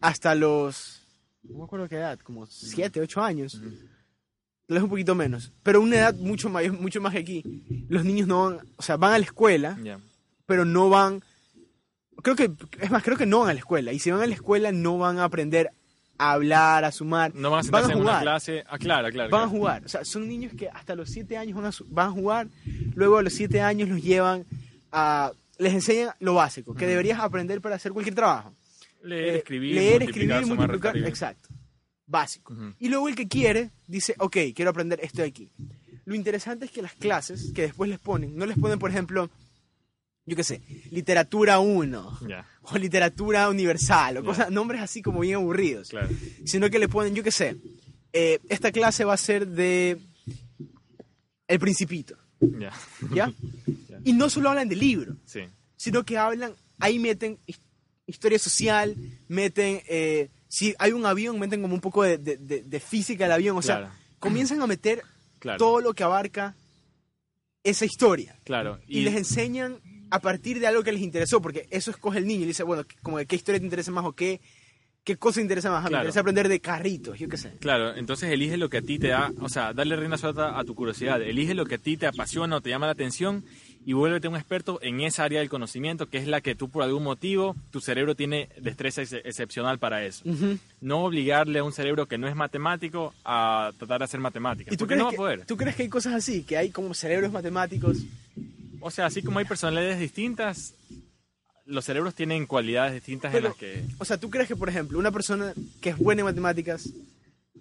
hasta 0.00 0.34
los, 0.34 1.02
no 1.42 1.58
me 1.58 1.64
acuerdo 1.64 1.88
qué 1.88 1.96
edad, 1.96 2.18
como 2.20 2.46
7, 2.46 3.00
8 3.00 3.22
años, 3.22 3.52
tal 4.66 4.74
vez 4.76 4.82
un 4.82 4.90
poquito 4.90 5.14
menos, 5.14 5.52
pero 5.62 5.80
una 5.80 5.96
edad 5.96 6.14
mucho 6.14 6.48
mayor, 6.48 6.72
mucho 6.80 7.00
más 7.00 7.12
que 7.12 7.18
aquí, 7.18 7.86
los 7.88 8.04
niños 8.04 8.26
no 8.26 8.44
van, 8.44 8.66
o 8.76 8.82
sea, 8.82 8.96
van 8.96 9.12
a 9.14 9.18
la 9.18 9.24
escuela, 9.24 9.78
pero 10.46 10.64
no 10.64 10.88
van, 10.88 11.22
creo 12.22 12.36
que, 12.36 12.50
es 12.80 12.90
más, 12.90 13.02
creo 13.02 13.16
que 13.16 13.26
no 13.26 13.40
van 13.40 13.50
a 13.50 13.54
la 13.54 13.60
escuela, 13.60 13.92
y 13.92 13.98
si 13.98 14.10
van 14.10 14.22
a 14.22 14.26
la 14.26 14.34
escuela 14.34 14.72
no 14.72 14.98
van 14.98 15.18
a 15.18 15.24
aprender 15.24 15.70
a 16.16 16.32
hablar, 16.32 16.84
a 16.84 16.92
sumar, 16.92 17.34
No 17.34 17.50
van 17.50 17.60
a 17.60 17.62
sentarse 17.64 17.90
en 17.90 17.98
una 17.98 18.04
jugar. 18.10 18.22
clase. 18.22 18.64
Ah, 18.68 18.78
claro, 18.78 19.10
claro. 19.10 19.30
Van 19.30 19.42
a 19.42 19.48
jugar. 19.48 19.84
O 19.84 19.88
sea, 19.88 20.04
son 20.04 20.28
niños 20.28 20.52
que 20.56 20.68
hasta 20.68 20.94
los 20.94 21.10
7 21.10 21.36
años 21.36 21.56
van 21.56 21.66
a, 21.66 21.70
van 21.88 22.06
a 22.06 22.10
jugar. 22.12 22.46
Luego 22.94 23.18
a 23.18 23.22
los 23.24 23.32
7 23.32 23.60
años 23.60 23.88
los 23.88 24.00
llevan 24.00 24.44
a... 24.92 25.32
Les 25.58 25.72
enseñan 25.74 26.10
lo 26.20 26.34
básico, 26.34 26.72
que 26.72 26.86
deberías 26.86 27.18
aprender 27.18 27.60
para 27.60 27.74
hacer 27.74 27.90
cualquier 27.90 28.14
trabajo. 28.14 28.54
Leer, 29.04 29.34
Eh, 29.34 29.36
escribir, 29.38 29.74
leer, 29.74 30.00
multiplicar, 30.00 30.38
escribir, 30.40 30.56
sumar, 30.56 30.70
multiplicar. 30.70 31.08
Exacto. 31.08 31.48
Básico. 32.06 32.54
Y 32.78 32.88
luego 32.88 33.08
el 33.08 33.14
que 33.14 33.28
quiere 33.28 33.70
dice, 33.86 34.14
ok, 34.18 34.36
quiero 34.54 34.70
aprender 34.70 35.00
esto 35.02 35.22
de 35.22 35.28
aquí. 35.28 35.50
Lo 36.04 36.14
interesante 36.14 36.66
es 36.66 36.70
que 36.70 36.82
las 36.82 36.94
clases 36.94 37.52
que 37.54 37.62
después 37.62 37.88
les 37.88 37.98
ponen, 37.98 38.36
no 38.36 38.44
les 38.44 38.58
ponen, 38.58 38.78
por 38.78 38.90
ejemplo, 38.90 39.30
yo 40.26 40.36
qué 40.36 40.44
sé, 40.44 40.60
literatura 40.90 41.58
1 41.60 42.18
Ya, 42.28 42.46
o 42.62 42.76
literatura 42.78 43.48
universal 43.48 44.18
o 44.18 44.24
cosas, 44.24 44.50
nombres 44.50 44.80
así 44.82 45.00
como 45.02 45.20
bien 45.20 45.36
aburridos 45.36 45.88
claro. 45.90 46.08
sino 46.44 46.68
que 46.70 46.78
le 46.78 46.88
ponen, 46.88 47.14
yo 47.14 47.22
qué 47.22 47.30
sé, 47.30 47.56
eh, 48.12 48.38
esta 48.48 48.70
clase 48.72 49.04
va 49.04 49.14
a 49.14 49.18
ser 49.18 49.46
de 49.46 49.98
El 51.48 51.58
Principito, 51.58 52.16
Ya. 53.14 53.32
Y 54.06 54.12
no 54.12 54.28
solo 54.28 54.50
hablan 54.50 54.68
de 54.68 54.76
libro, 54.76 55.16
Sí. 55.24 55.40
sino 55.76 56.04
que 56.04 56.18
hablan, 56.18 56.52
ahí 56.78 56.98
meten 56.98 57.38
historia 58.06 58.38
social, 58.38 58.94
meten, 59.28 59.80
eh, 59.88 60.28
si 60.48 60.74
hay 60.78 60.92
un 60.92 61.06
avión, 61.06 61.38
meten 61.38 61.62
como 61.62 61.74
un 61.74 61.80
poco 61.80 62.02
de, 62.02 62.18
de- 62.18 62.36
de- 62.36 62.62
de 62.62 62.80
física 62.80 63.24
del 63.24 63.32
avión, 63.32 63.56
o 63.56 63.60
Claro. 63.60 63.86
sea, 63.86 63.94
comienzan 64.18 64.60
a 64.62 64.66
meter 64.66 65.02
Claro. 65.38 65.58
todo 65.58 65.80
lo 65.80 65.94
que 65.94 66.02
abarca 66.04 66.54
esa 67.62 67.84
historia. 67.84 68.36
Claro. 68.44 68.78
Y, 68.86 69.00
les 69.02 69.14
enseñan 69.14 69.78
a 70.10 70.18
partir 70.20 70.60
de 70.60 70.66
algo 70.66 70.82
que 70.82 70.92
les 70.92 71.02
interesó, 71.02 71.40
porque 71.40 71.66
eso 71.70 71.90
escoge 71.90 72.18
el 72.18 72.26
niño 72.26 72.40
y 72.40 72.44
le 72.44 72.46
dice, 72.48 72.62
bueno, 72.62 72.84
como 73.02 73.18
de 73.18 73.26
qué 73.26 73.36
historia 73.36 73.58
te 73.58 73.64
interesa 73.66 73.90
más 73.90 74.04
o 74.04 74.12
qué, 74.12 74.40
qué 75.02 75.16
cosa 75.16 75.36
te 75.36 75.42
interesa 75.42 75.70
más. 75.70 75.80
Ah, 75.80 75.82
Me 75.84 75.88
Claro. 75.88 76.02
interesa 76.04 76.20
aprender 76.20 76.48
de 76.48 76.60
carritos, 76.60 77.18
yo 77.18 77.28
qué 77.28 77.36
sé. 77.36 77.52
Claro, 77.60 77.96
entonces 77.96 78.30
elige 78.30 78.56
lo 78.58 78.68
que 78.68 78.78
a 78.78 78.82
ti 78.82 78.98
te 78.98 79.08
da, 79.08 79.32
o 79.40 79.48
sea, 79.48 79.72
darle 79.72 79.96
rienda 79.96 80.18
suelta 80.18 80.58
a 80.58 80.64
tu 80.64 80.74
curiosidad, 80.74 81.20
elige 81.22 81.54
lo 81.54 81.64
que 81.66 81.76
a 81.76 81.78
ti 81.78 81.96
te 81.96 82.06
apasiona 82.06 82.56
o 82.56 82.60
te 82.60 82.70
llama 82.70 82.86
la 82.86 82.92
atención 82.92 83.44
y 83.86 83.92
vuélvete 83.92 84.28
un 84.28 84.36
experto 84.36 84.78
en 84.82 85.00
esa 85.00 85.24
área 85.24 85.40
del 85.40 85.48
conocimiento 85.50 86.06
que 86.08 86.18
es 86.18 86.26
la 86.26 86.40
que 86.40 86.54
tú 86.54 86.70
por 86.70 86.82
algún 86.82 87.02
motivo, 87.02 87.54
tu 87.70 87.80
cerebro 87.80 88.14
tiene 88.14 88.48
destreza 88.60 89.02
ex- 89.02 89.12
excepcional 89.12 89.78
para 89.78 90.04
eso. 90.04 90.24
No 90.80 91.04
obligarle 91.04 91.58
a 91.58 91.64
un 91.64 91.72
cerebro 91.72 92.06
que 92.06 92.16
no 92.18 92.26
es 92.26 92.34
matemático 92.34 93.12
a 93.24 93.72
tratar 93.78 93.98
de 93.98 94.04
hacer 94.06 94.20
matemáticas, 94.20 94.72
¿Y 94.72 94.76
tú 94.76 94.86
crees, 94.86 94.98
no 94.98 95.04
va 95.04 95.08
a 95.08 95.12
que, 95.12 95.16
poder. 95.16 95.46
tú 95.46 95.56
crees 95.56 95.76
que 95.76 95.82
hay 95.82 95.88
cosas 95.88 96.14
así? 96.14 96.42
Que 96.44 96.56
hay 96.56 96.70
como 96.70 96.94
cerebros 96.94 97.30
matemáticos. 97.32 97.98
O 98.80 98.90
sea, 98.90 99.06
así 99.06 99.22
como 99.22 99.38
hay 99.38 99.44
personalidades 99.44 99.98
distintas, 100.00 100.74
los 101.66 101.84
cerebros 101.84 102.14
tienen 102.14 102.46
cualidades 102.46 102.94
distintas 102.94 103.32
Pero- 103.32 103.46
en 103.46 103.50
las 103.50 103.58
que... 103.58 103.84
O 103.98 104.04
sea, 104.04 104.18
¿tú 104.18 104.30
crees 104.30 104.48
que, 104.48 104.56
por 104.56 104.68
ejemplo, 104.68 104.98
una 104.98 105.10
persona 105.10 105.52
que 105.80 105.90
es 105.90 105.96
buena 105.98 106.20
en 106.20 106.26
matemáticas, 106.26 106.88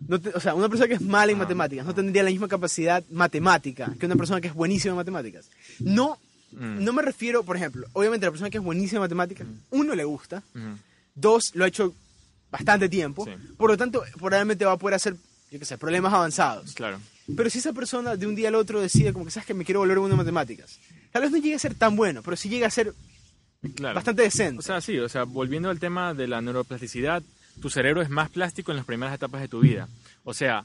no 0.08 0.20
te- 0.20 0.30
o 0.30 0.40
sea, 0.40 0.54
una 0.56 0.68
persona 0.70 0.88
que 0.88 0.96
es 0.96 1.02
mala 1.02 1.32
en 1.32 1.38
Ajá. 1.38 1.46
matemáticas 1.46 1.86
no 1.86 1.94
tendría 1.96 2.24
la 2.24 2.30
misma 2.32 2.48
capacidad 2.48 3.04
matemática 3.12 3.94
que 4.00 4.06
una 4.06 4.16
persona 4.16 4.42
que 4.42 4.48
es 4.48 4.54
buenísima 4.54 4.92
en 4.92 4.98
matemáticas? 4.98 5.46
No, 5.80 6.18
Mm. 6.52 6.84
no 6.84 6.94
me 6.94 7.02
refiero, 7.02 7.44
por 7.44 7.56
ejemplo, 7.58 7.88
obviamente 7.94 8.26
la 8.28 8.32
persona 8.32 8.50
que 8.50 8.58
es 8.58 8.64
buenísima 8.64 8.98
en 9.00 9.02
matemáticas, 9.04 9.48
uno 9.72 9.96
le 9.96 10.04
gusta, 10.04 10.44
Ujú. 10.54 10.78
dos 11.16 11.52
lo 11.56 11.66
ha 11.66 11.68
hecho 11.68 11.94
bastante 12.52 12.90
tiempo, 12.90 13.26
Sí. 13.26 13.32
por 13.58 13.70
lo 13.72 13.78
tanto, 13.78 14.04
probablemente 14.18 14.64
va 14.66 14.74
a 14.74 14.78
poder 14.78 14.96
hacer, 14.96 15.16
yo 15.50 15.58
qué 15.60 15.66
sé, 15.66 15.78
problemas 15.78 16.14
avanzados. 16.14 16.74
Claro, 16.74 17.00
Pero 17.38 17.50
si 17.50 17.60
esa 17.60 17.72
persona 17.74 18.18
de 18.18 18.28
un 18.28 18.36
día 18.36 18.50
al 18.50 18.56
otro 18.56 18.82
decide 18.82 19.14
como 19.14 19.24
que 19.26 19.32
sabes 19.32 19.48
que 19.48 19.54
me 19.54 19.64
quiero 19.64 19.80
volver 19.80 19.98
bueno 19.98 20.14
en 20.16 20.18
matemáticas, 20.18 20.78
tal 21.12 21.22
vez 21.22 21.32
no 21.32 21.38
llegue 21.38 21.56
a 21.56 21.60
ser 21.60 21.74
tan 21.74 21.96
bueno, 21.96 22.22
pero 22.22 22.36
sí 22.36 22.50
llega 22.50 22.68
a 22.68 22.70
ser 22.70 22.94
claro. 23.76 23.96
bastante 23.96 24.24
decente. 24.24 24.60
O 24.60 24.62
sea, 24.62 24.82
sí, 24.82 25.00
o 25.00 25.08
sea, 25.08 25.24
volviendo 25.24 25.70
al 25.70 25.80
tema 25.80 26.14
de 26.14 26.28
la 26.28 26.42
neuroplasticidad, 26.42 27.24
tu 27.62 27.70
cerebro 27.70 28.02
es 28.02 28.10
más 28.10 28.30
plástico 28.30 28.72
en 28.72 28.78
las 28.78 28.86
primeras 28.86 29.14
etapas 29.16 29.42
de 29.42 29.48
tu 29.48 29.60
vida. 29.62 29.88
O 30.24 30.34
sea, 30.34 30.64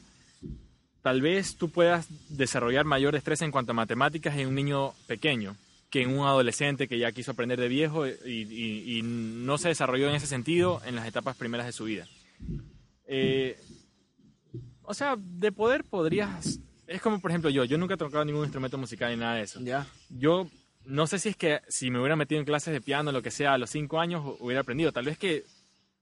tal 1.03 1.21
vez 1.23 1.57
tú 1.57 1.71
puedas 1.71 2.09
desarrollar 2.29 2.85
mayor 2.85 3.15
destreza 3.15 3.45
en 3.45 3.51
cuanto 3.53 3.73
a 3.73 3.75
matemáticas 3.75 4.37
en 4.37 4.49
un 4.49 4.55
niño 4.55 4.93
pequeño 5.07 5.57
que 5.91 6.03
en 6.03 6.11
un 6.19 6.27
adolescente 6.27 6.87
que 6.87 6.99
ya 6.99 7.13
quiso 7.13 7.31
aprender 7.31 7.59
de 7.59 7.69
viejo 7.69 8.07
y, 8.07 8.13
y- 8.27 8.99
y 8.99 9.03
no 9.03 9.57
se 9.57 9.69
desarrolló 9.69 10.09
en 10.11 10.17
ese 10.17 10.27
sentido 10.27 10.83
en 10.85 10.95
las 10.97 11.07
etapas 11.07 11.37
primeras 11.37 11.65
de 11.67 11.73
su 11.73 11.85
vida. 11.85 12.07
Eh, 13.07 13.59
o 14.83 14.95
sea, 14.95 15.17
de 15.19 15.53
poder 15.53 15.85
podrías... 15.85 16.59
Es 16.87 17.01
como, 17.03 17.21
por 17.21 17.31
ejemplo, 17.31 17.51
yo. 17.51 17.65
Yo 17.65 17.77
nunca 17.79 17.95
he 17.95 17.99
tocado 17.99 18.25
ningún 18.25 18.45
instrumento 18.45 18.79
musical 18.79 19.11
ni 19.11 19.17
nada 19.19 19.35
de 19.35 19.43
eso. 19.43 19.61
Ya. 19.61 19.87
Yo 20.09 20.49
no 20.85 21.07
sé 21.07 21.19
si 21.19 21.29
es 21.31 21.37
que 21.37 21.61
si 21.69 21.91
me 21.91 21.99
hubiera 22.01 22.17
metido 22.17 22.39
en 22.41 22.47
clases 22.47 22.73
de 22.73 22.81
piano, 22.81 23.13
lo 23.13 23.23
que 23.23 23.31
sea, 23.31 23.53
a 23.55 23.59
los 23.59 23.69
cinco 23.71 24.01
años 24.01 24.37
hubiera 24.41 24.63
aprendido. 24.63 24.91
Tal 24.93 25.05
vez 25.05 25.19
que 25.19 25.45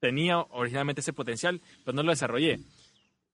tenía 0.00 0.38
originalmente 0.38 1.00
ese 1.00 1.12
potencial, 1.12 1.60
pero 1.84 1.94
no 1.96 2.02
lo 2.02 2.10
desarrollé. 2.10 2.60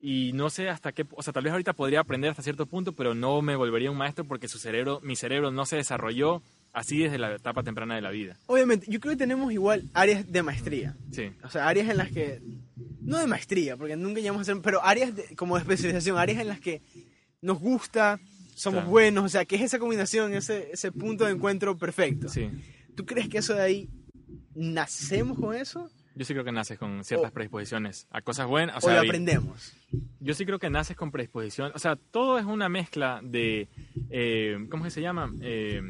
Y 0.00 0.32
no 0.34 0.50
sé 0.50 0.68
hasta 0.68 0.90
qué, 0.92 1.06
o 1.12 1.22
sea, 1.22 1.32
tal 1.32 1.44
vez 1.44 1.52
ahorita 1.52 1.74
podría 1.74 2.00
aprender 2.00 2.30
hasta 2.30 2.42
cierto 2.42 2.66
punto, 2.66 2.92
pero 2.92 3.14
no 3.14 3.40
me 3.40 3.54
volvería 3.54 3.90
un 3.90 3.96
maestro 3.96 4.24
porque 4.24 4.48
su 4.48 4.58
cerebro, 4.58 5.00
mi 5.02 5.14
cerebro 5.14 5.52
no 5.52 5.64
se 5.64 5.76
desarrolló 5.76 6.42
así 6.72 6.98
desde 6.98 7.18
la 7.18 7.34
etapa 7.36 7.62
temprana 7.62 7.94
de 7.94 8.00
la 8.00 8.10
vida. 8.10 8.36
Obviamente, 8.46 8.86
yo 8.90 8.98
creo 8.98 9.12
que 9.12 9.18
tenemos 9.18 9.52
igual 9.52 9.84
áreas 9.94 10.30
de 10.30 10.42
maestría. 10.42 10.96
Sí, 11.12 11.30
O 11.44 11.48
sea, 11.50 11.68
áreas 11.68 11.88
en 11.88 11.98
las 11.98 12.10
que. 12.10 12.40
No 13.00 13.18
de 13.18 13.26
maestría, 13.26 13.76
porque 13.76 13.94
nunca 13.96 14.20
llegamos 14.20 14.42
a 14.42 14.44
ser. 14.44 14.60
Pero 14.62 14.82
áreas 14.84 15.14
de- 15.14 15.36
como 15.36 15.54
de 15.56 15.62
especialización, 15.62 16.18
áreas 16.18 16.40
en 16.40 16.48
las 16.48 16.60
que 16.60 16.80
nos 17.40 17.58
gusta, 17.60 18.18
somos 18.54 18.78
Claro. 18.80 18.90
buenos. 18.90 19.24
O 19.24 19.28
sea, 19.28 19.44
que 19.44 19.54
es 19.56 19.62
esa 19.62 19.78
combinación, 19.78 20.34
ese, 20.34 20.70
ese 20.72 20.90
punto 20.92 21.24
de 21.26 21.32
encuentro 21.32 21.76
perfecto. 21.78 22.28
sí. 22.28 22.48
¿Tú 22.96 23.04
crees 23.06 23.28
que 23.28 23.38
eso 23.38 23.54
de 23.54 23.62
ahí. 23.62 23.88
nacemos 24.54 25.38
con 25.38 25.54
eso? 25.54 25.90
Yo 26.14 26.24
sí 26.24 26.32
creo 26.34 26.44
que 26.44 26.52
naces 26.52 26.78
con 26.78 27.04
ciertas 27.04 27.30
O- 27.30 27.34
predisposiciones 27.34 28.06
a 28.10 28.20
cosas 28.22 28.46
buenas. 28.46 28.76
O 28.76 28.78
¿O, 28.78 28.80
sea, 28.82 28.94
lo 28.96 29.00
bien. 29.02 29.10
aprendemos? 29.10 29.72
Yo 30.20 30.34
sí 30.34 30.44
creo 30.44 30.58
que 30.58 30.70
naces 30.70 30.96
con 30.96 31.10
predisposición. 31.10 31.72
O 31.74 31.78
sea, 31.78 31.96
todo 31.96 32.38
es 32.38 32.44
una 32.44 32.68
mezcla 32.68 33.20
de. 33.22 33.68
eh, 34.10 34.66
¿Cómo 34.70 34.88
se 34.90 35.00
llama? 35.00 35.32
Eh, 35.40 35.82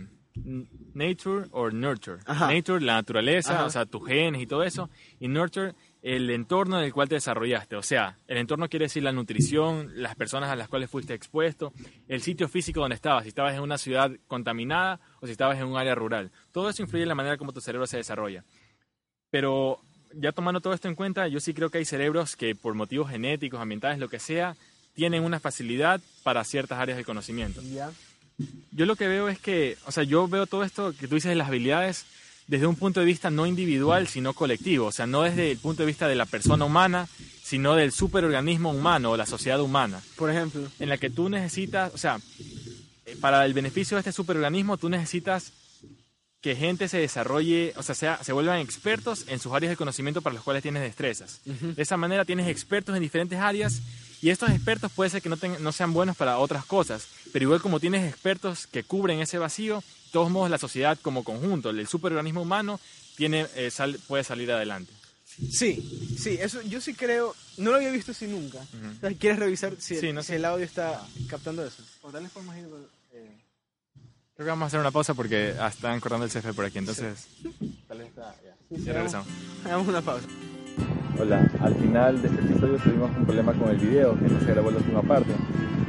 nature 0.95 1.47
or 1.51 1.75
nurture. 1.75 2.18
Ajá. 2.27 2.53
Nature, 2.53 2.85
la 2.85 2.95
naturaleza, 2.95 3.55
Ajá. 3.55 3.64
o 3.66 3.70
sea, 3.70 3.87
tus 3.87 4.07
genes 4.07 4.41
y 4.43 4.47
todo 4.47 4.62
eso. 4.62 4.89
Y 5.20 5.29
nurture, 5.29 5.75
el 6.03 6.31
entorno 6.31 6.79
en 6.79 6.85
el 6.85 6.93
cual 6.93 7.09
te 7.09 7.16
desarrollaste. 7.16 7.77
O 7.77 7.83
sea, 7.83 8.16
el 8.27 8.39
entorno 8.39 8.68
quiere 8.68 8.87
decir 8.87 9.03
la 9.03 9.12
nutrición, 9.12 9.91
las 10.03 10.14
personas 10.16 10.51
a 10.51 10.57
las 10.57 10.68
cuales 10.68 10.89
fuiste 10.91 11.14
expuesto, 11.14 11.73
el 12.09 12.23
sitio 12.23 12.49
físico 12.49 12.81
donde 12.81 12.95
estabas. 12.97 13.25
Si 13.25 13.29
estabas 13.29 13.55
en 13.55 13.61
una 13.61 13.77
ciudad 13.79 14.11
contaminada 14.27 15.01
o 15.20 15.27
si 15.27 15.33
estabas 15.33 15.59
en 15.59 15.66
un 15.66 15.77
área 15.77 15.95
rural. 15.95 16.31
Todo 16.51 16.68
eso 16.70 16.83
influye 16.83 17.03
en 17.03 17.09
la 17.09 17.14
manera 17.14 17.37
como 17.37 17.53
tu 17.53 17.61
cerebro 17.61 17.87
se 17.87 17.99
desarrolla. 17.99 18.45
Pero 19.31 19.81
ya 20.15 20.33
tomando 20.33 20.61
todo 20.61 20.75
esto 20.75 20.89
en 20.89 20.95
cuenta, 20.95 21.29
yo 21.29 21.41
sí 21.41 21.55
creo 21.55 21.71
que 21.71 21.79
hay 21.79 21.85
cerebros 21.85 22.37
que 22.37 22.55
por 22.55 22.75
motivos 22.75 23.11
genéticos, 23.11 23.61
ambientales, 23.61 23.99
lo 23.99 24.09
que 24.09 24.19
sea, 24.19 24.57
tienen 24.95 25.23
una 25.23 25.41
facilidad 25.41 26.01
para 26.23 26.45
ciertas 26.45 26.79
áreas 26.79 26.97
del 26.97 27.07
conocimiento. 27.07 27.63
Ya. 27.63 27.91
Yo 28.73 28.87
lo 28.87 28.97
que 28.97 29.09
veo 29.09 29.29
es 29.29 29.39
que, 29.39 29.77
o 29.87 29.93
sea, 29.93 30.03
yo 30.03 30.27
veo 30.29 30.47
todo 30.47 30.65
esto 30.65 30.93
que 30.99 31.09
tú 31.09 31.15
dices 31.15 31.31
de 31.31 31.37
las 31.37 31.49
habilidades 31.49 32.07
desde 32.47 32.67
un 32.67 32.77
punto 32.77 33.01
de 33.01 33.07
vista 33.07 33.31
no 33.31 33.47
individual, 33.47 34.09
sino 34.09 34.35
colectivo. 34.35 34.87
O 34.87 34.93
sea, 34.93 35.07
no 35.07 35.23
desde 35.23 35.53
el 35.53 35.59
punto 35.59 35.83
de 35.83 35.87
vista 35.87 36.09
de 36.09 36.17
la 36.17 36.27
persona 36.27 36.65
humana, 36.65 37.09
sino 37.43 37.75
del 37.75 37.93
superorganismo 37.93 38.71
humano 38.71 39.13
o 39.13 39.17
la 39.17 39.27
sociedad 39.27 39.61
humana 39.61 40.01
Por 40.17 40.31
ejemplo. 40.31 40.69
en 40.79 40.89
la 40.89 40.99
que 40.99 41.11
tú 41.11 41.29
necesitas, 41.29 41.93
o 41.95 41.99
sea, 41.99 42.19
eh, 43.07 43.17
para 43.21 43.45
el 43.45 43.55
beneficio 43.55 43.97
de 43.97 44.01
este 44.01 44.13
superorganismo, 44.13 44.77
tú 44.77 44.89
necesitas 44.89 45.53
que 46.43 46.57
gente 46.57 46.88
se 46.88 46.99
desarrolle, 46.99 47.72
o 47.76 47.82
sea, 47.82 47.95
sea, 47.95 48.22
se 48.22 48.32
vuelvan 48.32 48.59
expertos 48.59 49.24
en 49.28 49.38
sus 49.38 49.53
áreas 49.53 49.70
de 49.70 49.76
conocimiento 49.76 50.20
para 50.22 50.34
las 50.34 50.43
cuales 50.43 50.62
tienes 50.62 50.82
destrezas. 50.82 51.40
De 51.45 51.80
esa 51.80 51.97
manera 51.97 52.24
tienes 52.24 52.49
expertos 52.49 52.95
en 52.97 53.03
diferentes 53.03 53.38
áreas 53.38 53.80
y 54.20 54.30
estos 54.30 54.51
expertos 54.51 54.90
puede 54.93 55.09
ser 55.11 55.22
que 55.22 55.28
no, 55.28 55.36
ten- 55.36 55.62
no 55.62 55.70
sean 55.72 55.93
buenos 55.93 56.16
para 56.16 56.38
otras 56.38 56.64
cosas, 56.64 57.07
pero 57.32 57.45
igual 57.45 57.62
como 57.62 57.78
tienes 57.80 58.07
expertos 58.09 58.66
que 58.66 58.82
cubren 58.82 59.20
ese 59.20 59.38
vacío, 59.38 59.76
de 59.76 60.11
todos 60.12 60.30
modos 60.30 60.51
la 60.51 60.59
sociedad 60.59 60.99
como 61.01 61.22
conjunto, 61.24 61.70
el 61.70 61.86
superorganismo 61.86 62.43
humano, 62.43 62.80
tiene, 63.16 63.47
eh, 63.55 63.70
sal- 63.70 63.99
puede 64.09 64.24
salir 64.24 64.51
adelante. 64.51 64.93
Sí, 65.51 66.14
sí, 66.18 66.38
eso 66.40 66.61
yo 66.62 66.80
sí 66.80 66.93
creo. 66.93 67.34
No 67.57 67.70
lo 67.70 67.76
había 67.76 67.90
visto 67.90 68.12
así 68.12 68.26
nunca. 68.26 68.59
O 68.59 69.01
sea, 69.01 69.14
¿Quieres 69.14 69.38
revisar 69.38 69.74
si, 69.78 69.99
Sí, 69.99 70.12
no 70.12 70.22
si 70.22 70.28
sé. 70.28 70.36
el 70.36 70.45
audio 70.45 70.64
está 70.64 71.07
captando 71.28 71.64
eso? 71.64 71.82
O 72.03 72.11
tal 72.11 72.24
vez 72.24 72.32
podemos 72.32 72.55
ir. 72.57 72.64
eh, 72.64 72.68
Creo 74.43 74.55
que 74.55 74.59
vamos 74.59 74.64
a 74.64 74.66
hacer 74.66 74.80
una 74.80 74.90
pausa 74.90 75.14
porque 75.14 75.55
ah, 75.61 75.68
están 75.68 76.01
cortando 76.01 76.26
el 76.26 76.32
CF 76.32 76.53
por 76.53 76.64
aquí, 76.64 76.78
entonces 76.78 77.28
Tal 77.86 77.99
vez 77.99 78.09
está, 78.09 78.34
ya. 78.43 78.76
ya 78.76 78.93
regresamos. 78.93 79.28
Hagamos 79.64 79.86
una 79.86 80.03
pausa. 80.03 80.26
Hola, 81.20 81.49
al 81.61 81.74
final 81.76 82.20
de 82.20 82.26
este 82.26 82.40
episodio 82.40 82.76
tuvimos 82.78 83.16
un 83.16 83.24
problema 83.24 83.53
con 83.53 83.70
el 83.70 83.76
video, 83.76 84.18
que 84.18 84.26
no 84.26 84.40
se 84.40 84.47
grabó 84.47 84.72
la 84.72 84.78
última 84.78 85.01
parte. 85.03 85.32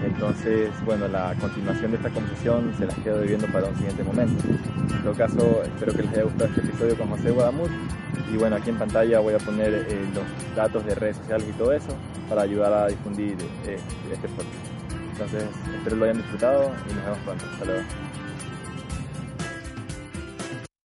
Entonces, 0.05 0.69
bueno, 0.85 1.07
la 1.07 1.33
continuación 1.41 1.89
de 1.93 1.97
esta 1.97 2.11
conversación 2.11 2.75
se 2.77 2.85
las 2.85 2.95
quedo 2.99 3.17
debiendo 3.21 3.47
para 3.47 3.69
un 3.69 3.75
siguiente 3.75 4.03
momento. 4.03 4.43
En 4.47 5.01
todo 5.01 5.13
caso, 5.15 5.63
espero 5.63 5.93
que 5.93 6.03
les 6.03 6.11
haya 6.11 6.23
gustado 6.25 6.45
este 6.45 6.61
episodio 6.61 6.95
con 6.95 7.09
José 7.09 7.31
Guadamut. 7.31 7.71
Y 8.31 8.37
bueno, 8.37 8.57
aquí 8.57 8.69
en 8.69 8.77
pantalla 8.77 9.19
voy 9.19 9.33
a 9.33 9.39
poner 9.39 9.73
eh, 9.73 10.05
los 10.13 10.55
datos 10.55 10.85
de 10.85 10.93
redes 10.93 11.17
sociales 11.17 11.47
y 11.49 11.53
todo 11.53 11.73
eso 11.73 11.97
para 12.29 12.43
ayudar 12.43 12.71
a 12.71 12.87
difundir 12.87 13.35
eh, 13.65 13.79
este 14.11 14.27
podcast. 14.27 14.73
Entonces, 15.13 15.43
espero 15.75 15.95
lo 15.95 16.05
hayan 16.05 16.17
disfrutado 16.17 16.71
y 16.87 16.93
nos 16.93 17.03
vemos 17.03 17.19
pronto. 17.25 17.45
Hasta 17.51 17.65
luego. 17.65 17.83